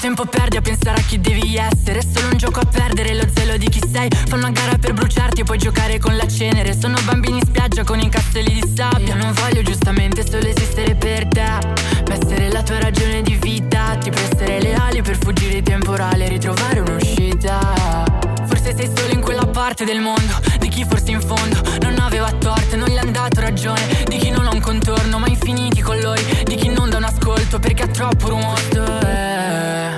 tempo 0.00 0.24
perdi 0.24 0.56
a 0.56 0.62
pensare 0.62 0.98
a 0.98 1.02
chi 1.02 1.20
devi 1.20 1.56
essere? 1.56 1.98
È 1.98 2.02
solo 2.02 2.28
un 2.28 2.38
gioco 2.38 2.60
a 2.60 2.64
perdere 2.64 3.14
lo 3.14 3.26
zelo 3.34 3.58
di 3.58 3.68
chi 3.68 3.80
sei. 3.92 4.08
Fanno 4.28 4.46
una 4.46 4.50
gara 4.50 4.78
per 4.78 4.94
bruciarti 4.94 5.42
e 5.42 5.44
puoi 5.44 5.58
giocare 5.58 5.98
con 5.98 6.16
la 6.16 6.26
cenere. 6.26 6.74
Sono 6.78 6.98
bambini 7.04 7.38
in 7.38 7.44
spiaggia 7.44 7.84
con 7.84 8.00
i 8.00 8.08
castelli 8.08 8.54
di 8.54 8.72
sabbia. 8.74 9.14
Non 9.14 9.32
voglio 9.34 9.62
giustamente 9.62 10.24
solo 10.26 10.46
esistere 10.46 10.94
per 10.94 11.26
te. 11.28 11.42
Ma 11.42 12.14
essere 12.14 12.50
la 12.50 12.62
tua 12.62 12.78
ragione 12.80 13.20
di 13.20 13.36
vita. 13.36 13.96
Ti 14.00 14.08
prestare 14.08 14.62
le 14.62 14.74
ali 14.74 15.02
per 15.02 15.18
fuggire 15.20 15.58
i 15.58 15.62
temporali 15.62 16.24
e 16.24 16.28
ritrovare 16.28 16.80
un'uscita. 16.80 18.04
Forse 18.46 18.74
sei 18.74 18.90
solo 18.94 19.12
in 19.12 19.20
quella 19.20 19.46
parte 19.46 19.84
del 19.84 20.00
mondo 20.00 20.40
chi 20.70 20.84
forse 20.84 21.10
in 21.10 21.20
fondo 21.20 21.60
non 21.80 21.98
aveva 21.98 22.32
torto 22.32 22.76
non 22.76 22.88
gli 22.88 22.96
hanno 22.96 23.10
dato 23.10 23.40
ragione. 23.40 24.04
Di 24.06 24.16
chi 24.16 24.30
non 24.30 24.46
ha 24.46 24.50
un 24.50 24.60
contorno 24.60 25.18
ma 25.18 25.28
infiniti 25.28 25.82
colori. 25.82 26.22
Di 26.44 26.54
chi 26.54 26.68
non 26.68 26.88
dà 26.88 26.96
un 26.96 27.04
ascolto 27.04 27.58
perché 27.58 27.82
ha 27.82 27.88
troppo 27.88 28.28
rumore 28.28 28.60
Eh, 29.04 29.90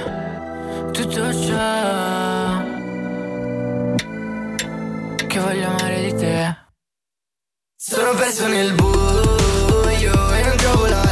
Tutto 0.92 1.32
ciò 1.32 2.64
Che 5.26 5.38
voglio 5.38 5.66
amare 5.68 6.00
di 6.04 6.14
te. 6.16 6.56
Sono 7.76 8.14
perso 8.14 8.46
nel 8.48 8.72
buio 8.72 10.32
e 10.34 10.42
non 10.44 10.56
trovo 10.56 10.86
la 10.86 11.11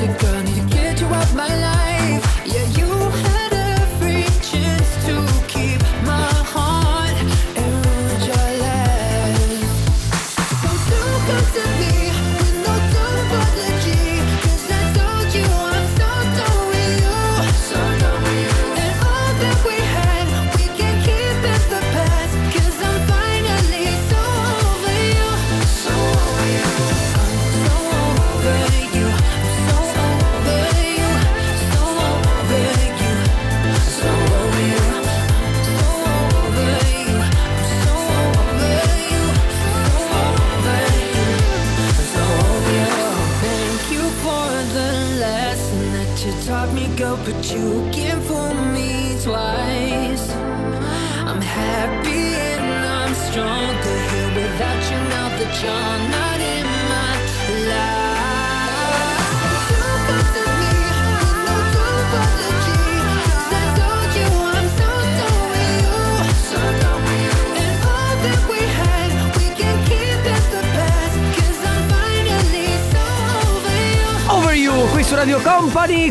to 0.00 0.06
get 0.06 0.39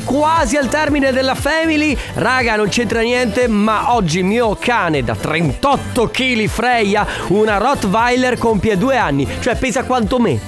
Quasi 0.03 0.57
al 0.57 0.67
termine 0.69 1.11
della 1.11 1.35
Family. 1.35 1.97
Raga, 2.15 2.55
non 2.55 2.69
c'entra 2.69 3.01
niente, 3.01 3.47
ma 3.47 3.93
oggi 3.93 4.23
mio 4.23 4.55
cane 4.59 5.03
da 5.03 5.15
38 5.15 6.09
kg 6.09 6.47
Freya, 6.47 7.05
una 7.27 7.57
Rottweiler, 7.57 8.37
compie 8.37 8.77
due 8.77 8.97
anni, 8.97 9.27
cioè 9.39 9.55
pesa 9.55 9.83
quanto 9.83 10.19
me. 10.19 10.39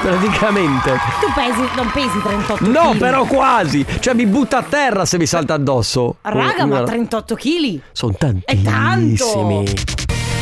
Praticamente. 0.00 0.92
Tu 1.20 1.30
pesi, 1.34 1.68
non 1.76 1.90
pesi 1.92 2.22
38 2.22 2.64
kg. 2.64 2.70
No, 2.70 2.94
però 2.98 3.24
quasi. 3.24 3.84
Cioè 4.00 4.14
mi 4.14 4.24
butta 4.26 4.58
a 4.58 4.62
terra 4.62 5.04
se 5.04 5.18
mi 5.18 5.26
salta 5.26 5.54
addosso. 5.54 6.16
Raga, 6.22 6.64
ma 6.64 6.76
Una- 6.78 6.84
38 6.84 7.34
kg? 7.34 7.80
Sono 7.92 8.14
tanto! 8.18 8.44
tantissimi. 8.62 9.64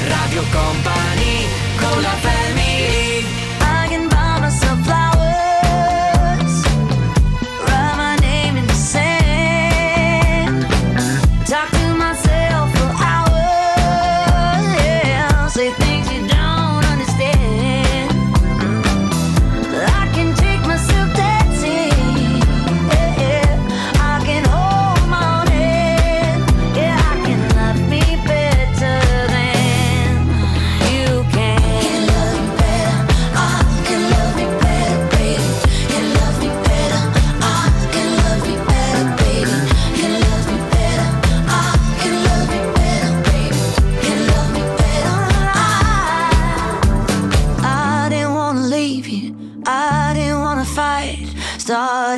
Radio 0.07 0.43
Company 0.53 1.47
con 1.77 2.01
la 2.03 2.09
family 2.21 2.78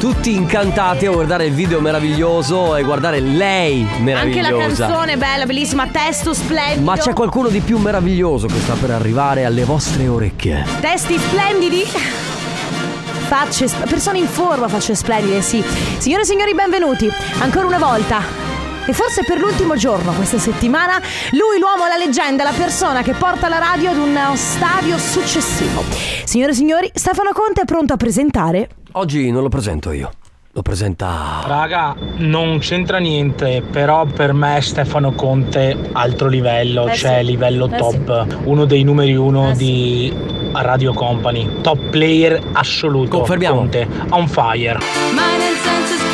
tutti 0.00 0.34
incantati 0.34 1.04
a 1.04 1.10
guardare 1.10 1.44
il 1.44 1.52
video 1.52 1.78
meraviglioso 1.78 2.74
e 2.74 2.82
guardare 2.82 3.20
lei 3.20 3.82
Anche 3.82 4.02
meravigliosa. 4.02 4.50
la 4.50 4.56
canzone 4.56 5.16
bella, 5.18 5.44
bellissima, 5.44 5.88
testo 5.88 6.32
splendido. 6.32 6.80
Ma 6.80 6.96
c'è 6.96 7.12
qualcuno 7.12 7.48
di 7.48 7.60
più 7.60 7.76
meraviglioso 7.76 8.46
che 8.46 8.58
sta 8.60 8.72
per 8.80 8.92
arrivare 8.92 9.44
alle 9.44 9.64
vostre 9.64 10.08
orecchie. 10.08 10.64
Testi 10.80 11.18
splendidi. 11.18 11.82
Facce, 11.84 13.68
persone 13.86 14.18
in 14.18 14.26
forma, 14.26 14.68
facce 14.68 14.94
splendide, 14.94 15.42
sì. 15.42 15.62
Signore 15.98 16.22
e 16.22 16.24
signori, 16.24 16.54
benvenuti. 16.54 17.06
Ancora 17.40 17.66
una 17.66 17.78
volta. 17.78 18.49
E 18.90 18.92
forse 18.92 19.22
per 19.22 19.38
l'ultimo 19.38 19.76
giorno 19.76 20.10
questa 20.14 20.38
settimana, 20.38 21.00
lui, 21.30 21.60
l'uomo, 21.60 21.86
la 21.86 21.96
leggenda, 21.96 22.42
la 22.42 22.50
persona 22.50 23.02
che 23.02 23.12
porta 23.12 23.48
la 23.48 23.58
radio 23.58 23.90
ad 23.90 23.96
un 23.96 24.18
stadio 24.34 24.98
successivo. 24.98 25.84
Signore 26.24 26.50
e 26.50 26.54
signori, 26.56 26.90
Stefano 26.92 27.30
Conte 27.32 27.60
è 27.60 27.64
pronto 27.66 27.92
a 27.92 27.96
presentare. 27.96 28.68
Oggi 28.94 29.30
non 29.30 29.42
lo 29.42 29.48
presento 29.48 29.92
io, 29.92 30.10
lo 30.50 30.62
presenta. 30.62 31.40
Raga, 31.44 31.94
non 32.16 32.58
c'entra 32.58 32.98
niente, 32.98 33.62
però 33.62 34.06
per 34.06 34.32
me 34.32 34.60
Stefano 34.60 35.12
Conte 35.12 35.90
altro 35.92 36.26
livello, 36.26 36.88
Eh 36.88 36.96
cioè 36.96 37.18
sì, 37.18 37.26
livello 37.26 37.70
eh 37.72 37.76
top, 37.76 38.38
uno 38.42 38.64
dei 38.64 38.82
numeri 38.82 39.14
uno 39.14 39.52
di 39.54 40.12
Radio 40.52 40.92
Company, 40.94 41.60
top 41.60 41.78
player 41.90 42.42
assoluto. 42.54 43.18
Confermiamo. 43.18 43.54
Conte, 43.54 43.86
on 44.08 44.26
fire. 44.26 44.80
And 44.80 45.56
senses 45.62 46.00
purified. 46.00 46.09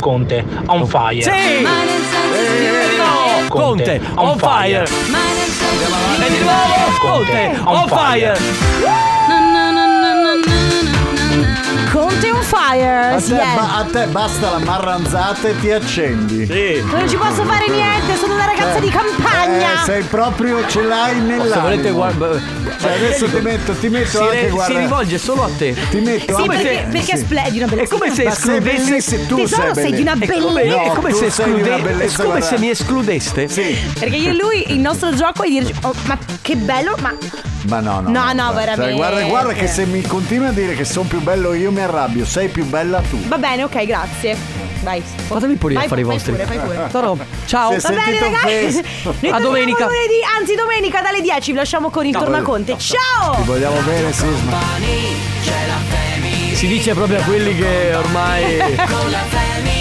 Conte, 0.00 0.44
on 0.66 0.86
fire. 0.86 1.22
Sì! 1.22 1.66
Conte, 3.48 4.00
on 4.14 4.38
fire. 4.38 4.84
E 4.84 6.30
di 6.30 6.38
nuovo 6.38 6.74
Conte, 7.00 7.60
on 7.64 7.88
fire. 7.88 8.38
Conte 11.90 12.30
on 12.30 12.42
fire. 12.42 13.14
A 13.14 13.20
te, 13.20 13.34
eh. 13.34 13.54
ba- 13.54 13.76
a 13.76 13.84
te 13.84 14.06
basta 14.06 14.50
la 14.50 14.58
marranzata 14.58 15.48
e 15.48 15.60
ti 15.60 15.70
accendi. 15.70 16.46
Sì. 16.46 16.82
Non 16.92 17.08
ci 17.08 17.16
posso 17.16 17.44
fare 17.44 17.68
niente, 17.68 18.16
sono 18.16 18.36
ragazza 18.58 18.80
di 18.80 18.88
campagna. 18.90 19.72
Eh, 19.72 19.84
sei 19.84 20.02
proprio, 20.04 20.66
ce 20.68 20.82
l'hai 20.82 21.20
nell'animo. 21.20 21.52
Se 21.54 21.60
volete 21.60 21.90
guarda. 21.90 22.40
Cioè, 22.80 22.92
adesso 22.92 23.26
ti 23.28 23.40
metto, 23.40 23.72
ti 23.72 23.88
metto 23.88 24.08
si, 24.08 24.16
anche, 24.18 24.40
re- 24.42 24.48
guarda. 24.50 24.74
si 24.74 24.80
rivolge 24.80 25.18
solo 25.18 25.44
a 25.44 25.50
te. 25.56 25.74
Ti 25.90 26.00
metto 26.00 26.34
Sì, 26.36 26.42
anche- 26.42 26.56
perché, 26.62 26.86
perché 26.90 27.16
sì. 27.16 27.24
splendidi 27.24 27.56
una 27.58 27.66
È 27.66 27.70
bellezza. 27.70 27.94
come 27.96 28.08
se 28.10 28.14
sei 28.14 28.26
escludesse 28.28 29.26
tu 29.26 29.36
Tesoro, 29.36 29.74
sei 29.74 29.82
sei 29.82 29.92
di 29.92 30.00
una. 30.02 30.12
È 30.12 30.16
bellezza. 30.16 30.82
è 30.82 30.88
come 30.94 31.10
No, 31.10 31.16
se 31.16 31.24
tu 31.26 31.30
sei 31.32 31.44
di 31.44 31.50
una 31.52 31.60
esclude- 31.68 31.82
bellezza, 31.82 32.22
è 32.22 32.26
come 32.26 32.40
se 32.40 32.58
mi 32.58 32.70
escludeste. 32.70 33.48
Sì. 33.48 33.76
Perché 33.98 34.16
io 34.16 34.30
e 34.30 34.34
lui, 34.34 34.72
il 34.72 34.78
nostro 34.80 35.14
gioco 35.14 35.42
è 35.42 35.48
dirci, 35.48 35.74
oh, 35.82 35.94
ma 36.06 36.18
che 36.42 36.56
bello, 36.56 36.96
ma 37.00 37.14
Ma 37.62 37.80
no, 37.80 38.00
no. 38.00 38.08
No, 38.10 38.24
no, 38.26 38.32
guarda. 38.34 38.52
veramente. 38.52 38.82
Cioè, 38.84 38.94
guarda, 38.96 39.22
guarda 39.24 39.52
che 39.52 39.66
se 39.66 39.84
mi 39.86 40.00
continui 40.02 40.46
a 40.48 40.52
dire 40.52 40.74
che 40.74 40.84
sono 40.84 41.08
più 41.08 41.20
bello 41.20 41.52
io 41.54 41.70
mi 41.72 41.80
arrabbio. 41.80 42.24
Sei 42.24 42.48
più 42.48 42.64
bella 42.64 43.00
tu. 43.10 43.18
va 43.26 43.38
bene, 43.38 43.64
ok, 43.64 43.84
grazie. 43.86 44.36
Vai. 44.80 45.02
Fatemi 45.02 45.56
pure 45.56 45.74
Vai, 45.74 45.84
a 45.84 45.88
fare 45.88 46.00
i 46.00 46.04
vostri. 46.04 46.30
pure, 46.32 46.44
fai 46.46 46.58
pure. 46.58 46.86
Toro, 46.92 47.18
ciao. 47.46 47.72
Si 47.72 47.76
è 47.78 47.80
Va 47.80 47.88
bene 48.04 48.20
ragazzi, 48.20 48.47
noi 49.20 49.30
A 49.30 49.38
domenica. 49.40 49.84
lunedì, 49.84 50.20
anzi 50.38 50.54
domenica 50.54 51.00
dalle 51.00 51.20
10 51.20 51.50
vi 51.52 51.56
lasciamo 51.56 51.90
con 51.90 52.06
il 52.06 52.12
Ciao. 52.12 52.22
Tornaconte. 52.24 52.76
Ciao! 52.78 53.34
Ti 53.36 53.42
vogliamo 53.44 53.78
bene, 53.80 54.12
Sisma. 54.12 54.58
Si 56.54 56.66
dice 56.66 56.92
proprio 56.94 57.18
a 57.20 57.22
quelli 57.22 57.54
che 57.56 57.94
ormai. 57.94 58.56
con 58.58 59.10
la 59.10 59.22
family 59.28 59.77